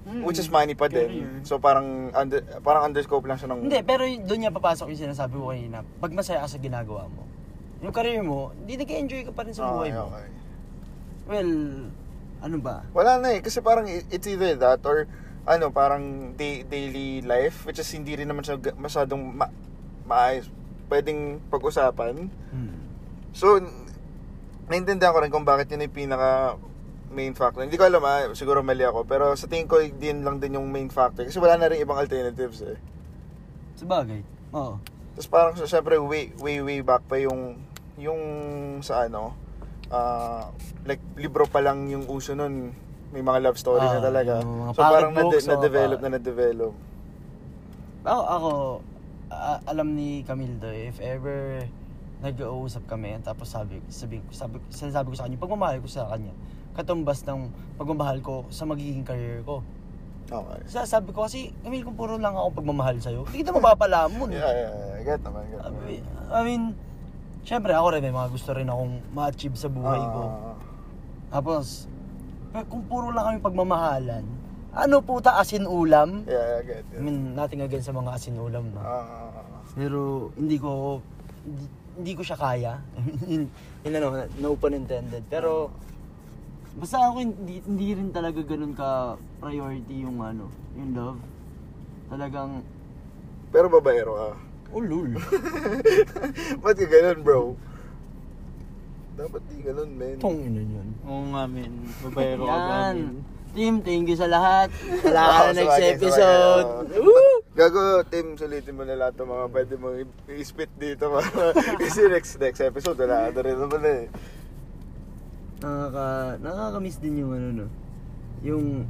Mm. 0.03 0.27
Which 0.27 0.35
is 0.35 0.51
money 0.51 0.75
pa 0.75 0.91
din. 0.91 1.07
Career. 1.07 1.31
So, 1.47 1.63
parang, 1.63 2.11
under, 2.11 2.43
parang 2.59 2.91
underscope 2.91 3.23
lang 3.23 3.39
siya 3.39 3.55
ng... 3.55 3.63
Hindi, 3.63 3.79
pero 3.79 4.03
doon 4.03 4.39
niya 4.43 4.51
papasok 4.51 4.91
yung 4.91 4.99
sinasabi 4.99 5.39
ko 5.39 5.55
kanina. 5.55 5.79
Pag 6.03 6.11
masaya 6.11 6.43
ka 6.43 6.51
sa 6.51 6.59
ginagawa 6.59 7.07
mo, 7.07 7.23
yung 7.79 7.95
career 7.95 8.19
mo, 8.19 8.51
hindi 8.51 8.75
nag-enjoy 8.75 9.21
ka 9.23 9.31
pa 9.31 9.47
rin 9.47 9.55
sa 9.55 9.63
buhay 9.63 9.95
Okay, 9.95 9.95
mo. 9.95 10.11
okay. 10.11 10.27
Well, 11.23 11.51
ano 12.43 12.57
ba? 12.59 12.83
Wala 12.91 13.15
na 13.15 13.31
eh. 13.31 13.39
Kasi 13.39 13.63
parang 13.63 13.87
it's 13.87 14.27
either 14.27 14.59
that 14.59 14.83
or 14.83 15.07
ano, 15.49 15.73
parang 15.73 16.37
day, 16.37 16.61
daily 16.61 17.25
life 17.25 17.65
which 17.65 17.81
is 17.81 17.89
hindi 17.89 18.13
rin 18.13 18.29
naman 18.29 18.45
siya 18.45 18.61
masyadong 18.77 19.33
ma- 19.33 19.53
maayos. 20.05 20.45
Pwedeng 20.85 21.41
pag-usapan. 21.49 22.29
Hmm. 22.53 22.77
So, 23.33 23.57
naintindihan 24.69 25.13
ko 25.13 25.21
rin 25.21 25.33
kung 25.33 25.45
bakit 25.45 25.73
yun 25.73 25.85
yung 25.85 25.93
pinaka 25.93 26.57
main 27.09 27.33
factor. 27.33 27.65
Hindi 27.65 27.77
ko 27.77 27.89
alam 27.89 28.05
ah, 28.05 28.29
siguro 28.37 28.61
mali 28.61 28.85
ako. 28.85 29.05
Pero 29.09 29.33
sa 29.33 29.49
tingin 29.49 29.65
ko, 29.65 29.81
din 29.81 30.21
lang 30.21 30.37
din 30.37 30.57
yung 30.57 30.69
main 30.69 30.93
factor. 30.93 31.25
Kasi 31.25 31.41
wala 31.41 31.57
na 31.57 31.69
rin 31.69 31.81
ibang 31.81 31.97
alternatives 31.97 32.61
eh. 32.61 32.77
Sa 33.77 33.85
bagay. 33.89 34.21
Oo. 34.53 34.77
Tapos 35.17 35.27
parang 35.29 35.53
so, 35.57 35.65
syempre 35.65 35.97
way, 35.97 36.29
way, 36.37 36.61
way 36.61 36.79
back 36.85 37.05
pa 37.09 37.17
yung, 37.17 37.57
yung 37.97 38.21
sa 38.85 39.09
ano, 39.09 39.33
ah, 39.89 40.53
like 40.85 41.01
libro 41.17 41.49
pa 41.49 41.59
lang 41.65 41.89
yung 41.89 42.05
uso 42.05 42.37
nun. 42.37 42.73
May 43.09 43.21
mga 43.21 43.39
love 43.41 43.57
story 43.57 43.81
na 43.81 43.97
Ah, 43.97 44.03
talaga. 44.03 44.33
mga 44.39 44.71
So 44.71 44.79
parang 44.79 45.11
pocket 45.11 45.23
books, 45.25 45.45
na, 45.45 45.53
na-develop 45.55 45.99
na 45.99 46.09
na-develop. 46.11 46.73
Ako, 47.99 48.21
ako 48.23 48.49
a- 49.29 49.61
alam 49.65 49.87
ni 49.93 50.21
Camille 50.23 50.57
to, 50.57 50.69
if 50.69 50.97
ever 50.99 51.65
nag-uusap 52.19 52.85
kami, 52.85 53.17
tapos 53.19 53.47
sabi, 53.47 53.81
sabi, 53.87 54.21
sabi, 54.29 54.61
sinasabi 54.69 55.09
ko 55.09 55.15
sa 55.15 55.25
kanya, 55.25 55.37
pagmamahal 55.37 55.77
ko 55.79 55.87
sa 55.87 56.05
kanya, 56.07 56.33
katumbas 56.73 57.25
ng 57.25 57.49
pagmamahal 57.75 58.19
ko 58.19 58.45
sa 58.49 58.63
magiging 58.63 59.01
career 59.01 59.41
ko. 59.41 59.65
Okay. 60.29 60.61
Sasabi 60.69 61.09
ko 61.09 61.25
kasi, 61.25 61.49
Camille, 61.59 61.81
kung 61.81 61.97
puro 61.97 62.13
lang 62.15 62.37
ako 62.37 62.61
pagmamahal 62.61 63.01
sa'yo, 63.01 63.25
hindi 63.25 63.41
kita 63.41 63.49
mapapalamon. 63.49 64.29
Yeah, 64.37 64.45
yeah, 64.45 64.69
yeah. 64.69 65.01
Get 65.01 65.21
naman, 65.25 65.41
get 65.49 65.65
naman. 65.65 66.05
I 66.29 66.41
mean, 66.45 66.63
syempre 67.41 67.73
ako 67.73 67.97
rin 67.97 68.05
may 68.05 68.13
mga 68.13 68.29
gusto 68.29 68.53
rin 68.53 68.69
akong 68.69 69.01
ma-achieve 69.09 69.57
sa 69.57 69.65
buhay 69.67 69.97
ko. 69.97 70.21
Ah, 70.21 70.53
Tapos, 71.31 71.89
pero 71.89 71.98
kung 72.65 72.83
puro 72.85 73.13
lang 73.13 73.25
kami 73.25 73.39
pagmamahalan, 73.39 74.25
ano 74.69 74.95
puta 75.01 75.37
asin 75.37 75.65
ulam? 75.65 76.25
yeah, 76.25 76.61
yeah, 76.61 76.81
get 76.81 76.83
I 76.93 76.97
it. 76.97 77.01
mean, 77.01 77.33
nothing 77.33 77.61
against 77.61 77.89
sa 77.89 77.95
mga 77.95 78.15
asin 78.15 78.37
ulam, 78.37 78.69
no? 78.73 78.81
Ah, 78.81 79.61
Pero 79.73 80.29
hindi 80.33 80.57
ko 80.57 81.01
hindi, 81.45 81.65
hindi 81.97 82.11
ko 82.13 82.21
siya 82.21 82.37
kaya. 82.37 82.73
in, 83.33 83.49
in 83.83 83.91
ano, 83.93 84.25
no 84.37 84.53
pun 84.55 84.73
intended. 84.73 85.25
Pero 85.29 85.69
basta 86.77 87.01
ako 87.01 87.21
hindi, 87.21 87.61
hindi 87.65 87.87
rin 87.93 88.09
talaga 88.09 88.41
ganun 88.41 88.73
ka 88.73 89.17
priority 89.41 90.05
yung 90.05 90.21
ano, 90.21 90.49
yung 90.73 90.93
love. 90.93 91.19
Talagang 92.09 92.61
pero 93.49 93.65
babaero 93.65 94.13
ka. 94.13 94.29
ulul. 94.69 95.17
Ba't 96.61 96.77
ka 96.77 96.85
ganun, 96.85 97.19
bro? 97.25 97.41
Dapat 99.19 99.41
di 99.45 99.55
ganun, 99.59 99.89
men. 99.91 100.15
Tong 100.17 100.39
ina 100.39 100.61
yun. 100.61 100.87
Oo 101.03 101.23
nga, 101.29 101.43
men. 101.45 101.73
Babayero 101.99 102.41
ka 102.41 102.55
ba, 102.55 102.63
Yan. 102.87 102.95
men? 102.95 103.15
Team, 103.49 103.81
thank 103.81 104.05
you 104.05 104.13
sa 104.13 104.29
lahat. 104.29 104.69
Wala 105.01 105.21
ka 105.25 105.41
na 105.43 105.57
next 105.57 105.81
episode. 105.83 106.67
Woo! 106.95 107.35
Gago, 107.51 107.81
Tim, 108.05 108.37
sulitin 108.37 108.71
mo 108.71 108.85
na 108.85 108.93
lahat 108.95 109.17
ng 109.17 109.25
mga 109.27 109.45
pwede 109.49 109.73
mong 109.75 109.95
i- 109.97 110.37
i-spit 110.37 110.69
dito. 110.77 111.09
para- 111.09 111.57
Kasi 111.81 112.07
next 112.07 112.37
next 112.37 112.61
episode, 112.61 112.95
wala 112.95 113.27
ka 113.27 113.35
na 113.35 113.41
rin 113.41 113.57
naman 113.57 113.81
eh. 113.83 114.01
Nakaka, 115.59 116.05
nakaka-miss 116.39 116.97
din 116.97 117.19
yung 117.19 117.31
ano 117.33 117.47
no. 117.51 117.65
Yung 118.39 118.85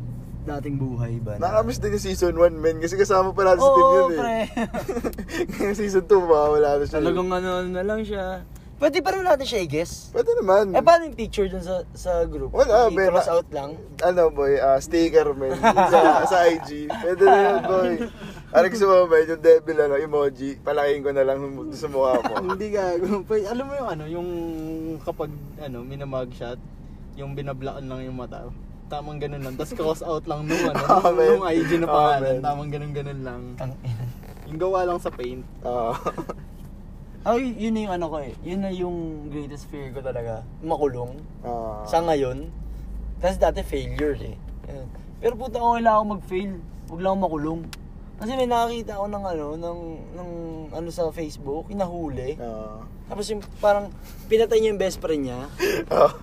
dating 0.46 0.78
buhay 0.78 1.18
ba? 1.18 1.34
na- 1.36 1.50
Nakamiss 1.50 1.80
din 1.80 1.96
yung 1.96 2.04
season 2.04 2.36
1, 2.36 2.54
men. 2.54 2.78
Kasi 2.78 2.94
kasama 2.94 3.32
pa 3.32 3.48
natin 3.48 3.64
si 3.64 3.72
Tim 3.72 3.80
Oo, 3.82 3.96
yun 3.96 4.06
eh. 4.06 4.20
pre. 4.20 4.38
Ngayon 5.56 5.78
season 5.78 6.04
2, 6.04 6.14
mawawala 6.22 6.70
na 6.76 6.84
siya. 6.84 7.00
Talagang 7.00 7.32
ano, 7.32 7.50
ano 7.58 7.70
na 7.72 7.82
lang 7.82 8.04
siya. 8.04 8.44
Pwede 8.80 9.04
pa 9.04 9.12
rin 9.12 9.22
natin 9.22 9.44
siya 9.44 9.60
i-guess. 9.60 10.08
Pwede 10.10 10.32
naman. 10.34 10.72
Eh, 10.72 10.80
paano 10.80 11.04
yung 11.04 11.14
picture 11.14 11.46
dun 11.46 11.60
sa 11.60 11.84
sa 11.92 12.24
group? 12.24 12.48
Wala, 12.50 12.88
be, 12.88 13.04
I-cross 13.04 13.28
na- 13.28 13.36
out 13.36 13.48
lang. 13.52 13.70
ano 14.00 14.22
boy, 14.32 14.56
ah, 14.56 14.80
sticker 14.80 15.36
men 15.36 15.52
sa, 15.92 16.24
sa 16.24 16.48
IG. 16.48 16.88
Pwede 16.88 17.22
na 17.22 17.38
yun 17.38 17.60
boy. 17.62 17.92
Ano 18.50 18.66
gusto 18.66 18.86
mo 18.88 19.06
ba, 19.06 19.20
yung 19.20 19.44
devil 19.44 19.78
ano, 19.78 19.96
emoji, 19.96 20.56
palakihin 20.58 21.04
ko 21.04 21.12
na 21.12 21.22
lang 21.22 21.38
sa 21.70 21.86
mukha 21.86 22.24
mo. 22.24 22.34
Hindi 22.50 22.72
gago. 22.72 23.20
Alam 23.28 23.66
mo 23.68 23.74
yung 23.76 23.90
ano, 23.90 24.04
yung 24.08 24.30
kapag 25.04 25.30
ano, 25.60 25.84
minamug 25.84 26.32
shot, 26.32 26.58
yung 27.14 27.36
binablaan 27.36 27.84
lang 27.84 28.00
yung 28.02 28.16
mata. 28.16 28.48
Tamang 28.88 29.20
ganun 29.20 29.44
lang. 29.44 29.54
Tapos 29.54 29.76
cross 29.76 30.02
out 30.02 30.24
lang 30.24 30.48
nung 30.48 30.66
ano, 30.66 30.80
Ah, 30.90 31.12
nung, 31.12 31.44
IG 31.46 31.78
na 31.78 31.86
pangalan. 31.86 32.22
men. 32.24 32.42
Tamang 32.42 32.70
ganun 32.72 32.92
ganun 32.96 33.22
lang. 33.22 33.42
Yung 34.48 34.58
gawa 34.58 34.82
lang 34.82 34.98
sa 34.98 35.12
paint. 35.12 35.44
Ah. 35.62 35.94
Oh, 35.94 35.96
y- 37.26 37.58
yun 37.60 37.76
na 37.76 37.80
yung 37.84 37.94
ano 38.00 38.06
ko 38.08 38.18
eh. 38.24 38.34
Yun 38.48 38.60
na 38.64 38.72
yung 38.72 38.98
greatest 39.28 39.68
fear 39.68 39.92
ko 39.92 40.00
talaga. 40.00 40.44
Makulong. 40.64 41.20
Ah. 41.44 41.84
Sa 41.84 42.00
ngayon. 42.00 42.48
Kasi 43.20 43.36
dati 43.36 43.60
failure 43.60 44.16
eh. 44.24 44.38
Pero 45.20 45.36
puta 45.36 45.60
ko 45.60 45.76
kailangan 45.76 46.00
ako 46.00 46.06
mag-fail. 46.16 46.52
Huwag 46.88 47.02
lang 47.04 47.12
ako 47.12 47.20
makulong. 47.28 47.62
Kasi 48.20 48.32
may 48.36 48.48
nakakita 48.48 49.00
ako 49.00 49.06
ng 49.08 49.24
ano, 49.24 49.46
ng, 49.56 49.80
ng 50.16 50.30
ano 50.76 50.88
sa 50.92 51.08
Facebook, 51.12 51.72
inahuli. 51.72 52.36
Ah. 52.40 52.84
Tapos 53.08 53.28
yung 53.32 53.44
parang 53.60 53.92
pinatay 54.28 54.60
niya 54.60 54.72
yung 54.76 54.82
best 54.82 55.00
friend 55.00 55.24
niya. 55.28 55.40
Ah. 55.92 56.14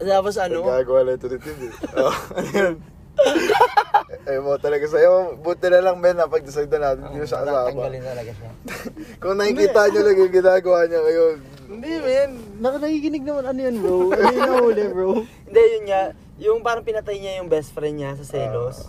Tapos 0.00 0.40
ano, 0.40 0.64
Nagagawa 0.64 1.04
na 1.04 1.12
ito 1.20 1.28
ni 1.28 1.36
Tim 1.36 1.58
eh. 1.68 1.72
Oh, 2.00 2.14
ano 2.38 2.48
yun? 2.48 2.74
Ay 4.28 4.38
mo 4.38 4.56
talaga 4.56 4.86
sa'yo. 4.86 5.40
Buti 5.40 5.66
na 5.68 5.80
lang 5.82 5.96
men, 5.98 6.16
napag-decide 6.16 6.70
na 6.76 6.92
natin. 6.92 7.02
Hindi 7.10 7.18
mo 7.22 7.26
siya 7.26 7.40
kasama. 7.42 7.68
tanggalin 7.72 8.02
talaga 8.04 8.32
siya. 8.36 8.50
Kung 9.22 9.36
nakikita 9.36 9.80
nyo 9.90 10.00
lang 10.04 10.16
yung 10.16 10.34
ginagawa 10.34 10.78
niya 10.86 11.00
ngayon. 11.00 11.36
Hindi, 11.70 11.92
men. 12.02 12.30
Nak- 12.60 12.80
nakikinig 12.82 13.24
naman 13.24 13.44
ano 13.46 13.60
yun, 13.60 13.76
bro. 13.80 13.96
Ano 14.10 14.30
yung 14.34 14.50
nahuli, 14.50 14.84
bro? 14.90 15.10
Hindi, 15.46 15.62
yun 15.78 15.84
nga. 15.86 16.02
Yung 16.40 16.58
parang 16.64 16.84
pinatay 16.84 17.16
niya 17.20 17.38
yung 17.42 17.48
best 17.52 17.70
friend 17.76 17.96
niya 18.00 18.16
sa 18.16 18.24
selos. 18.24 18.88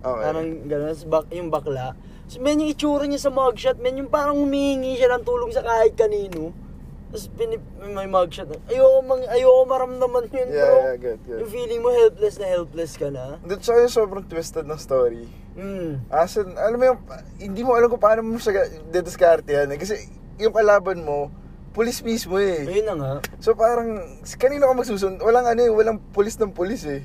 Okay. 0.00 0.22
Parang 0.24 0.48
gano'n, 0.64 0.96
bak, 1.12 1.24
yung 1.34 1.50
bakla. 1.52 1.92
So, 2.30 2.38
men, 2.40 2.62
yung 2.62 2.70
itsura 2.72 3.04
niya 3.04 3.20
sa 3.20 3.34
mugshot, 3.34 3.76
men, 3.82 4.00
yung 4.00 4.08
parang 4.08 4.38
humihingi 4.38 4.96
siya 4.96 5.12
ng 5.18 5.26
tulong 5.26 5.50
sa 5.52 5.60
kahit 5.60 5.98
kanino. 5.98 6.54
Tapos 7.10 7.26
pinip, 7.34 7.58
may 7.82 8.06
mugshot. 8.06 8.46
Ayoko, 8.70 9.02
mang, 9.02 9.26
ayoko 9.26 9.66
maramdaman 9.66 10.30
yun, 10.30 10.46
Yeah, 10.46 10.62
bro. 10.62 10.74
yeah, 10.78 10.94
good, 10.94 11.20
good. 11.26 11.38
Yung 11.42 11.50
feeling 11.50 11.80
mo 11.82 11.90
helpless 11.90 12.38
na 12.38 12.46
helpless 12.46 12.94
ka 12.94 13.10
na. 13.10 13.34
Doon 13.42 13.58
sa 13.58 13.74
yung 13.82 13.90
sobrang 13.90 14.22
twisted 14.30 14.62
ng 14.62 14.78
story. 14.78 15.26
Hmm. 15.58 15.98
As 16.06 16.38
in, 16.38 16.54
alam 16.54 16.78
mo 16.78 16.84
yung, 16.86 17.00
hindi 17.42 17.66
mo 17.66 17.74
alam 17.74 17.90
kung 17.90 17.98
paano 17.98 18.22
mo 18.22 18.38
siya 18.38 18.62
didiskarte 18.94 19.50
yan 19.50 19.74
eh. 19.74 19.78
Kasi 19.82 19.98
yung 20.38 20.54
kalaban 20.54 21.02
mo, 21.02 21.34
pulis 21.74 21.98
mismo 22.06 22.38
eh. 22.38 22.62
Ayun 22.70 22.86
na 22.86 22.94
nga. 22.94 23.12
So 23.42 23.58
parang, 23.58 24.22
kanino 24.38 24.70
ka 24.70 24.74
magsusun? 24.78 25.18
Walang 25.18 25.50
ano 25.50 25.60
eh, 25.66 25.70
walang 25.74 25.98
pulis 26.14 26.38
ng 26.38 26.54
pulis 26.54 26.86
eh. 26.86 27.02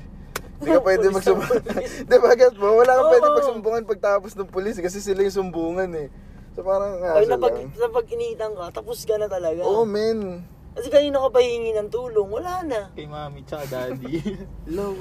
Hindi 0.62 0.70
ka 0.70 0.82
pwede 0.86 1.10
magsumbungan. 1.10 1.62
Di 2.08 2.16
ba, 2.22 2.30
get 2.38 2.54
mo? 2.54 2.78
Wala 2.78 2.94
kang 2.94 3.06
Oo. 3.06 3.12
pwede 3.12 3.28
magsumbungan 3.42 3.82
pagtapos 3.90 4.38
ng 4.38 4.46
pulis 4.54 4.78
eh, 4.78 4.86
kasi 4.86 5.02
sila 5.02 5.26
yung 5.26 5.50
sumbungan 5.50 5.90
eh. 5.98 6.08
So 6.56 6.64
parang, 6.64 6.96
Pag 6.96 7.20
hassle 7.20 7.28
napag, 7.36 7.52
lang. 7.52 7.68
napag 7.76 8.06
ka, 8.08 8.64
tapos 8.72 9.04
ka 9.04 9.20
na 9.20 9.28
talaga. 9.28 9.60
Oo, 9.60 9.84
men. 9.84 10.40
Kasi 10.72 10.88
kanina 10.88 11.20
ka 11.20 11.28
pa 11.28 11.44
hihingi 11.44 11.76
ng 11.76 11.92
tulong, 11.92 12.32
wala 12.32 12.64
na. 12.64 12.88
Kay 12.96 13.04
mami 13.04 13.44
tsaka 13.44 13.68
daddy. 13.68 14.24
Hello. 14.64 14.96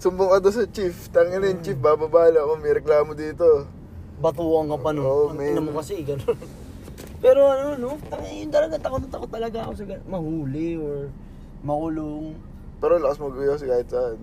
Sumbong 0.00 0.32
ka 0.32 0.38
doon 0.40 0.56
sa 0.56 0.64
chief. 0.72 1.12
Tangin 1.12 1.44
na 1.44 1.52
yung 1.52 1.60
chief, 1.60 1.76
bababala 1.76 2.40
ako, 2.40 2.56
may 2.56 2.72
reklamo 2.72 3.12
dito. 3.12 3.68
Batuan 4.16 4.72
ka 4.72 4.76
pa 4.80 4.90
no. 4.96 5.00
Oo, 5.04 5.24
Ang 5.28 5.44
man. 5.44 5.52
ina 5.52 5.60
mo 5.60 5.76
kasi, 5.76 6.00
ganun. 6.00 6.40
Pero 7.24 7.52
ano, 7.52 7.76
no? 7.76 7.90
Tangin, 8.08 8.48
talaga, 8.48 8.80
takot 8.80 9.04
na 9.04 9.08
takot 9.12 9.28
talaga 9.28 9.68
ako 9.68 9.72
sa 9.76 9.84
gan- 9.84 10.04
mahuli 10.08 10.80
or 10.80 11.12
makulong. 11.60 12.32
Pero 12.80 12.96
lakas 12.96 13.20
mag-uyos 13.20 13.60
kahit 13.60 13.92
saan. 13.92 14.18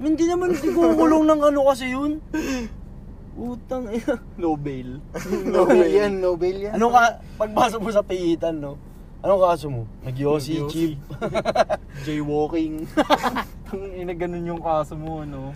Hindi 0.00 0.24
naman, 0.24 0.56
hindi 0.56 0.72
ko 0.72 0.96
kulong 0.96 1.28
ng 1.28 1.40
ano 1.44 1.60
kasi 1.68 1.92
yun. 1.92 2.24
Utang, 3.38 3.86
ina. 3.86 4.18
No 4.34 4.58
bail. 4.58 4.98
No 5.46 5.62
bail. 5.62 5.86
yan, 5.94 6.18
no 6.18 6.34
bail 6.34 6.58
yan. 6.58 6.74
Ano 6.74 6.90
ka, 6.90 7.22
pagbasa 7.38 7.78
mo 7.78 7.86
sa 7.94 8.02
piitan, 8.02 8.58
no? 8.58 8.74
Anong 9.22 9.42
kaso 9.42 9.66
mo? 9.70 9.82
Nag-yossi, 10.02 10.58
Nag-yossi. 10.58 10.74
chip. 10.74 10.92
Jaywalking. 12.06 12.86
Ina 14.02 14.14
ganun 14.14 14.42
yung 14.42 14.62
kaso 14.62 14.98
mo, 14.98 15.22
no? 15.22 15.54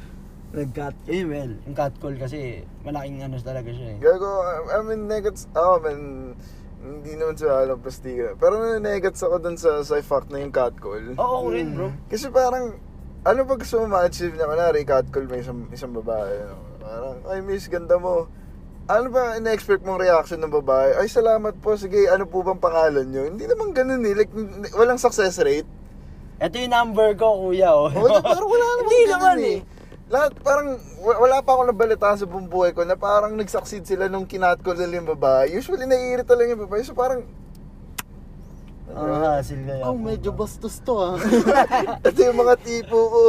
Nag-cat, 0.54 0.94
eh 1.10 1.26
well, 1.26 1.50
yung 1.66 1.74
cat 1.74 1.94
call 1.98 2.14
kasi, 2.14 2.62
malaking 2.86 3.22
ano 3.24 3.40
talaga 3.42 3.70
siya 3.72 3.96
eh. 3.96 3.98
Gago, 3.98 4.30
I 4.68 4.78
mean, 4.84 5.08
negats, 5.08 5.48
ako 5.50 5.74
man, 5.80 5.98
hindi 6.82 7.12
naman 7.18 7.34
sa 7.34 7.62
alam 7.62 7.78
plastiga. 7.80 8.34
Pero 8.36 8.78
negats 8.78 9.22
ako 9.22 9.42
dun 9.42 9.56
sa, 9.58 9.82
sa 9.82 9.98
fact 9.98 10.30
na 10.30 10.38
yung 10.38 10.52
catcall. 10.54 11.18
Oo, 11.18 11.34
ako 11.40 11.46
rin 11.50 11.68
bro. 11.72 11.88
Kasi 12.06 12.28
parang, 12.30 12.78
ano 13.22 13.40
ba 13.42 13.54
gusto 13.54 13.80
mo 13.80 13.96
ma-achieve 13.96 14.34
niya? 14.34 14.46
Kunwari, 14.46 14.82
catcall 14.84 15.26
may 15.26 15.40
isang, 15.40 15.66
isang 15.70 15.94
babae. 15.94 16.34
no? 16.46 16.71
Parang, 16.92 17.16
ay 17.24 17.40
miss, 17.40 17.72
ganda 17.72 17.96
mo. 17.96 18.28
Ano 18.84 19.08
ba 19.08 19.40
in-expect 19.40 19.80
mong 19.80 19.96
reaction 19.96 20.36
ng 20.36 20.52
babae? 20.52 20.92
Ay, 21.00 21.08
salamat 21.08 21.56
po. 21.56 21.72
Sige, 21.72 22.04
ano 22.12 22.28
po 22.28 22.44
bang 22.44 22.60
pangalan 22.60 23.08
nyo? 23.08 23.24
Hindi 23.24 23.48
naman 23.48 23.72
ganun 23.72 24.04
eh. 24.04 24.12
Like, 24.12 24.28
walang 24.76 25.00
success 25.00 25.40
rate. 25.40 25.64
Ito 26.36 26.52
yung 26.58 26.74
number 26.74 27.16
ko, 27.16 27.48
kuya, 27.48 27.72
oh. 27.72 27.88
Oo, 27.88 28.18
parang 28.20 28.44
wala 28.44 28.64
naman 28.68 28.82
Hindi 28.82 28.98
ganun 29.00 29.08
naman 29.08 29.38
eh. 29.40 29.58
Lahat, 30.12 30.32
parang, 30.44 30.68
wa- 31.00 31.20
wala 31.24 31.40
pa 31.40 31.50
akong 31.56 31.70
nabalitaan 31.72 32.18
sa 32.20 32.28
buong 32.28 32.44
buhay 32.44 32.76
ko 32.76 32.84
na 32.84 32.92
parang 32.92 33.32
nag-succeed 33.32 33.88
sila 33.88 34.12
nung 34.12 34.28
kinat-call 34.28 34.76
nila 34.76 35.00
yung 35.00 35.10
babae. 35.16 35.56
Usually, 35.56 35.88
naiirita 35.88 36.36
lang 36.36 36.52
yung 36.52 36.68
babae. 36.68 36.84
So, 36.84 36.92
parang, 36.92 37.24
Ang 38.92 39.24
hassle 39.24 39.64
kaya. 39.64 39.88
Oh, 39.88 39.96
medyo 39.96 40.36
bastos 40.36 40.76
to 40.84 40.92
ah. 41.00 41.16
ito 42.04 42.20
yung 42.20 42.36
mga 42.36 42.60
tipo 42.60 42.92
ko. 42.92 43.22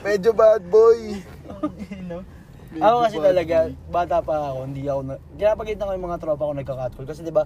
Medyo 0.00 0.32
bad 0.32 0.64
boy. 0.64 1.20
Ako 2.74 2.96
kasi 3.02 3.16
talaga, 3.18 3.56
bata 3.86 4.18
pa 4.18 4.50
ako, 4.50 4.58
hindi 4.66 4.82
ako 4.84 5.00
na... 5.04 5.14
Ginapagita 5.34 5.86
ko 5.86 5.90
yung 5.94 6.06
mga 6.06 6.18
tropa 6.18 6.42
ko 6.42 6.52
nagka-catcall. 6.52 7.06
Kasi 7.06 7.20
di 7.22 7.30
ba 7.30 7.44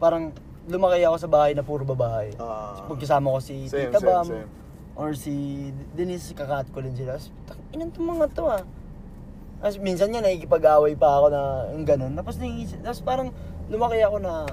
parang 0.00 0.32
lumaki 0.64 1.04
ako 1.04 1.16
sa 1.18 1.28
bahay 1.28 1.52
na 1.52 1.60
puro 1.60 1.84
babae. 1.84 2.32
Ah. 2.36 2.80
Pagkasama 2.86 3.34
ko 3.34 3.38
si 3.40 3.66
Same, 3.66 3.90
Tita 3.90 4.00
same, 4.00 4.08
Bam, 4.08 4.26
same. 4.26 4.48
or 4.94 5.10
si 5.12 5.34
Denise, 5.92 6.32
kakatcallin 6.32 6.94
sila. 6.94 7.16
Tapos, 7.16 7.28
"Tak- 7.46 7.60
Inan 7.72 7.90
tong 7.90 8.08
mga 8.08 8.26
to 8.32 8.44
ah. 8.46 8.62
Tapos 9.60 9.76
minsan 9.76 10.08
nga 10.08 10.24
nakikipag-away 10.24 10.96
pa 10.96 11.20
ako 11.20 11.26
na 11.28 11.40
yung 11.76 11.84
ganun. 11.84 12.12
Tapos, 12.16 12.40
naiisip, 12.40 12.80
tapos 12.80 13.04
parang 13.04 13.28
lumaki 13.68 14.00
ako 14.00 14.16
na 14.18 14.48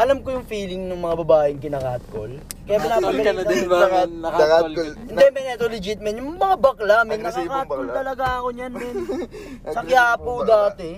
alam 0.00 0.24
ko 0.24 0.32
yung 0.32 0.48
feeling 0.48 0.88
ng 0.88 0.96
mga 0.96 1.14
babaeng 1.20 1.60
kinakatcall. 1.60 2.32
Kaya 2.64 2.78
Nakatol 2.80 3.16
ka 3.20 3.32
na 3.36 3.44
din 3.44 3.64
ba? 3.68 3.78
Nakat-? 3.84 4.16
Nakatol 4.16 4.72
ka 4.72 4.82
hindi, 4.96 5.24
men, 5.28 5.44
ito 5.52 5.66
legit, 5.68 6.00
men. 6.00 6.16
Yung 6.16 6.40
mga 6.40 6.56
bakla, 6.56 6.96
men, 7.04 7.20
bakla. 7.20 7.92
talaga 7.92 8.24
ako 8.40 8.48
niyan, 8.56 8.72
men. 8.72 8.96
Sa 9.76 9.84
Agresibong 9.84 9.88
Quiapo 9.92 10.32
bakla. 10.40 10.48
dati. 10.48 10.90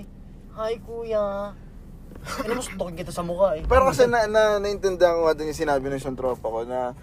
Hi, 0.55 0.75
kuya. 0.79 1.25
Ano 2.23 2.53
mo, 2.55 2.63
suntokin 2.63 2.95
kita 2.95 3.11
sa 3.11 3.27
mukha, 3.27 3.59
eh. 3.59 3.67
Pero 3.67 3.83
kasi 3.91 4.07
na, 4.07 4.31
na 4.31 4.63
naintindihan 4.63 5.19
ko 5.19 5.27
nga 5.27 5.35
din 5.35 5.51
yung 5.51 5.59
sinabi 5.59 5.91
ng 5.91 5.99
isang 5.99 6.15
tropa 6.15 6.47
ko 6.47 6.63
na 6.63 6.95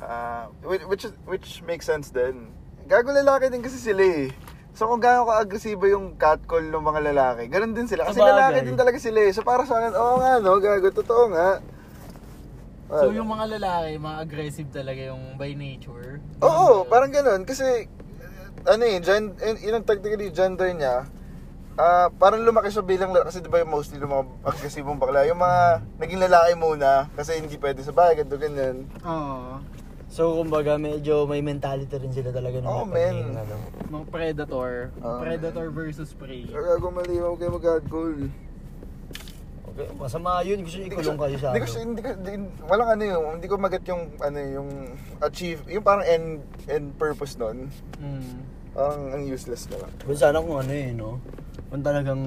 ah, 0.00 0.48
which, 0.64 0.88
which 0.88 1.04
which 1.28 1.48
makes 1.68 1.84
sense 1.84 2.08
din. 2.08 2.48
Gago 2.88 3.12
lalaki 3.12 3.52
din 3.52 3.60
kasi 3.60 3.76
sila 3.76 4.00
eh. 4.00 4.32
So 4.72 4.88
kung 4.88 5.04
gaano 5.04 5.28
ka-agresibo 5.28 5.84
yung 5.84 6.16
catcall 6.16 6.64
ng 6.64 6.80
mga 6.80 7.00
lalaki, 7.12 7.42
ganun 7.52 7.76
din 7.76 7.84
sila. 7.84 8.08
Kasi 8.08 8.24
Sabagay. 8.24 8.32
lalaki 8.32 8.58
din 8.64 8.78
talaga 8.80 8.96
sila 8.96 9.18
eh. 9.20 9.32
So 9.36 9.44
para 9.44 9.68
sa 9.68 9.76
akin, 9.76 9.92
oo 9.92 10.16
nga 10.16 10.40
no, 10.40 10.56
gago, 10.56 10.88
totoo 10.88 11.28
nga. 11.28 11.60
So 12.88 13.08
Wala. 13.08 13.16
yung 13.16 13.28
mga 13.28 13.46
lalaki, 13.56 13.90
mga 14.00 14.18
aggressive 14.20 14.68
talaga 14.72 15.00
yung 15.12 15.36
by 15.36 15.52
nature. 15.52 16.20
Oo, 16.40 16.84
parang 16.84 17.08
ganun. 17.08 17.44
Kasi, 17.48 17.88
ano 18.68 18.82
eh, 18.84 19.00
gen, 19.00 19.32
eh, 19.40 19.56
yun 19.60 19.80
ang 19.80 19.86
technically 19.88 20.28
gender 20.28 20.68
niya, 20.72 21.08
ah 21.72 22.12
parang 22.12 22.44
lumaki 22.44 22.68
siya 22.68 22.84
bilang 22.84 23.16
lalaki. 23.16 23.32
Kasi 23.32 23.40
di 23.40 23.48
ba 23.48 23.64
yung 23.64 23.72
mostly 23.72 23.96
yung 23.96 24.12
mga 24.12 24.24
agresibong 24.44 25.00
bakla, 25.00 25.24
yung 25.24 25.40
mga 25.40 25.60
naging 26.00 26.20
lalaki 26.20 26.52
muna, 26.52 27.08
kasi 27.16 27.40
hindi 27.40 27.56
pwede 27.56 27.80
sa 27.80 27.96
bahay, 27.96 28.12
ganito, 28.12 28.36
ganyan. 28.36 28.84
Oo. 29.04 29.56
So, 30.12 30.36
kumbaga, 30.36 30.76
medyo 30.76 31.24
may 31.24 31.40
mentality 31.40 31.96
rin 31.96 32.12
sila 32.12 32.36
talaga 32.36 32.60
ng 32.60 32.68
napagiging, 32.68 33.32
men. 33.32 33.40
ano. 33.48 33.56
Mga 33.88 34.04
predator. 34.12 34.72
Ah. 35.00 35.24
predator 35.24 35.66
versus 35.72 36.12
prey. 36.12 36.44
Kaya 36.52 36.76
gago 36.76 36.92
mali, 36.92 37.16
huwag 37.16 37.40
kayo 37.40 37.56
mag-hardcore. 37.56 38.28
Okay, 39.72 39.88
masama 39.96 40.44
yun. 40.44 40.60
Gusto 40.60 40.84
nyo 40.84 40.86
ikulong 40.92 41.16
kayo 41.16 41.36
sa 41.40 41.56
Hindi 41.56 41.64
ko, 41.64 41.68
ano. 41.72 41.80
hindi 41.80 42.00
ko, 42.04 42.08
hindi- 42.12 42.52
walang 42.68 42.88
ano 42.92 43.02
yung, 43.08 43.24
hindi 43.40 43.48
ko 43.48 43.54
magat 43.56 43.84
yung, 43.88 44.02
ano 44.20 44.38
yung 44.44 44.68
achieve, 45.24 45.64
yung 45.72 45.80
parang 45.80 46.04
end, 46.04 46.44
end 46.68 46.92
purpose 47.00 47.40
nun. 47.40 47.72
Mm. 47.96 48.36
Parang 48.76 49.16
ang 49.16 49.22
useless 49.24 49.64
na 49.72 49.80
lang. 49.80 49.90
Kung 50.04 50.20
sana 50.20 50.44
kung 50.44 50.60
ano 50.60 50.72
eh, 50.76 50.92
no? 50.92 51.24
Kung 51.72 51.80
talagang 51.80 52.20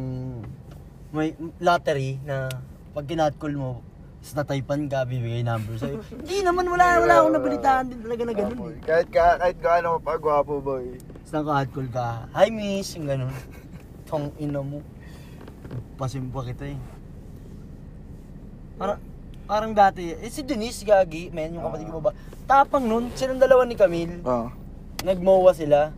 may 1.14 1.38
lottery 1.62 2.18
na 2.26 2.50
pag 2.98 3.06
kinatcall 3.06 3.54
mo, 3.54 3.86
is 4.26 4.34
nataypan 4.34 4.90
ka, 4.90 5.06
bibigay 5.06 5.46
number 5.46 5.78
sa'yo. 5.78 6.02
Hindi 6.10 6.42
naman, 6.42 6.66
wala, 6.66 6.98
wala 6.98 7.14
akong 7.22 7.36
nabalitaan 7.38 7.86
din 7.94 8.02
talaga 8.02 8.22
na 8.26 8.34
ganun 8.34 8.58
Boy. 8.58 8.74
eh. 8.74 8.82
Kahit, 8.82 9.08
ka, 9.14 9.38
kahit 9.38 9.58
gaano 9.62 10.02
pa 10.02 10.18
gwapo 10.18 10.58
boy. 10.58 10.98
Tapos 10.98 11.32
naka-call 11.32 11.90
ka, 11.94 12.08
hi 12.34 12.50
miss, 12.50 12.98
yung 12.98 13.06
ganun. 13.06 13.30
Tong 14.10 14.34
ina 14.42 14.66
mo. 14.66 14.82
Pasimpa 15.94 16.42
kita 16.42 16.74
eh. 16.74 16.80
Parang, 18.76 18.98
parang 19.46 19.72
dati, 19.72 20.10
eh 20.12 20.30
si 20.34 20.42
Denise 20.42 20.82
Gagi, 20.82 21.30
men, 21.30 21.54
yung 21.54 21.64
kapatid 21.64 21.88
ko 21.88 22.02
ba, 22.02 22.12
tapang 22.50 22.90
nun, 22.90 23.14
silang 23.14 23.38
dalawa 23.38 23.62
ni 23.62 23.78
Camille, 23.78 24.26
Oo. 24.26 24.50
nagmowa 25.06 25.54
sila. 25.54 25.94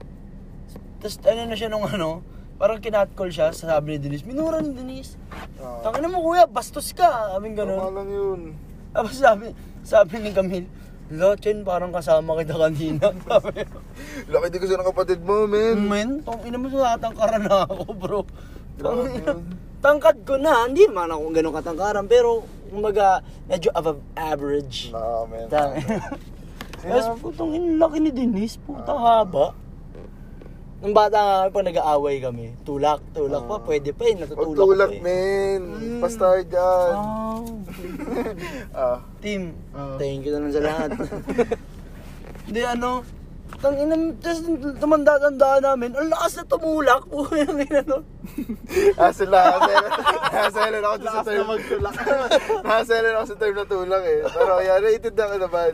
Tapos 1.00 1.16
ano 1.24 1.48
na 1.48 1.56
siya 1.56 1.72
nung 1.72 1.88
ano, 1.88 2.22
parang 2.60 2.84
kinatcall 2.84 3.32
siya, 3.32 3.56
sabi 3.56 3.96
ni 3.96 4.04
Denise, 4.04 4.28
minura 4.28 4.60
ni 4.60 4.76
Denise. 4.76 5.16
Oh. 5.58 5.82
Tangina 5.82 6.08
mo 6.10 6.22
kuya, 6.22 6.46
bastos 6.46 6.94
ka, 6.94 7.34
aming 7.38 7.58
Tama 7.58 7.74
ganun. 7.74 7.94
lang 7.98 8.10
yun. 8.10 8.42
Tapos 8.94 9.14
sabi, 9.18 9.54
sabi 9.82 10.16
ni 10.22 10.30
Camille, 10.34 10.70
Lochen, 11.08 11.64
parang 11.64 11.96
kasama 11.96 12.36
kita 12.44 12.60
kanina. 12.60 13.16
Sabi 13.26 13.64
Laki 14.28 14.48
din 14.52 14.60
kasi 14.60 14.74
ng 14.76 14.90
kapatid 14.92 15.20
mo, 15.24 15.48
men. 15.48 15.88
Men, 15.88 16.10
tong 16.22 16.44
ina 16.44 16.60
mo 16.60 16.68
sa 16.68 17.00
tangkaran 17.00 17.48
na 17.48 17.64
ako, 17.64 17.96
bro. 17.96 18.22
Grabe 18.76 19.16
yun. 19.16 19.40
Tangkad 19.80 20.28
ko 20.28 20.36
na, 20.36 20.68
hindi 20.68 20.84
naman 20.86 21.10
ako 21.10 21.24
ganun 21.32 21.56
katangkaran, 21.56 22.06
pero 22.12 22.44
kumbaga, 22.68 23.24
medyo 23.48 23.72
above 23.72 24.04
average. 24.20 24.92
Nah, 24.92 25.24
men. 25.26 25.48
Tang. 25.48 25.74
Tapos 26.78 27.08
putong 27.24 27.56
ina, 27.56 27.88
laki 27.88 27.98
ni 28.04 28.12
Denise, 28.12 28.60
puta 28.62 28.94
haba. 28.94 29.56
Nung 30.78 30.94
bata 30.94 31.18
nga 31.18 31.36
kami, 31.42 31.52
pag 31.52 31.68
nag-aaway 31.74 32.16
kami, 32.22 32.46
tulak, 32.62 33.02
tulak 33.10 33.44
pa, 33.44 33.58
pwede 33.66 33.90
pa 33.92 34.04
eh, 34.04 34.14
Huwag 34.14 34.22
natutulak 34.24 34.58
tulak, 34.62 34.90
pa 34.90 34.94
eh. 34.94 35.02
men. 35.02 35.62
Mm. 35.74 36.00
Pas 36.00 36.14
tayo 36.14 36.42
dyan. 36.44 36.94
Oh, 36.94 37.42
Ah. 38.78 38.98
team, 39.18 39.58
Oo. 39.74 39.98
thank 39.98 40.22
you 40.22 40.32
naman 40.32 40.54
sa 40.54 40.62
lahat. 40.62 40.90
Hindi 42.48 42.62
ano, 42.62 43.02
tang 43.58 43.74
ina, 43.74 43.96
tapos 44.22 44.40
tumanda-tanda 44.78 45.50
namin, 45.66 45.98
ang 45.98 46.14
lakas 46.14 46.38
na 46.38 46.44
tumulak 46.46 47.02
po 47.10 47.26
yung 47.34 47.58
ina 47.58 47.82
no. 47.82 48.06
Hassle 48.96 49.34
na, 49.34 49.42
hassle. 49.50 49.74
Hassle 50.30 50.78
ako 50.78 50.96
dun 50.96 51.10
sa 51.10 51.18
Lakas 51.18 51.34
na 51.34 51.46
magtulak. 51.48 51.96
Hassle 52.62 53.10
ako 53.10 53.26
sa 53.26 53.36
term 53.36 53.56
na 53.56 53.66
tulak 53.66 54.04
eh. 54.06 54.20
Pero 54.24 54.54
yan, 54.62 54.78
rated 54.78 55.16
na 55.16 55.26
ka 55.26 55.38
naman. 55.42 55.74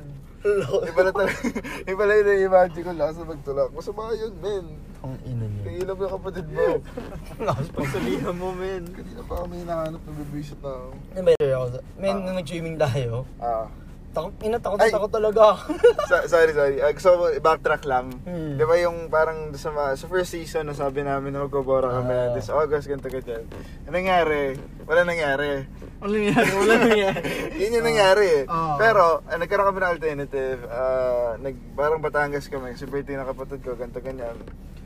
Iba 0.84 1.02
na 1.04 1.12
talaga. 1.16 1.36
Iba 1.92 2.04
na 2.04 2.14
yun 2.14 2.26
na-imagine 2.28 2.84
ko 2.84 2.92
lakas 2.92 3.16
na 3.16 3.26
magtulak. 3.26 3.70
Masama 3.72 4.12
yun, 4.12 4.34
men. 4.44 4.66
Ang 5.04 5.16
ina 5.28 5.46
niyo. 5.48 5.62
Kailan 5.64 5.96
yung 5.96 6.14
kapatid 6.16 6.48
mo. 6.52 6.68
Lakas 7.48 7.68
pa 7.72 7.78
Pagsabihan 7.80 8.36
mo, 8.36 8.50
men. 8.52 8.84
Kanina 8.92 9.22
pa 9.24 9.34
kami 9.44 9.54
hinahanap 9.64 10.02
na 10.04 10.12
bibisit 10.16 10.60
na 10.64 10.72
ako. 10.72 10.88
May 11.20 11.36
ako. 11.40 11.66
May 12.00 12.12
nung 12.12 12.36
nag-swimming 12.36 12.78
tayo, 12.80 13.28
Ah. 13.40 13.68
Takot, 14.14 14.30
ina, 14.46 14.62
takot 14.62 14.78
Ay. 14.78 14.94
na 14.94 14.96
takot 14.96 15.10
talaga. 15.12 15.58
Sorry, 16.30 16.54
sorry. 16.54 16.78
Uh, 16.78 16.94
gusto 16.94 17.10
ko 17.18 17.24
backtrack 17.42 17.82
lang. 17.84 18.14
Hmm. 18.22 18.56
Di 18.56 18.64
ba 18.64 18.78
yung 18.78 19.10
parang 19.10 19.50
sa, 19.58 19.74
sa 19.98 20.06
first 20.06 20.30
season 20.30 20.70
na 20.70 20.78
sabi 20.78 21.02
namin 21.02 21.34
na 21.34 21.50
magbobora 21.50 21.90
kami 21.90 22.14
Ah. 22.14 22.30
this 22.32 22.54
August, 22.54 22.86
ganito 22.86 23.10
ganyan. 23.10 23.50
Ang 23.90 23.96
nangyari, 23.98 24.54
wala 24.86 25.02
nangyari. 25.02 25.66
Wala 25.98 26.14
nangyari, 26.14 26.50
wala 26.54 26.74
nangyari. 26.78 27.22
Yun 27.66 27.74
yung 27.74 27.88
nangyari 27.90 28.26
eh. 28.38 28.44
Ah. 28.46 28.78
Pero, 28.78 29.26
ah, 29.26 29.34
nagkaroon 29.34 29.74
kami 29.74 29.80
ng 29.82 29.94
alternative. 29.98 30.60
Ah, 30.70 31.34
nag, 31.42 31.56
parang 31.74 31.98
Batangas 31.98 32.46
kami. 32.46 32.78
Si 32.78 32.86
Bertie 32.86 33.18
na 33.18 33.26
kapatid 33.26 33.66
ko, 33.66 33.74
ganito 33.74 33.98
ganyan. 33.98 34.38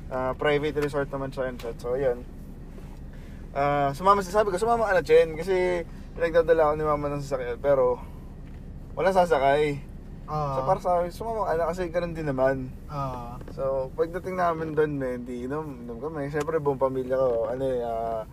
Ah, 0.07 0.31
private 0.39 0.79
resort 0.79 1.11
naman 1.11 1.35
siya 1.35 1.51
and 1.51 1.59
shit. 1.59 1.75
So, 1.83 1.99
yun. 1.99 2.23
Ah, 3.51 3.91
sumama 3.91 4.23
sa 4.23 4.39
sabi 4.39 4.49
ko, 4.49 4.57
sumama 4.57 4.87
ka 4.87 4.95
na, 4.95 5.03
Chen. 5.03 5.35
Kasi, 5.35 5.83
pinagdadala 6.15 6.71
ako 6.71 6.73
ni 6.73 6.85
mama 6.87 7.11
ng 7.11 7.19
sasakyan. 7.19 7.59
Pero, 7.59 7.99
wala 8.97 9.13
sasakay. 9.13 9.77
Ah. 10.25 10.59
So, 10.59 10.61
para 10.65 10.79
sa 10.81 10.91
akin, 10.99 11.13
sumama 11.13 11.47
ka 11.47 11.53
na 11.55 11.69
kasi 11.69 11.87
ganun 11.93 12.17
din 12.17 12.27
naman. 12.27 12.73
Ah. 12.89 13.37
So, 13.53 13.93
pagdating 13.93 14.35
namin 14.35 14.73
doon, 14.73 14.97
eh, 15.05 15.15
di 15.21 15.45
inom, 15.45 15.85
inom 15.85 16.01
kami. 16.01 16.33
Siyempre, 16.33 16.57
buong 16.57 16.81
pamilya 16.81 17.15
ko, 17.15 17.47
ano 17.47 17.63
eh, 17.63 17.79
ah, 17.85 18.25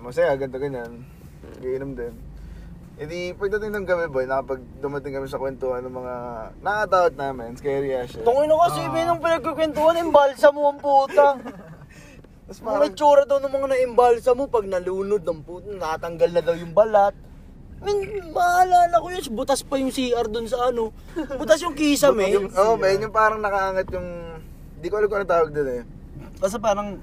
masaya, 0.00 0.34
ganito 0.34 0.58
ganyan. 0.58 1.04
Iinom 1.60 1.92
din. 1.92 2.16
E 2.98 3.06
di, 3.06 3.30
pagdating 3.30 3.70
ng 3.70 3.86
gabi, 3.86 4.10
boy, 4.10 4.26
nakapag 4.26 4.58
dumating 4.82 5.14
kami 5.14 5.30
sa 5.30 5.38
kwentuhan 5.38 5.86
ng 5.86 5.94
mga 5.94 6.14
nakatawat 6.66 7.14
namin, 7.14 7.54
scary 7.54 7.94
as 7.94 8.10
shit. 8.10 8.26
Tungin 8.26 8.50
na 8.50 8.58
kasi, 8.66 8.82
uh, 8.82 9.04
nung 9.06 9.22
pinagkukwentuhan, 9.22 10.02
imbalsa 10.02 10.50
mo 10.50 10.74
ang 10.74 10.82
puta. 10.82 11.38
Tapos 12.48 12.58
Ang 12.58 12.66
parang, 12.66 12.82
may 12.82 12.90
tsura 12.96 13.22
daw 13.28 13.38
ng 13.38 13.52
mga 13.54 13.66
na-imbalsa 13.70 14.32
mo 14.34 14.50
pag 14.50 14.66
nalunod 14.66 15.22
ng 15.22 15.40
puta, 15.46 15.68
natanggal 15.78 16.30
na 16.32 16.42
daw 16.42 16.56
yung 16.58 16.74
balat. 16.74 17.14
Min, 17.78 17.96
maalala 18.34 18.96
ko 18.98 19.06
yun, 19.14 19.22
butas 19.34 19.62
pa 19.62 19.78
yung 19.78 19.94
CR 19.94 20.26
dun 20.26 20.50
sa 20.50 20.70
ano. 20.70 20.90
Butas 21.14 21.62
yung 21.62 21.78
kisame. 21.78 22.34
yung, 22.34 22.50
oh, 22.54 22.74
man, 22.74 22.98
yung 22.98 23.14
parang 23.14 23.38
nakaangat 23.38 23.86
yung, 23.94 24.08
di 24.82 24.86
ko 24.90 24.98
alam 24.98 25.06
kung 25.06 25.18
ano 25.22 25.28
tawag 25.30 25.50
doon 25.54 25.70
eh. 25.70 25.82
Basta 26.38 26.58
parang 26.58 26.98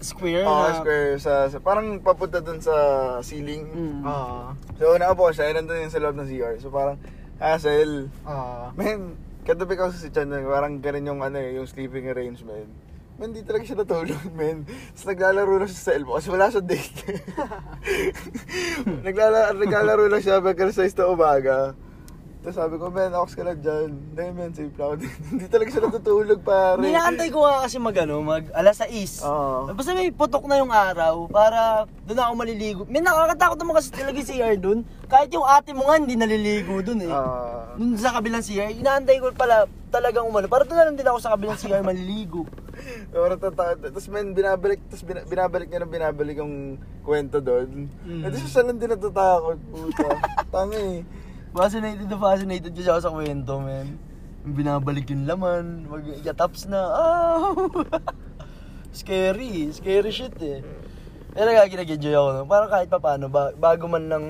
square 0.00 0.44
Oh, 0.44 0.68
na... 0.68 0.76
square, 0.80 1.16
sa, 1.20 1.48
sa, 1.48 1.56
parang 1.60 2.00
papunta 2.00 2.40
doon 2.40 2.60
sa 2.60 2.76
ceiling. 3.20 3.64
Mm. 3.72 4.00
Ah. 4.04 4.52
So, 4.76 4.96
nakaupo 4.96 5.32
siya, 5.32 5.52
nandun 5.56 5.84
yun 5.84 5.92
sa 5.92 6.00
loob 6.00 6.16
ng 6.16 6.28
CR. 6.28 6.54
So, 6.60 6.72
parang, 6.72 6.96
hassle. 7.36 8.08
Ah. 8.24 8.72
Man, 8.76 9.16
katabi 9.44 9.76
ko 9.76 9.92
sa 9.92 10.00
si 10.00 10.08
Chan, 10.08 10.28
parang 10.28 10.80
ganun 10.80 11.08
yung 11.16 11.20
ano 11.20 11.36
eh, 11.40 11.56
yung 11.60 11.68
sleeping 11.68 12.08
arrangement. 12.08 12.68
Man, 13.16 13.32
di 13.32 13.40
talaga 13.40 13.64
siya 13.64 13.80
natulog, 13.80 14.28
man. 14.36 14.68
Tapos 14.68 15.06
naglalaro 15.08 15.52
lang 15.56 15.70
siya 15.72 15.84
sa 15.88 15.92
elbow 15.96 16.20
kasi 16.20 16.28
wala 16.28 16.52
siya 16.52 16.60
date. 16.60 17.00
naglalaro, 19.08 19.56
naglalaro 19.56 20.04
lang 20.12 20.20
siya 20.20 20.36
hanggang 20.36 20.68
alas 20.68 20.76
6 20.76 20.92
na 21.00 21.04
umaga. 21.08 21.56
Tapos 22.44 22.60
sabi 22.60 22.76
ko, 22.76 22.92
man, 22.92 23.10
ako 23.16 23.26
ka 23.32 23.42
lang 23.42 23.58
dyan. 23.64 23.88
Hindi, 23.88 24.24
man, 24.36 24.50
safe 24.52 24.76
lang 24.76 24.86
ako. 24.86 24.94
Hindi 25.32 25.46
talaga 25.48 25.68
siya 25.72 25.82
natutulog, 25.88 26.40
pare. 26.44 26.78
Ninaantay 26.84 27.28
ko 27.32 27.38
nga 27.40 27.64
kasi 27.64 27.76
mag 27.80 27.96
ano, 27.96 28.16
mag 28.20 28.44
alas 28.52 28.84
6. 28.84 29.24
Oo. 29.24 29.72
Basta 29.72 29.96
may 29.96 30.12
putok 30.12 30.44
na 30.44 30.60
yung 30.60 30.70
araw 30.70 31.24
para 31.32 31.88
doon 32.04 32.20
ako 32.20 32.32
maliligo. 32.36 32.82
May 32.84 33.00
nakakatakot 33.00 33.56
naman 33.56 33.80
kasi 33.80 33.96
talaga 33.96 34.20
yung 34.20 34.28
CR 34.28 34.56
doon. 34.60 34.78
Kahit 35.08 35.32
yung 35.32 35.48
ate 35.48 35.72
mo 35.72 35.88
nga 35.88 35.96
hindi 35.96 36.20
naliligo 36.20 36.84
doon 36.84 37.00
eh. 37.00 37.10
Ah. 37.10 37.72
Doon 37.80 37.96
sa 37.96 38.12
kabilang 38.12 38.44
CR, 38.44 38.76
inaantay 38.76 39.24
ko 39.24 39.32
pala 39.32 39.64
talagang 39.88 40.28
umano. 40.28 40.52
Para 40.52 40.68
doon 40.68 40.76
na 40.76 40.86
lang 40.92 41.00
din 41.00 41.08
ako 41.08 41.18
sa 41.18 41.32
kabilang 41.32 41.56
CR 41.56 41.80
maliligo. 41.80 42.44
Parang 43.08 43.40
tatakot. 43.40 43.88
Tapos 43.88 44.08
man, 44.08 44.30
binabalik, 44.30 44.80
tapos 44.86 45.02
bin- 45.02 45.26
binabalik 45.26 45.68
niya 45.68 45.80
na 45.82 45.88
binabalik 45.88 46.36
yung 46.38 46.54
kwento 47.02 47.38
doon. 47.38 47.90
Mm. 48.02 48.22
Ito 48.24 48.36
siya 48.40 48.62
lang 48.62 48.78
din 48.78 48.90
natatakot, 48.90 49.58
puta. 49.68 50.08
Tanga 50.54 50.78
eh. 50.78 51.00
Fascinated 51.50 52.06
na 52.06 52.18
fascinated 52.18 52.72
kasi 52.72 52.88
ako 52.88 53.00
sa 53.00 53.14
kwento, 53.14 53.52
man. 53.58 53.86
Binabalik 54.46 55.10
yung 55.10 55.26
laman, 55.26 55.88
mag 55.88 56.04
yataps 56.22 56.68
na. 56.68 56.80
Ah! 56.86 57.50
scary, 59.00 59.72
scary 59.72 60.10
shit 60.10 60.36
eh. 60.40 60.60
Pero 61.36 61.52
kaya 61.52 61.68
nag-enjoy 61.68 62.14
ako. 62.14 62.28
No? 62.32 62.42
Parang 62.46 62.70
kahit 62.70 62.88
pa 62.88 62.96
paano, 62.96 63.28
ba- 63.28 63.52
bago 63.52 63.84
man 63.86 64.04
lang 64.06 64.24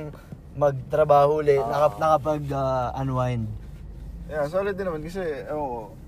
magtrabaho 0.57 1.39
ulit, 1.39 1.61
Ah. 1.61 1.69
nakap 1.69 1.95
nakapag 2.01 2.43
ah, 2.51 2.91
unwind. 2.97 3.47
Yeah, 4.27 4.49
solid 4.51 4.75
din 4.75 4.91
naman 4.91 5.07
kasi, 5.07 5.23
oo. 5.53 5.87
Ah, 5.87 6.06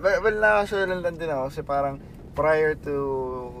well, 0.00 0.18
well 0.24 0.38
nakasure 0.38 0.84
lang 0.84 1.16
din 1.16 1.30
ako 1.30 1.44
kasi 1.48 1.60
parang 1.64 1.96
prior 2.38 2.78
to 2.78 2.94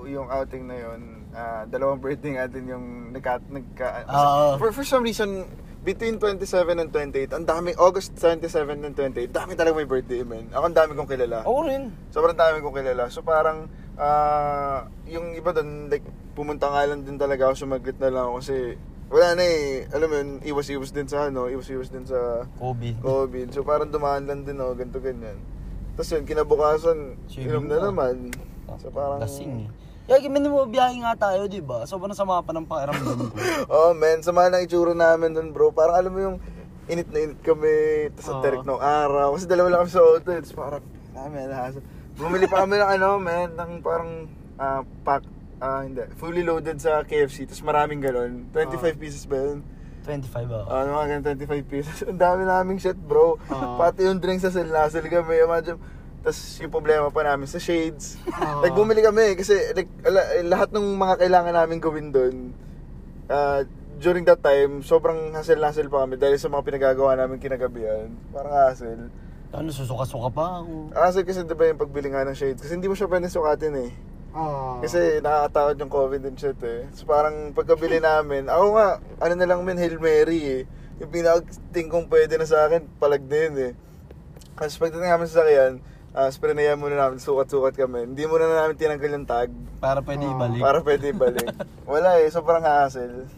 yung 0.06 0.30
outing 0.30 0.70
na 0.70 0.76
yun, 0.78 1.00
ah, 1.34 1.66
dalawang 1.66 1.98
birthday 1.98 2.38
natin 2.38 2.62
yung 2.70 2.84
nagka, 3.10 3.42
nagka 3.50 4.06
Oo. 4.06 4.54
for, 4.56 4.70
for 4.70 4.86
some 4.86 5.02
reason, 5.02 5.50
between 5.82 6.22
27 6.22 6.78
and 6.78 6.90
28, 6.94 7.34
ang 7.34 7.46
dami, 7.46 7.74
August 7.74 8.14
27 8.14 8.86
and 8.86 8.94
28, 8.94 9.34
dami 9.34 9.58
talaga 9.58 9.74
may 9.82 9.88
birthday, 9.88 10.22
man. 10.22 10.46
Ako 10.54 10.64
ang 10.70 10.76
dami 10.78 10.90
kong 10.94 11.10
kilala. 11.10 11.42
Ako 11.42 11.66
rin. 11.66 11.90
Sobrang 12.14 12.38
dami 12.38 12.62
kong 12.62 12.76
kilala. 12.76 13.10
So 13.10 13.26
parang, 13.26 13.66
ah, 13.98 14.86
yung 15.10 15.34
iba 15.34 15.50
doon, 15.50 15.90
like, 15.90 16.06
pumunta 16.38 16.70
nga 16.70 16.86
lang 16.86 17.02
din 17.02 17.18
talaga 17.18 17.50
ako, 17.50 17.66
sumaglit 17.66 17.98
na 17.98 18.14
lang 18.14 18.30
ako 18.30 18.38
kasi, 18.38 18.56
wala 19.08 19.28
na 19.34 19.42
eh, 19.42 19.88
alam 19.90 20.06
mo 20.06 20.14
yun, 20.20 20.30
iwas-iwas 20.44 20.92
din 20.92 21.08
sa 21.08 21.32
ano, 21.32 21.48
iwas-iwas 21.48 21.88
din 21.88 22.04
sa 22.04 22.44
COVID. 22.60 23.00
COVID. 23.00 23.46
So 23.56 23.64
parang 23.64 23.88
dumaan 23.88 24.28
lang 24.28 24.44
din 24.44 24.60
ako, 24.60 24.70
ganito 24.76 25.00
ganyan. 25.00 25.57
Tapos 25.98 26.14
yun, 26.14 26.22
kinabukasan, 26.22 26.98
Swimming 27.26 27.50
inom 27.50 27.64
na 27.66 27.76
na. 27.82 27.86
naman. 27.90 28.30
So 28.78 28.86
parang... 28.94 29.18
Lasing 29.18 29.66
eh. 29.66 29.68
Kaya 30.06 30.22
gimin 30.22 30.46
mo 30.46 30.62
biyahe 30.62 30.94
nga 31.02 31.18
tayo, 31.18 31.50
di 31.50 31.58
ba? 31.58 31.82
Sobrang 31.90 32.14
sama 32.14 32.38
pa 32.38 32.54
ng 32.54 32.70
pakiramdam 32.70 33.18
ko. 33.18 33.34
Oh 33.74 33.90
man, 33.98 34.22
sama 34.22 34.46
ng 34.46 34.62
itsura 34.62 34.94
namin 34.94 35.34
dun 35.34 35.50
bro. 35.50 35.74
Parang 35.74 35.98
alam 35.98 36.14
mo 36.14 36.20
yung 36.22 36.36
init 36.86 37.10
na 37.10 37.18
init 37.26 37.42
kami, 37.42 38.08
tapos 38.14 38.30
ang 38.30 38.38
Oo. 38.38 38.44
terik 38.46 38.62
ng 38.62 38.78
araw. 38.78 39.34
Kasi 39.34 39.50
dalawa 39.50 39.68
lang 39.74 39.80
kami 39.82 39.90
sa 39.90 40.00
auto. 40.06 40.30
Tapos 40.30 40.54
parang, 40.54 40.84
namin, 41.18 41.50
nahasa. 41.50 41.78
Bumili 42.14 42.46
pa 42.46 42.62
kami 42.62 42.78
ng 42.78 42.90
ano, 42.94 43.08
man, 43.18 43.48
ng 43.58 43.72
parang 43.82 44.10
ah, 44.54 44.86
pack, 45.02 45.26
ah, 45.58 45.82
hindi, 45.82 46.06
fully 46.14 46.46
loaded 46.46 46.78
sa 46.78 47.02
KFC. 47.02 47.50
Tapos 47.50 47.66
maraming 47.66 47.98
galon. 47.98 48.46
25 48.54 48.54
Oo. 48.54 48.96
pieces 49.02 49.26
ba 49.26 49.34
yun? 49.34 49.66
25 50.08 50.48
ako. 50.48 50.66
Ah, 50.72 50.88
mga 50.88 51.06
ganun, 51.20 51.24
25 51.36 51.68
pesos. 51.68 51.96
Ang 52.08 52.16
dami 52.16 52.48
naming 52.48 52.80
shit, 52.80 52.96
bro. 52.96 53.36
Oo. 53.36 53.76
Pati 53.76 54.08
yung 54.08 54.18
drinks 54.24 54.48
sa 54.48 54.52
Silnasel 54.52 55.04
kami. 55.04 55.44
Imagine, 55.44 55.76
tapos 56.24 56.40
yung 56.64 56.72
problema 56.72 57.12
pa 57.12 57.22
namin 57.28 57.44
sa 57.44 57.60
shades. 57.60 58.16
Oo. 58.24 58.64
like, 58.64 58.72
bumili 58.72 59.04
kami 59.04 59.36
kasi 59.36 59.54
like, 59.76 59.92
eh, 60.02 60.44
lahat 60.48 60.72
ng 60.72 60.96
mga 60.96 61.14
kailangan 61.20 61.54
namin 61.54 61.76
gawin 61.78 62.08
doon, 62.08 62.34
ah, 63.28 63.62
during 63.98 64.24
that 64.24 64.40
time, 64.40 64.80
sobrang 64.80 65.34
hassle-hassle 65.34 65.90
pa 65.90 66.06
kami 66.06 66.16
dahil 66.16 66.38
sa 66.38 66.48
mga 66.48 66.64
pinagagawa 66.64 67.18
namin 67.18 67.42
kinagabihan. 67.42 68.08
Parang 68.30 68.54
hassle. 68.54 69.10
Ano, 69.50 69.68
susuka-suka 69.74 70.28
pa 70.30 70.62
ako. 70.62 70.94
Hassle 70.94 71.26
kasi 71.26 71.42
diba 71.42 71.66
yung 71.66 71.80
pagbili 71.80 72.08
nga 72.12 72.22
ng 72.22 72.36
shades? 72.36 72.62
Kasi 72.62 72.78
hindi 72.78 72.86
mo 72.86 72.94
siya 72.94 73.10
pwede 73.10 73.26
sukatin 73.26 73.74
eh. 73.74 73.90
Ah. 74.36 74.78
Kasi 74.84 75.24
nakakatakot 75.24 75.76
yung 75.80 75.92
COVID 75.92 76.22
and 76.28 76.38
shit 76.38 76.60
eh. 76.62 76.86
So 76.92 77.08
parang 77.08 77.56
pagkabili 77.56 77.98
namin, 77.98 78.46
ako 78.46 78.66
nga, 78.76 78.88
ano 79.24 79.34
na 79.34 79.48
lang 79.48 79.64
min, 79.64 79.80
Hail 79.80 79.96
Mary 79.96 80.40
eh. 80.40 80.62
Yung 81.00 81.10
pinaka-ting 81.10 81.88
kong 81.88 82.10
pwede 82.10 82.36
na 82.36 82.46
sa 82.46 82.68
akin, 82.68 82.84
palag 83.00 83.24
din 83.24 83.52
eh. 83.56 83.72
Tapos 84.58 84.76
pagdating 84.76 85.08
namin 85.08 85.26
sa 85.30 85.42
sakyan, 85.42 85.72
uh, 86.12 86.28
sprinayan 86.28 86.78
muna 86.78 86.98
namin, 86.98 87.22
sukat-sukat 87.22 87.78
kami. 87.78 88.10
Hindi 88.10 88.26
muna 88.26 88.50
na 88.50 88.56
namin 88.66 88.76
tinanggal 88.76 89.10
yung 89.14 89.28
tag 89.28 89.50
Para 89.78 90.02
pwede 90.02 90.26
Oo. 90.26 90.34
ibalik. 90.34 90.60
para 90.60 90.78
pwede 90.82 91.04
ibalik. 91.14 91.48
Wala 91.90 92.18
eh, 92.18 92.28
sobrang 92.28 92.66
hassle. 92.66 93.30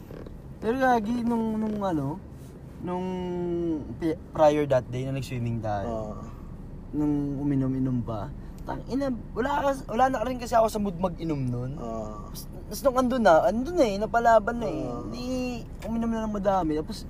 Pero 0.61 0.76
gagi, 0.80 1.20
nung, 1.24 1.61
nung 1.61 1.76
ano, 1.84 2.16
nung 2.80 3.07
prior 4.32 4.64
that 4.64 4.88
day 4.88 5.05
na 5.05 5.20
nag-swimming 5.20 5.61
tayo, 5.61 6.16
Oo. 6.16 6.24
nung 6.97 7.36
uminom-inom 7.45 8.01
pa, 8.01 8.32
tang 8.71 8.87
ina, 8.87 9.07
wala, 9.35 9.51
kas- 9.66 9.83
wala 9.85 10.05
na 10.07 10.23
rin 10.23 10.39
kasi 10.39 10.55
ako 10.55 10.71
sa 10.71 10.79
mood 10.79 10.95
mag-inom 10.95 11.43
nun. 11.43 11.75
Oo. 11.75 12.31
Tapos 12.71 12.81
nung 12.87 12.97
andun 12.97 13.23
na, 13.27 13.43
andun 13.43 13.75
na 13.75 13.83
eh, 13.83 13.99
napalaban 13.99 14.62
na 14.62 14.71
eh. 14.71 14.87
Oo. 14.87 15.11
Di, 15.11 15.27
uminom 15.83 16.07
na 16.07 16.23
ng 16.23 16.37
madami. 16.39 16.79
Tapos, 16.79 17.03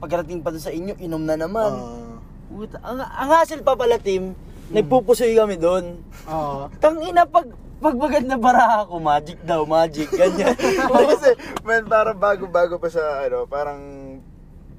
pagkarating 0.00 0.40
pa 0.40 0.48
sa 0.56 0.72
inyo, 0.72 0.96
inom 0.96 1.20
na 1.20 1.36
naman. 1.36 1.76
Oo. 1.76 2.16
Puta, 2.48 2.80
ang, 2.80 3.04
ang 3.04 3.30
hassle 3.30 3.60
pa 3.60 3.76
pala, 3.76 4.00
Tim, 4.00 4.32
nagpupusoy 4.72 5.36
kami 5.36 5.60
doon. 5.60 6.00
Oo. 6.24 6.72
Tang 6.80 6.96
ina, 6.98 7.28
pag, 7.28 7.52
pag 7.76 7.96
bagad 8.00 8.24
na 8.24 8.40
bara 8.40 8.80
ako, 8.80 8.96
magic 8.96 9.36
daw, 9.44 9.68
magic, 9.68 10.08
ganyan. 10.08 10.56
Hindi 10.56 11.04
kasi, 11.12 11.36
man, 11.60 11.84
parang 11.84 12.16
bago-bago 12.16 12.80
pa 12.80 12.88
sa, 12.88 13.28
ano, 13.28 13.44
parang 13.44 13.80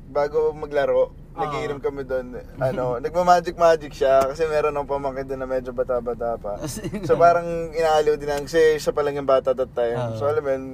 bago 0.10 0.58
maglaro, 0.58 1.14
Ah. 1.14 1.25
Nagiinom 1.36 1.80
kami 1.84 2.02
doon. 2.08 2.40
Ano, 2.58 2.96
nagma-magic-magic 3.04 3.92
siya 3.92 4.24
kasi 4.26 4.48
meron 4.48 4.76
ng 4.76 4.88
pamangkin 4.88 5.28
doon 5.28 5.42
na 5.44 5.50
medyo 5.50 5.76
bata-bata 5.76 6.40
pa. 6.40 6.60
So 7.04 7.20
parang 7.20 7.76
inaaliw 7.76 8.16
din 8.16 8.32
lang 8.32 8.48
kasi 8.48 8.80
siya 8.80 8.96
pa 8.96 9.04
lang 9.04 9.20
yung 9.20 9.28
bata 9.28 9.52
that 9.52 9.72
time. 9.76 10.00
Ah. 10.00 10.16
So 10.16 10.28
alam 10.28 10.42
mo 10.42 10.50
yun, 10.50 10.66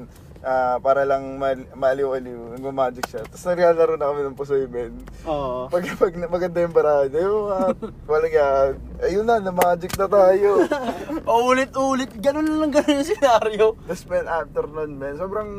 ah, 0.42 0.78
para 0.78 1.02
lang 1.02 1.36
mal- 1.36 1.70
maaliw-aliw, 1.72 2.54
nagma-magic 2.54 3.06
siya. 3.06 3.22
Tapos 3.24 3.44
naglalaro 3.44 3.94
na 3.94 4.08
kami 4.08 4.22
ng 4.24 4.34
pusoy, 4.34 4.66
men. 4.66 4.98
Oo. 5.24 5.68
Pag, 5.68 5.86
pag 5.96 6.14
maganda 6.28 6.60
yung 6.60 6.72
barada, 6.72 7.14
yung 7.14 7.38
mga, 7.44 7.60
walang 8.06 8.34
yan. 8.34 8.72
Ayun 9.02 9.24
na, 9.24 9.38
na-magic 9.40 9.94
na 9.94 10.06
tayo. 10.06 10.66
Paulit-ulit, 11.30 12.12
ganun 12.16 12.58
lang 12.58 12.72
ganun 12.72 12.98
yung 12.98 13.10
senaryo. 13.10 13.66
Tapos 13.80 14.04
men, 14.06 14.26
after 14.26 14.66
nun, 14.66 14.92
men, 14.96 15.16
sobrang 15.16 15.50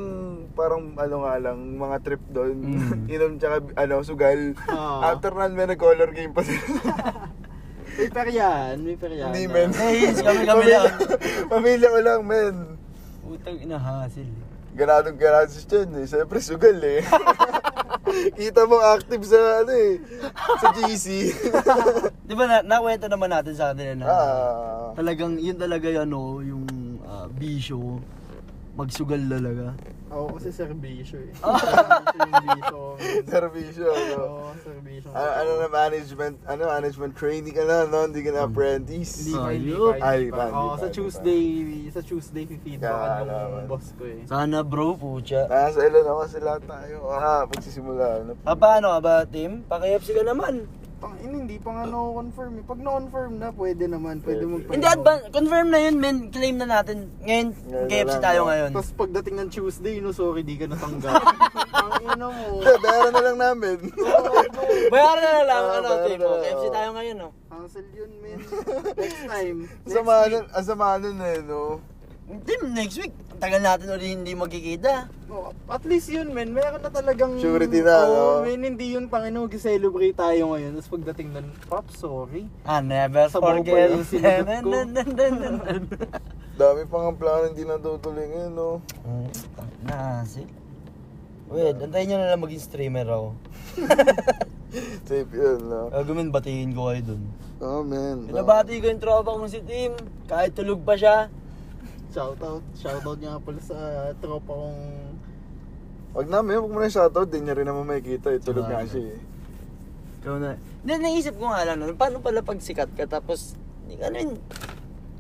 parang 0.53 0.93
ano 0.95 1.17
nga 1.23 1.35
lang, 1.41 1.59
mga 1.75 1.97
trip 2.03 2.23
doon. 2.29 2.57
Mm. 2.59 3.07
Inom 3.15 3.33
tsaka 3.37 3.57
ano, 3.75 4.03
sugal. 4.03 4.41
Oo. 4.59 4.99
After 5.01 5.33
nun, 5.33 5.53
men, 5.53 5.71
nag-color 5.71 6.11
game 6.11 6.31
pa 6.31 6.43
sila. 6.43 6.61
May 7.93 8.09
peryahan, 8.09 8.77
may 8.81 8.97
peryahan. 8.97 9.37
Hindi, 9.37 9.45
men. 9.47 9.69
Eh, 9.69 10.17
kami-kami 10.17 10.49
Pamilya- 10.65 10.81
lang. 10.81 10.97
Pamilya 11.47 11.89
ko 11.89 12.01
lang, 12.01 12.21
men. 12.25 12.55
Utang 13.23 13.59
inahasil. 13.59 14.25
eh. 14.25 14.52
Ganadong 14.73 15.21
ganado 15.21 15.53
si 15.53 15.69
Chen 15.69 15.93
eh. 16.01 16.09
Siyempre, 16.09 16.41
sugal 16.41 16.81
eh. 16.81 17.05
Kita 18.41 18.65
mo 18.65 18.81
active 18.81 19.25
sa 19.25 19.65
ano 19.65 19.73
eh. 19.73 20.01
Sa 20.61 20.69
GC. 20.73 21.07
Di 22.29 22.35
ba, 22.35 22.45
na, 22.49 22.65
nakwento 22.65 23.07
naman 23.09 23.29
natin 23.29 23.53
sa 23.53 23.73
kanila 23.73 23.93
na 23.93 24.05
ah. 24.09 24.89
talagang 24.97 25.37
yun 25.37 25.57
talaga 25.61 25.93
yung 25.93 26.05
ano, 26.09 26.21
yung 26.41 26.65
ah, 27.05 27.29
bisyo. 27.29 28.01
Magsugal 28.73 29.21
talaga. 29.29 29.77
Oo, 30.13 30.37
kasi 30.37 30.49
serbisyo 30.53 31.21
eh. 31.25 31.33
Ah. 31.41 31.57
Serbisyo 31.57 32.21
yung 32.21 32.45
bisyo. 32.45 32.81
Servisyo. 33.25 33.89
No? 33.89 34.17
Oo, 34.21 34.49
serbisyo. 34.61 35.09
Ano, 35.13 35.29
ano 35.33 35.51
na 35.61 35.69
management, 35.73 36.37
ano 36.45 36.63
management 36.69 37.13
training 37.17 37.53
ka 37.57 37.65
na, 37.65 37.89
no? 37.89 38.09
Hindi 38.09 38.21
ka 38.25 38.31
na 38.33 38.41
apprentice. 38.45 39.13
Hindi 39.25 39.33
pa, 39.33 39.49
hindi 39.53 39.73
pa, 39.73 39.93
Ay, 40.01 40.19
hindi 40.29 40.37
pa, 40.37 40.45
Oo, 40.53 40.75
sa 40.77 40.89
Tuesday, 40.89 41.45
sa 41.93 42.01
Tuesday, 42.05 42.45
feedbackan 42.49 43.25
Kaya, 43.25 43.41
yung 43.45 43.69
boss 43.69 43.89
ko 43.97 44.05
eh. 44.05 44.21
Sana 44.29 44.61
bro, 44.61 44.97
pucha. 44.97 45.49
Nasa 45.49 45.81
ilan 45.85 46.05
ako 46.09 46.23
sila 46.29 46.51
tayo. 46.61 46.97
Ah, 47.13 47.45
magsisimula. 47.49 48.05
Ano? 48.25 48.33
Ah, 48.45 48.57
paano 48.57 48.87
ka 48.97 49.01
ba, 49.01 49.15
Tim? 49.25 49.65
Paki-FC 49.65 50.17
ka 50.17 50.25
naman. 50.25 50.69
Pang, 51.03 51.19
in, 51.19 51.35
hindi 51.35 51.59
pa 51.59 51.71
nga 51.73 51.85
no-confirm 51.85 52.53
eh. 52.55 52.65
Pag 52.65 52.79
no-confirm 52.79 53.33
na, 53.37 53.51
pwede 53.51 53.85
naman. 53.85 54.23
Pwede 54.23 54.47
Pwede. 54.47 54.55
magpa- 54.55 54.71
Hindi, 54.71 54.87
advan- 54.87 55.25
confirm 55.29 55.67
na 55.67 55.81
yun, 55.81 55.97
men. 55.99 56.17
Claim 56.31 56.57
na 56.57 56.67
natin. 56.71 57.11
Ngayon, 57.21 57.49
Ngayon 57.51 57.75
na 57.77 57.91
KFC 57.91 58.07
lang, 58.09 58.23
tayo 58.23 58.39
no? 58.39 58.47
ngayon. 58.47 58.71
Tapos 58.71 58.91
pagdating 58.95 59.35
ng 59.35 59.49
Tuesday, 59.51 59.95
no, 59.99 60.11
sorry, 60.13 60.41
di 60.41 60.55
ka 60.55 60.65
natanggap. 60.65 61.19
Ang 61.83 61.93
ina 62.07 62.27
mo. 62.29 62.47
Bayaran 62.63 63.11
na 63.11 63.23
lang 63.25 63.39
namin. 63.41 63.77
Bayaran 64.95 65.23
na 65.27 65.43
lang, 65.45 65.63
Ah, 65.65 65.77
ano, 65.77 65.89
bayaran 65.99 66.17
na, 66.17 66.27
oh, 66.29 66.39
KFC 66.39 66.65
oo. 66.65 66.73
tayo 66.73 66.89
ngayon, 66.95 67.17
no? 67.19 67.29
Cancel 67.45 67.87
yun, 67.91 68.11
men. 68.19 68.39
Next 68.95 69.23
time. 69.27 69.59
Next 69.67 69.91
Sama 69.91 70.15
week. 70.17 70.31
nun, 70.31 70.45
ang 70.49 70.65
sama 70.65 70.87
nun 70.97 71.19
eh, 71.21 71.39
no? 71.43 71.61
Tim, 72.33 72.73
next 72.73 72.97
week, 72.97 73.13
ang 73.29 73.41
tagal 73.45 73.61
natin 73.61 73.93
ulit 73.93 74.09
hindi 74.09 74.33
magkikita. 74.33 75.13
Oh, 75.29 75.53
at 75.69 75.85
least 75.85 76.09
yun, 76.09 76.33
men. 76.33 76.57
Meron 76.57 76.81
na 76.81 76.89
talagang... 76.89 77.37
Surety 77.37 77.85
na, 77.85 78.09
Oo, 78.09 78.41
no? 78.41 78.49
men. 78.49 78.65
Hindi 78.73 78.97
yun 78.97 79.13
pang 79.13 79.29
ano, 79.29 79.45
celebrate 79.53 80.17
tayo 80.17 80.57
ngayon. 80.57 80.73
Tapos 80.81 80.89
pagdating 80.97 81.29
nun, 81.29 81.53
Pop, 81.69 81.85
sorry. 81.93 82.49
Ah, 82.65 82.81
never 82.81 83.29
pa 83.29 83.37
forget. 83.37 83.93
yung 83.93 84.09
sinagot 84.09 84.65
ko. 84.65 84.73
Dami 86.61 86.83
pang 86.89 87.13
ang 87.13 87.19
plano 87.21 87.53
hindi 87.53 87.69
natutuloy 87.69 88.25
ngayon, 88.25 88.53
no? 88.57 88.81
Hmm, 89.05 89.29
na, 89.85 90.25
si. 90.25 90.49
Wait, 91.53 91.77
antayin 91.85 92.09
nyo 92.09 92.17
na 92.17 92.33
lang 92.33 92.41
maging 92.41 92.65
streamer 92.65 93.05
ako. 93.13 93.29
Safe 95.09 95.33
yun, 95.37 95.61
no? 95.69 95.93
Gagawin, 95.93 96.33
batiin 96.33 96.73
ko 96.73 96.89
kayo 96.89 97.13
dun. 97.13 97.23
Oh, 97.61 97.85
man. 97.85 98.25
Pinabati 98.25 98.81
ko 98.81 98.89
yung 98.89 99.05
tropa 99.05 99.37
kong 99.37 99.53
si 99.53 99.61
Tim. 99.61 99.93
Kahit 100.25 100.57
tulog 100.57 100.81
pa 100.81 100.97
siya. 100.97 101.29
Shoutout. 102.13 102.63
Shoutout 102.77 103.19
nga 103.25 103.41
pala 103.41 103.61
sa 103.65 103.77
tropa 104.21 104.53
kong... 104.53 104.81
Wag 106.13 106.29
namin, 106.29 106.61
wag 106.61 106.69
mo 106.69 106.77
na 106.77 106.93
yung 106.93 106.97
shoutout, 107.01 107.29
di 107.33 107.41
niya 107.41 107.57
rin 107.57 107.65
naman 107.65 107.89
makikita 107.89 108.37
eh. 108.37 108.41
Tulog 108.45 108.69
nga 108.69 108.85
siya 108.85 109.17
eh. 109.17 109.21
Ikaw 110.21 110.37
na. 110.37 110.61
Hindi, 110.85 110.93
naisip 111.01 111.41
ko 111.41 111.49
nga 111.49 111.65
lang 111.65 111.81
nun, 111.81 111.97
paano 111.97 112.21
pala 112.21 112.45
pag 112.45 112.61
sikat 112.61 112.93
ka 112.93 113.09
tapos, 113.09 113.57
ano 113.89 114.17
yun, 114.21 114.37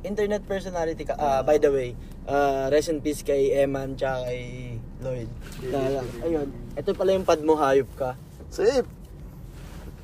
internet 0.04 0.44
personality 0.44 1.08
ka. 1.08 1.16
Ah, 1.16 1.40
by 1.40 1.56
the 1.56 1.72
way, 1.72 1.96
ah, 2.28 2.68
rest 2.68 2.92
in 2.92 3.00
peace 3.00 3.24
kay 3.24 3.56
Eman 3.56 3.96
tsaka 3.96 4.28
kay 4.28 4.76
Lloyd. 5.00 5.30
Na, 5.72 6.04
ayun, 6.28 6.48
ito 6.76 6.90
pala 6.92 7.16
yung 7.16 7.24
pad 7.24 7.40
mo, 7.40 7.56
hayop 7.56 7.88
ka. 7.96 8.20
Safe! 8.52 8.84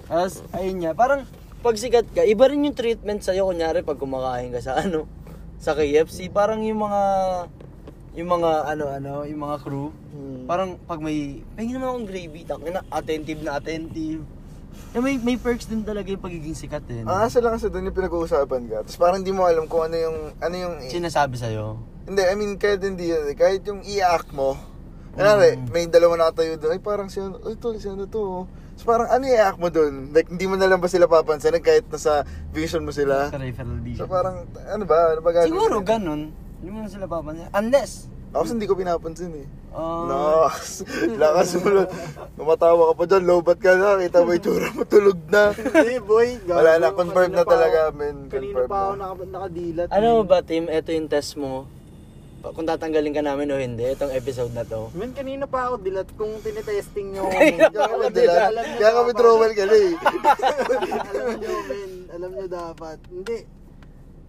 Tapos, 0.08 0.40
ayun 0.56 0.80
nga, 0.80 0.96
parang 0.96 1.28
pag 1.60 1.76
sikat 1.76 2.08
ka, 2.16 2.24
iba 2.24 2.48
rin 2.48 2.64
yung 2.64 2.72
treatment 2.72 3.20
sa'yo, 3.20 3.44
kunyari 3.44 3.84
pag 3.84 4.00
kumakain 4.00 4.48
ka 4.56 4.64
sa 4.64 4.80
ano, 4.80 5.04
sa 5.58 5.74
KFC, 5.74 6.30
parang 6.30 6.62
yung 6.62 6.80
mga, 6.80 7.02
yung 8.14 8.30
mga 8.30 8.50
ano-ano, 8.68 9.26
yung 9.26 9.42
mga 9.42 9.56
crew, 9.60 9.90
Hmm. 10.08 10.46
parang 10.46 10.78
pag 10.80 10.98
may, 10.98 11.42
pahingin 11.54 11.76
naman 11.76 11.88
akong 11.92 12.08
gravy, 12.08 12.40
tangina, 12.42 12.80
attentive 12.88 13.40
na 13.42 13.58
attentive. 13.58 14.22
Eh, 14.90 15.00
may, 15.02 15.18
may 15.18 15.36
perks 15.36 15.66
din 15.66 15.82
talaga 15.82 16.08
yung 16.08 16.22
pagiging 16.22 16.54
sikat 16.54 16.86
eh. 16.88 17.02
no? 17.02 17.10
Ang 17.10 17.26
asa 17.26 17.38
lang 17.38 17.52
kasi 17.52 17.68
doon 17.68 17.90
yung 17.90 17.98
pinag-uusapan 17.98 18.62
ka. 18.64 18.76
Tapos 18.86 18.96
parang 18.96 19.18
hindi 19.20 19.30
mo 19.30 19.44
alam 19.44 19.66
kung 19.66 19.84
ano 19.84 19.96
yung, 19.96 20.18
ano 20.38 20.54
yung, 20.54 20.74
Sinasabi 20.82 21.36
sa'yo. 21.36 21.76
hindi, 22.06 22.22
I 22.22 22.34
mean, 22.34 22.56
kahit 22.56 22.80
hindi 22.80 23.10
yun, 23.10 23.26
eh. 23.26 23.34
kahit 23.34 23.66
yung 23.66 23.82
i-act 23.82 24.30
mo, 24.32 24.56
Kunwari, 25.08 25.58
Mm. 25.58 25.74
may 25.74 25.90
dalawa 25.90 26.14
nakatayo 26.16 26.54
doon, 26.56 26.72
ay 26.72 26.80
parang 26.80 27.10
si 27.10 27.18
ano, 27.18 27.42
ay 27.42 27.58
tol, 27.58 27.74
si 27.74 27.90
ano 27.90 28.06
to. 28.06 28.46
Oh." 28.78 28.80
So 28.80 28.86
parang 28.86 29.10
ano 29.10 29.26
i-act 29.26 29.58
mo 29.58 29.68
doon? 29.68 30.14
Like, 30.14 30.30
hindi 30.30 30.46
mo 30.46 30.54
na 30.54 30.70
lang 30.70 30.78
ba 30.78 30.86
sila 30.86 31.10
papansin 31.10 31.58
kahit 31.58 31.90
nasa 31.90 32.22
vision 32.54 32.86
mo 32.86 32.94
sila? 32.94 33.26
Sa 33.34 33.42
referral 33.42 33.82
So 33.98 34.06
parang, 34.06 34.46
ano 34.70 34.84
ba? 34.86 35.18
Ano 35.18 35.20
ba 35.20 35.30
gagawin? 35.34 35.50
Siguro 35.50 35.82
ganun. 35.82 36.30
Hindi 36.62 36.68
mo 36.70 36.78
na 36.82 36.90
sila 36.90 37.10
papansin. 37.10 37.50
Unless, 37.50 38.06
Ako 38.28 38.44
kasi 38.44 38.52
hindi 38.60 38.68
ko 38.68 38.76
pinapansin 38.76 39.32
eh. 39.40 39.46
uh, 39.72 40.04
Lakas. 40.04 40.84
Lakas 41.22 41.48
mo. 41.58 41.88
Tumatawa 42.36 42.92
ka 42.92 42.94
pa 42.94 43.04
dyan, 43.08 43.24
lobat 43.24 43.56
ka 43.56 43.72
na, 43.72 43.96
kita 43.98 44.20
mo 44.20 44.30
itsura 44.36 44.68
mo, 44.76 44.84
tulog 44.84 45.16
na. 45.32 45.56
Hindi, 45.56 45.96
boy. 46.04 46.36
gago. 46.44 46.54
Wala 46.60 46.76
na, 46.76 46.92
Kanina 46.92 47.24
na 47.32 47.44
talaga, 47.48 47.80
men. 47.96 48.28
Kanina 48.28 48.68
pa 48.68 48.92
ako 48.92 48.92
na. 48.94 49.04
naka, 49.08 49.24
nakadilat. 49.32 49.88
ano 49.88 50.08
eh. 50.20 50.28
ba, 50.28 50.38
Tim? 50.44 50.68
Ito 50.68 50.90
yung 50.92 51.08
test 51.08 51.40
mo. 51.40 51.72
Pa- 52.38 52.54
Kung 52.54 52.64
tatanggalin 52.64 53.10
ka 53.10 53.20
namin 53.20 53.50
o 53.50 53.58
hindi, 53.58 53.82
itong 53.84 54.14
episode 54.14 54.52
na 54.52 54.62
to. 54.62 54.94
Men, 54.94 55.10
kanina 55.10 55.44
pa 55.44 55.68
ako 55.68 55.82
dilat 55.82 56.08
kung 56.14 56.30
tinetesting 56.38 57.12
nyo. 57.12 57.26
Kanina 57.26 57.66
Kaya 57.66 57.74
pa 57.74 57.88
kami 57.88 57.98
ako 58.00 58.14
dilat. 58.14 58.50
Kaya 58.78 58.90
kami 58.92 59.10
dapat. 59.10 59.18
trowel 59.18 59.52
ka 59.52 59.64
na 59.64 59.74
eh. 59.74 59.92
alam 61.10 61.28
nyo, 61.34 61.56
men. 61.64 61.90
Alam 62.08 62.30
nyo 62.32 62.46
dapat. 62.46 62.98
Hindi. 63.08 63.38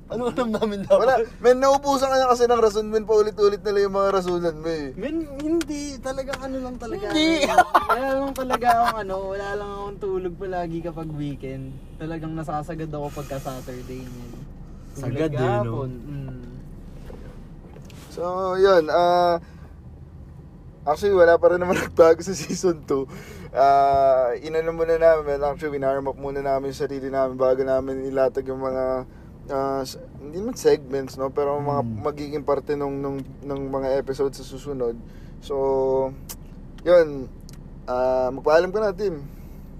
Ano 0.09 0.25
alam 0.25 0.49
namin 0.49 0.77
dapat? 0.83 0.99
Wala. 0.99 1.15
Men, 1.37 1.57
naubusan 1.61 2.09
ka 2.09 2.17
na 2.17 2.33
kasi 2.33 2.43
ng 2.43 2.57
rason, 2.59 2.87
men. 2.89 3.05
Paulit-ulit 3.05 3.61
nila 3.61 3.79
yung 3.79 3.93
mga 3.93 4.09
rasunan 4.11 4.57
mo 4.57 4.69
eh. 4.69 4.89
Men, 4.97 5.15
hindi. 5.37 5.83
Talagang 6.01 6.39
ano 6.41 6.57
lang 6.59 6.75
talaga. 6.75 7.13
Hindi. 7.13 7.45
wala 7.85 8.07
lang 8.17 8.33
talaga 8.33 8.67
akong 8.73 8.97
ano. 8.99 9.15
Wala 9.29 9.47
lang 9.53 9.69
akong 9.69 9.97
tulog 10.01 10.33
palagi 10.33 10.81
kapag 10.81 11.09
weekend. 11.13 11.69
Talagang 11.95 12.33
nasasagad 12.33 12.89
ako 12.89 13.13
pagka 13.13 13.37
Saturday, 13.37 14.01
men. 14.01 14.33
Sagad 14.97 15.29
eh, 15.29 15.61
no? 15.61 15.85
Mm. 15.85 16.57
So, 18.09 18.57
yun. 18.57 18.89
ah 18.89 19.37
actually, 20.85 21.13
wala 21.13 21.37
pa 21.37 21.53
rin 21.53 21.61
naman 21.61 21.77
nagbago 21.85 22.19
sa 22.25 22.33
season 22.33 22.81
2. 22.83 23.05
Ah, 23.53 24.33
inano 24.41 24.73
muna 24.73 24.97
namin, 24.97 25.41
actually, 25.41 25.77
winarm 25.77 26.09
up 26.09 26.17
muna 26.17 26.41
namin 26.41 26.73
yung 26.73 26.81
sarili 26.81 27.09
namin 27.13 27.37
bago 27.37 27.61
namin 27.61 28.05
ilatag 28.09 28.49
yung 28.49 28.61
mga 28.61 29.05
s- 29.81 29.97
hindi 30.21 30.37
man 30.41 30.53
segments, 30.53 31.17
no? 31.17 31.29
Pero 31.33 31.57
mga 31.57 31.81
Hmm. 31.81 32.01
magiging 32.05 32.43
parte 32.45 32.73
nung, 32.77 33.01
nung, 33.01 33.17
ng 33.21 33.61
mga 33.69 33.97
episodes 33.97 34.37
sa 34.37 34.45
susunod. 34.45 34.93
So, 35.41 35.55
yun. 36.85 37.29
Ah, 37.89 38.29
magpaalam 38.29 38.69
ka 38.69 38.79
na, 38.81 38.93
Tim. 38.93 39.25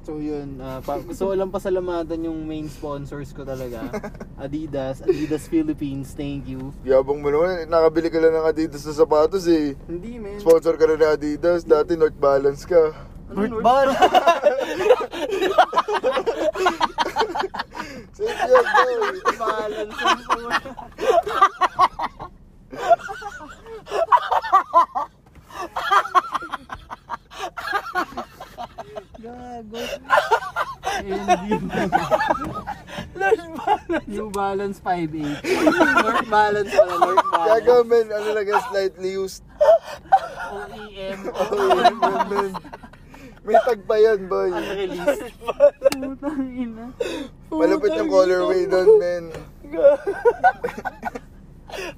So 0.02 0.18
yun, 0.18 0.58
ah, 0.58 0.80
pa- 0.80 0.98
gusto 0.98 1.30
ko 1.30 1.34
lang 1.34 1.52
pasalamatan 1.52 2.26
yung 2.26 2.42
main 2.42 2.66
sponsors 2.66 3.30
ko 3.30 3.44
talaga. 3.44 3.84
Adidas, 4.42 5.04
Adidas 5.04 5.46
Philippines, 5.46 6.12
thank 6.12 6.48
you. 6.48 6.74
Yabang 6.82 7.20
mo 7.20 7.30
naman, 7.30 7.68
nakabili 7.68 8.10
ka 8.10 8.18
lang 8.18 8.34
ng 8.34 8.48
Adidas 8.48 8.82
na 8.82 8.94
sapatos 8.96 9.46
eh. 9.46 9.78
Hindi, 9.86 10.18
men. 10.18 10.40
Sponsor 10.40 10.74
ka 10.74 10.86
na 10.86 10.96
ng 10.96 11.14
Adidas, 11.14 11.62
dati 11.62 11.94
North 11.94 12.18
Balance 12.18 12.66
ka. 12.66 12.96
Ano, 13.30 13.46
North? 13.46 13.62
Bar! 13.62 13.88
Safe 18.10 18.42
yun, 18.42 18.66
boy. 18.66 19.14
Balance 19.38 19.94
yung 19.94 20.20
po. 20.26 20.80
Gago. 29.20 29.80
Hindi. 31.00 31.56
New 34.08 34.30
Balance 34.32 34.80
5.8. 34.80 35.44
North 36.04 36.30
Balance 36.32 36.72
pala, 36.72 36.94
North 37.04 37.28
Balance. 37.28 37.50
Gaga, 37.52 37.76
men, 37.84 38.08
ano 38.16 38.28
lang 38.32 38.48
slightly 38.72 39.12
used. 39.20 39.44
OEM. 40.50 41.20
Yun, 41.20 41.96
men. 42.32 42.54
May 43.44 43.56
tag 43.64 43.82
pa 43.88 43.96
yan, 44.00 44.20
boy. 44.28 44.50
Unreleased. 44.52 45.36
Putang 46.00 46.44
ina. 46.52 46.86
Malapit 47.52 47.92
yung 48.00 48.12
colorway 48.12 48.68
doon, 48.68 48.90
men. 49.00 49.24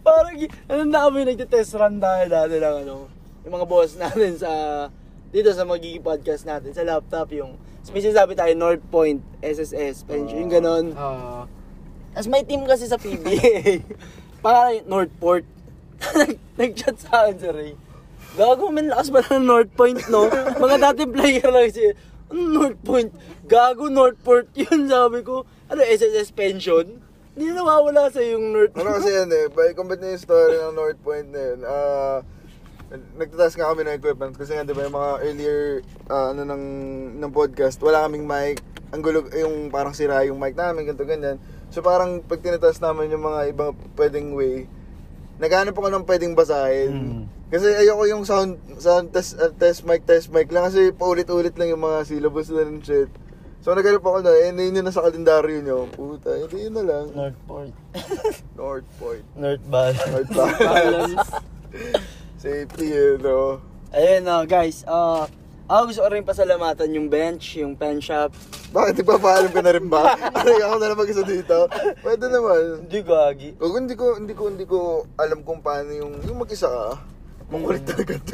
Parang, 0.06 0.36
ano 0.70 0.82
na 0.86 1.06
kami 1.10 1.26
nagtitest 1.26 1.78
run 1.78 1.98
dahil 1.98 2.28
dati 2.30 2.56
lang 2.58 2.86
ano. 2.86 3.08
yung 3.42 3.54
mga 3.58 3.66
boss 3.70 3.98
natin 3.98 4.38
sa 4.38 4.52
dito 5.32 5.50
sa 5.56 5.64
magiging 5.64 6.04
podcast 6.04 6.44
natin 6.44 6.76
sa 6.76 6.84
laptop 6.84 7.32
yung 7.32 7.56
may 7.90 8.04
sinasabi 8.04 8.38
tayo 8.38 8.54
North 8.54 8.84
Point, 8.94 9.20
SSS, 9.42 10.06
pension, 10.06 10.38
yung 10.38 10.54
ganon. 10.54 10.86
Ah, 10.94 11.50
As 12.14 12.30
may 12.30 12.46
team 12.46 12.68
kasi 12.68 12.86
sa 12.86 13.00
PBA, 13.00 13.82
para 14.46 14.80
Northport. 14.86 15.48
Nag-chat 16.60 16.98
sa 17.00 17.26
akin 17.26 17.36
si 17.40 17.50
Ray. 17.50 17.74
Gago, 18.38 18.70
man, 18.70 18.92
lakas 18.92 19.10
ba 19.10 19.24
ng 19.24 19.44
North 19.44 19.72
Point, 19.74 20.00
no? 20.08 20.28
Mga 20.62 20.78
dati 20.78 21.04
player 21.10 21.50
lang 21.50 21.68
siya. 21.68 21.96
North 22.32 22.80
Point? 22.86 23.12
Gago, 23.48 23.92
Northport 23.92 24.52
yun, 24.56 24.88
sabi 24.88 25.20
ko. 25.26 25.44
Ano, 25.68 25.82
SSS 25.84 26.32
pension? 26.32 27.02
Hindi 27.32 27.52
na 27.52 27.64
nawawala 27.64 28.12
sa 28.12 28.20
yung 28.20 28.52
North 28.52 28.76
Ano 28.76 28.92
kasi 28.92 29.08
yan 29.08 29.32
eh, 29.32 29.48
by 29.48 29.72
complete 29.72 30.04
na 30.04 30.16
yung 30.16 30.24
story 30.24 30.56
ng 30.60 30.76
North 30.76 31.00
Point 31.00 31.28
na 31.32 31.42
yun, 31.42 31.60
ah, 31.64 32.20
nagtatas 32.92 33.56
nga 33.56 33.72
kami 33.72 33.88
ng 33.88 33.96
equipment 33.96 34.36
kasi 34.36 34.52
nga 34.52 34.68
'di 34.68 34.76
ba 34.76 34.84
yung 34.84 34.98
mga 34.98 35.12
earlier 35.24 35.60
ah, 36.12 36.36
ano 36.36 36.44
ng 36.44 36.64
ng 37.24 37.32
podcast 37.32 37.80
wala 37.80 38.04
kaming 38.08 38.28
mic. 38.28 38.60
Ang 38.92 39.00
gulo 39.00 39.24
yung 39.32 39.72
parang 39.72 39.96
sira 39.96 40.28
yung 40.28 40.36
mic 40.36 40.60
namin 40.60 40.84
ganito 40.84 41.08
ganyan. 41.08 41.40
So 41.72 41.80
parang 41.80 42.20
pag 42.20 42.44
tinatest 42.44 42.84
namin 42.84 43.08
yung 43.16 43.24
mga 43.24 43.56
ibang 43.56 43.72
pwedeng 43.96 44.36
way 44.36 44.68
naghanap 45.42 45.74
ako 45.74 45.90
ng 45.90 46.06
pwedeng 46.06 46.38
basahin. 46.38 46.92
Mm. 46.94 47.24
kasi 47.52 47.68
ayoko 47.68 48.08
yung 48.08 48.24
sound 48.24 48.56
sound 48.80 49.12
test 49.12 49.36
ah, 49.42 49.52
test 49.52 49.84
mic 49.88 50.04
test 50.04 50.28
mic 50.30 50.52
lang. 50.52 50.68
Kasi 50.68 50.92
paulit-ulit 50.92 51.56
lang 51.56 51.72
yung 51.72 51.84
mga 51.84 52.06
syllables 52.06 52.52
na 52.52 52.68
ng 52.68 52.84
shit. 52.84 53.12
So 53.64 53.72
naghanap 53.72 54.04
ako 54.04 54.26
na 54.26 54.36
eh 54.36 54.52
yun 54.52 54.84
na 54.84 54.92
sa 54.92 55.06
kalendaryo 55.06 55.64
nyo 55.64 55.88
puta 55.96 56.36
hindi 56.36 56.68
yun 56.68 56.76
na 56.76 56.84
lang. 56.84 57.06
Northport. 57.16 57.72
North 58.60 58.90
Point. 59.00 59.26
North 59.40 59.66
Bal. 59.72 59.94
North 59.96 60.32
Balance 60.60 61.30
Safety 62.42 62.90
yun, 62.90 63.22
no? 63.22 63.62
Ayun 63.94 64.26
na, 64.26 64.42
guys. 64.50 64.82
ah 64.90 65.30
ako 65.72 65.82
gusto 65.88 66.02
ko 66.04 66.10
rin 66.12 66.26
pasalamatan 66.28 66.90
yung 66.92 67.08
bench, 67.08 67.62
yung 67.62 67.80
pen 67.80 68.04
shop. 68.04 68.36
Bakit 68.76 68.92
di 68.92 69.04
pa 69.08 69.16
paalam 69.16 69.54
ka 69.54 69.64
na 69.64 69.72
rin 69.72 69.88
ba? 69.88 70.20
Ano 70.36 70.52
ako 70.52 70.76
na 70.76 70.88
lang 70.90 71.00
mag-isa 71.00 71.24
dito? 71.24 71.70
Pwede 72.04 72.28
naman. 72.28 72.84
Hindi 72.84 73.00
gagi. 73.00 73.50
Kung 73.56 73.78
hindi 73.78 73.96
ko, 73.96 74.06
hindi 74.20 74.34
ko, 74.36 74.44
hindi 74.52 74.66
ko 74.68 74.80
alam 75.16 75.46
kung 75.48 75.64
paano 75.64 75.96
yung, 75.96 76.20
yung 76.28 76.44
mag-isa 76.44 76.68
ka. 76.68 77.00
Makulit 77.52 77.84
talaga 77.84 78.16
ito. 78.16 78.32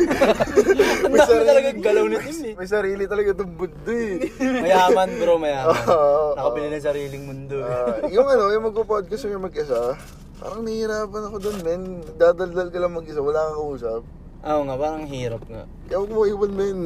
Ang 1.03 1.14
dami 1.20 1.43
talaga 1.45 1.70
galaw 1.74 2.05
ni 2.05 2.18
Tim 2.22 2.38
eh. 2.41 2.53
May 2.53 2.70
sarili 2.70 3.03
talaga 3.05 3.28
itong 3.34 3.53
bundo 3.53 3.91
eh. 3.91 4.18
Mayaman 4.66 5.10
bro, 5.18 5.34
mayaman. 5.38 5.74
Oo, 5.89 6.38
Nakabili 6.38 6.68
ng 6.70 6.86
sariling 6.86 7.24
mundo. 7.26 7.58
eh. 7.60 7.70
Ah, 7.70 7.97
yung 8.10 8.26
ano, 8.26 8.49
yung 8.49 8.66
magpo-podcast 8.66 9.26
yung 9.26 9.45
mag-isa, 9.45 9.93
parang 10.38 10.61
nahihirapan 10.61 11.21
ako 11.23 11.38
doon, 11.39 11.57
men. 11.61 11.81
Dadaldal 12.13 12.67
ka 12.67 12.77
lang 12.77 12.93
mag-isa, 12.93 13.19
wala 13.19 13.39
kang 13.43 13.59
kausap. 13.59 14.01
Oo 14.39 14.61
nga, 14.63 14.75
parang 14.75 15.03
hirap 15.03 15.43
nga. 15.43 15.63
Kaya 15.85 15.97
huwag 15.97 16.11
mo 16.11 16.21
iwan, 16.23 16.53
men. 16.53 16.77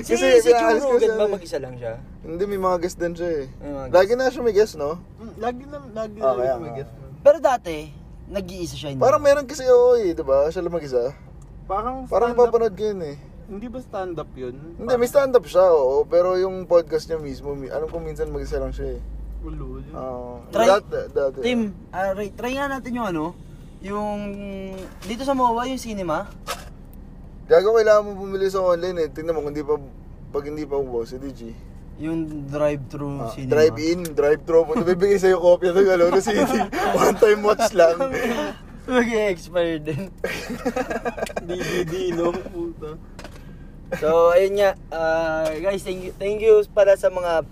Si, 0.00 0.16
si 0.42 0.48
pinaalis 0.48 0.80
ko 0.80 0.88
Churugan 0.90 1.00
siya 1.02 1.14
ba 1.14 1.26
eh. 1.26 1.32
mag-isa 1.32 1.58
lang 1.58 1.74
siya? 1.76 1.94
Hindi, 2.22 2.42
may 2.44 2.58
mga 2.58 2.76
guest 2.78 2.96
din 2.96 3.12
siya 3.12 3.30
eh. 3.30 3.44
May 3.58 3.70
mga. 3.70 3.86
Lagi 3.92 4.12
na 4.12 4.24
siya 4.26 4.42
may 4.42 4.54
guest, 4.54 4.74
no? 4.74 4.90
mm, 5.16 5.32
lagi 5.38 5.62
na, 5.64 5.76
lagi 5.90 6.16
Ah, 6.18 6.26
na 6.26 6.38
kaya 6.38 6.54
may 6.56 6.70
nga. 6.70 6.76
guest. 6.80 6.92
Pero 7.22 7.38
dati, 7.38 7.76
nag-iisa 8.26 8.74
siya. 8.74 8.88
hindi? 8.90 9.00
Parang 9.00 9.20
meron 9.20 9.44
kasi 9.44 9.62
oo 9.64 9.94
eh, 9.94 10.10
di 10.10 10.22
ba? 10.22 10.48
Siya 10.48 10.60
lang 10.60 10.72
mag-isa. 10.72 11.12
Parang 11.64 12.04
Parang 12.04 12.32
stand-up- 12.32 12.50
papanood 12.50 12.74
ko 12.74 12.84
yun 12.84 13.02
eh. 13.04 13.16
Hindi 13.44 13.66
ba 13.68 13.78
stand-up 13.78 14.30
yun? 14.32 14.54
Hindi, 14.74 14.92
may 14.96 15.06
stand-up 15.06 15.44
siya, 15.44 15.66
oo. 15.68 16.02
Pero 16.04 16.34
yung 16.34 16.64
podcast 16.64 17.04
niya 17.04 17.20
mismo, 17.20 17.52
mi- 17.52 17.68
alam 17.68 17.84
ko 17.84 18.00
minsan 18.00 18.26
mag-isa 18.26 18.56
lang 18.56 18.72
siya 18.72 18.96
eh. 18.96 19.00
Ulo. 19.42 19.82
Oo. 19.92 20.46
Try- 20.48 20.68
dati, 20.70 20.98
dati. 21.10 21.38
Tim, 21.42 21.60
ah, 21.90 22.14
Ray, 22.14 22.30
try 22.30 22.54
nga 22.54 22.70
natin 22.70 22.94
yung 22.94 23.08
ano, 23.08 23.24
yung 23.82 24.18
dito 25.02 25.22
sa 25.22 25.34
MOA, 25.34 25.66
yung 25.66 25.82
cinema. 25.82 26.30
Gago, 27.44 27.74
kailangan 27.74 28.06
mo 28.06 28.12
bumili 28.16 28.46
sa 28.46 28.62
online 28.62 28.98
eh. 29.00 29.08
Tingnan 29.10 29.34
mo, 29.34 29.42
kung 29.42 29.52
di 29.52 29.60
pa, 29.60 29.74
pag 30.30 30.46
hindi 30.46 30.62
pa 30.62 30.78
ubos, 30.78 31.10
si 31.10 31.18
DG. 31.18 31.40
Yung 31.98 32.48
drive-thru 32.48 33.20
Ah, 33.20 33.28
cinema. 33.28 33.50
drive-in, 33.52 34.00
drive-thru. 34.08 34.64
Kung 34.64 34.78
nabibigay 34.80 35.18
sa'yo 35.18 35.36
kopya 35.36 35.74
ng 35.74 35.90
ano, 35.90 36.04
na 36.08 36.22
CD. 36.22 36.50
One 36.96 37.18
time 37.18 37.42
watch 37.42 37.74
lang. 37.74 37.98
Mag-expire 38.82 39.78
din. 39.78 40.08
DVD, 41.48 41.92
no? 42.14 42.30
Puta. 42.32 42.96
So, 43.92 44.32
ayun 44.32 44.56
nga. 44.56 44.70
ah, 44.88 45.52
guys, 45.52 45.84
thank 45.84 46.00
you, 46.00 46.12
thank 46.16 46.40
you 46.40 46.64
para 46.72 46.96
sa 46.96 47.10
mga 47.10 47.44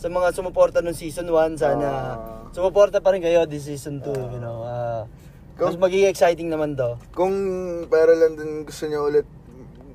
sa 0.00 0.08
mga 0.08 0.32
sumuporta 0.32 0.80
nung 0.80 0.96
season 0.96 1.28
1. 1.28 1.60
Sana 1.60 1.84
Ah. 1.84 2.16
sumuporta 2.50 3.04
pa 3.04 3.12
rin 3.12 3.20
kayo 3.20 3.44
this 3.44 3.68
season 3.68 4.00
2, 4.00 4.16
you 4.32 4.40
know. 4.40 4.64
mas 5.60 5.76
Kung- 5.76 5.84
magiging 5.84 6.08
exciting 6.08 6.48
naman 6.48 6.72
to. 6.72 6.96
Kung 7.12 7.34
para 7.86 8.16
lang 8.16 8.32
din 8.32 8.64
gusto 8.64 8.88
niyo 8.88 9.12
ulit, 9.12 9.28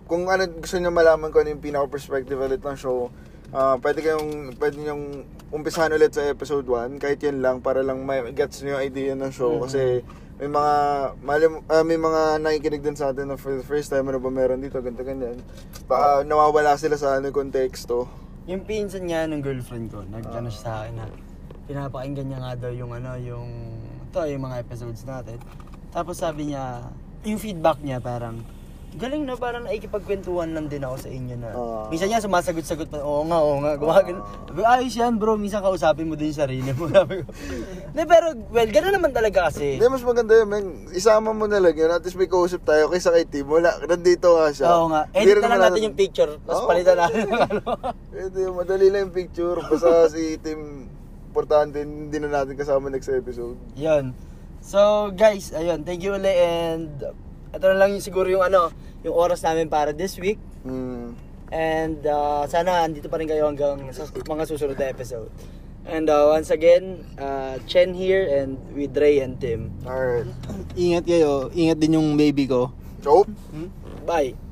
kung 0.06 0.30
ano 0.30 0.45
gusto 0.45 0.78
niyo 0.78 0.93
malaman 0.93 1.34
ko 1.34 1.41
ano 1.41 1.49
yung 1.49 1.64
pinaka-perspective 1.66 2.38
ulit 2.38 2.62
ng 2.62 2.78
show, 2.78 3.10
ah 3.49 3.74
pwede 3.82 4.06
kayong, 4.06 4.53
pwede 4.62 4.78
niyong 4.78 5.26
umpisahan 5.49 5.89
ulit 5.89 6.14
sa 6.14 6.22
episode 6.22 6.70
1, 6.70 7.01
kahit 7.01 7.18
yan 7.18 7.41
lang, 7.41 7.66
para 7.66 7.82
lang 7.82 8.06
may 8.06 8.22
gets 8.30 8.62
niyo 8.62 8.78
yung 8.78 8.84
idea 8.84 9.18
ng 9.18 9.34
show. 9.34 9.58
Mhm. 9.58 9.62
Kasi 9.66 9.82
may 10.36 10.49
mga, 10.51 10.74
malim, 11.24 11.53
ah, 11.66 11.82
may 11.82 11.97
mga 11.97 12.22
nakikinig 12.38 12.84
din 12.84 12.93
sa 12.93 13.10
atin 13.10 13.26
na 13.26 13.36
for 13.36 13.56
the 13.56 13.64
first 13.64 13.89
time, 13.89 14.06
ano 14.06 14.20
ba 14.20 14.30
meron 14.30 14.60
dito, 14.60 14.78
ganito, 14.78 15.01
ganyan. 15.01 15.39
Baka 15.88 16.22
nawawala 16.22 16.76
sila 16.76 16.93
sa 16.93 17.18
ano, 17.18 17.32
konteksto. 17.32 18.06
Yung 18.46 18.62
pinsan 18.62 19.10
niya 19.10 19.26
ng 19.26 19.41
girlfriend 19.41 19.89
ko, 19.89 20.06
nag-ano 20.06 20.54
siya 20.54 20.62
sa 20.62 20.74
akin 20.86 20.93
na 21.02 21.06
pinapakinggan 21.66 22.30
niya 22.30 22.39
nga 22.46 22.54
daw 22.54 22.72
yung 22.72 22.93
ano, 22.93 23.18
yung 23.18 23.50
to, 24.14 24.22
yung 24.30 24.46
mga 24.46 24.62
episodes 24.62 25.02
natin. 25.02 25.41
Tapos 25.89 26.22
sabi 26.22 26.54
niya, 26.54 26.93
yung 27.26 27.41
feedback 27.41 27.82
niya 27.82 27.98
parang, 27.98 28.46
galing 28.96 29.28
na 29.28 29.36
parang 29.36 29.68
nakikipagkwentuhan 29.68 30.56
lang 30.56 30.72
din 30.72 30.82
ako 30.82 30.96
sa 31.04 31.10
inyo 31.12 31.36
na. 31.36 31.50
Ah. 31.52 31.86
minsan 31.91 32.08
niya 32.08 32.24
sumasagot-sagot 32.24 32.88
pa, 32.88 33.04
oo 33.04 33.28
nga, 33.28 33.39
oo 33.43 33.60
nga, 33.60 33.76
gumagano. 33.76 34.24
Sabi 34.48 34.60
ko, 34.64 34.68
ayos 34.68 34.96
yan 34.96 35.14
bro, 35.20 35.36
minsan 35.36 35.60
kausapin 35.60 36.08
mo 36.08 36.16
din 36.16 36.32
yung 36.32 36.39
sarili 36.39 36.72
mo. 36.72 36.88
Sabi 36.96 37.22
ko, 37.22 37.30
pero 38.08 38.32
well, 38.50 38.70
gano'n 38.72 38.96
naman 38.96 39.12
talaga 39.12 39.52
kasi. 39.52 39.76
Hindi, 39.76 39.91
mas 39.91 40.04
maganda 40.08 40.34
yun, 40.34 40.48
men. 40.48 40.66
Isama 40.96 41.36
mo 41.36 41.46
na 41.46 41.60
lang 41.60 41.76
yun. 41.76 41.91
At 41.91 42.02
least 42.08 42.16
may 42.16 42.32
kausap 42.32 42.64
tayo 42.64 42.88
kaysa 42.88 43.12
kay 43.12 43.28
Tim. 43.28 43.46
Wala, 43.52 43.76
nandito 43.84 44.39
nga 44.39 44.48
siya. 44.56 44.68
Oo 44.72 44.88
nga, 44.88 45.12
edit 45.12 45.43
na 45.43 45.52
lang 45.52 45.64
natin 45.68 45.91
yung 45.91 45.98
picture, 46.00 46.32
tapos 46.48 46.64
Oo. 46.64 46.70
palitan 46.72 46.96
natin 46.96 47.20
ng 47.28 47.41
ano. 47.52 47.62
Pwede, 48.10 48.39
madali 48.56 48.88
lang 48.88 49.12
yung 49.12 49.16
picture. 49.16 49.60
Basta 49.60 50.08
si 50.08 50.39
Tim, 50.39 50.88
importante, 51.36 51.84
hindi 51.84 52.16
na 52.24 52.32
natin 52.32 52.56
kasama 52.56 52.88
next 52.88 53.12
episode. 53.12 53.60
Yun. 53.76 54.16
So, 54.64 55.12
guys, 55.14 55.52
ayun, 55.52 55.84
thank 55.84 56.02
you 56.02 56.16
ulit 56.16 56.34
and 56.41 57.24
ito 57.56 57.66
na 57.72 57.78
lang 57.80 57.95
yung, 57.95 58.03
siguro 58.03 58.28
yung 58.28 58.43
ano, 58.43 58.70
yung 59.01 59.16
oras 59.16 59.41
namin 59.41 59.72
para 59.72 59.95
this 59.95 60.20
week. 60.20 60.38
Hmm. 60.68 61.16
And 61.53 62.01
uh, 62.03 62.43
sana 62.49 62.84
andito 62.84 63.08
pa 63.08 63.22
rin 63.22 63.30
kayo 63.30 63.47
hanggang 63.47 63.86
sa 63.93 64.10
mga 64.12 64.43
susunod 64.49 64.76
na 64.76 64.91
episode. 64.91 65.32
And 65.86 66.10
uh, 66.10 66.34
once 66.34 66.49
again, 66.49 67.06
uh, 67.22 67.62
Chen 67.70 67.93
here 67.93 68.26
and 68.26 68.58
with 68.74 68.97
Ray 68.97 69.22
and 69.22 69.38
Tim. 69.38 69.70
Alright. 69.86 70.26
Ingat 70.74 71.06
kayo. 71.06 71.53
Ingat 71.53 71.78
din 71.78 71.93
yung 72.01 72.18
baby 72.18 72.49
ko. 72.49 72.74
So, 73.06 73.22
Bye! 74.06 74.45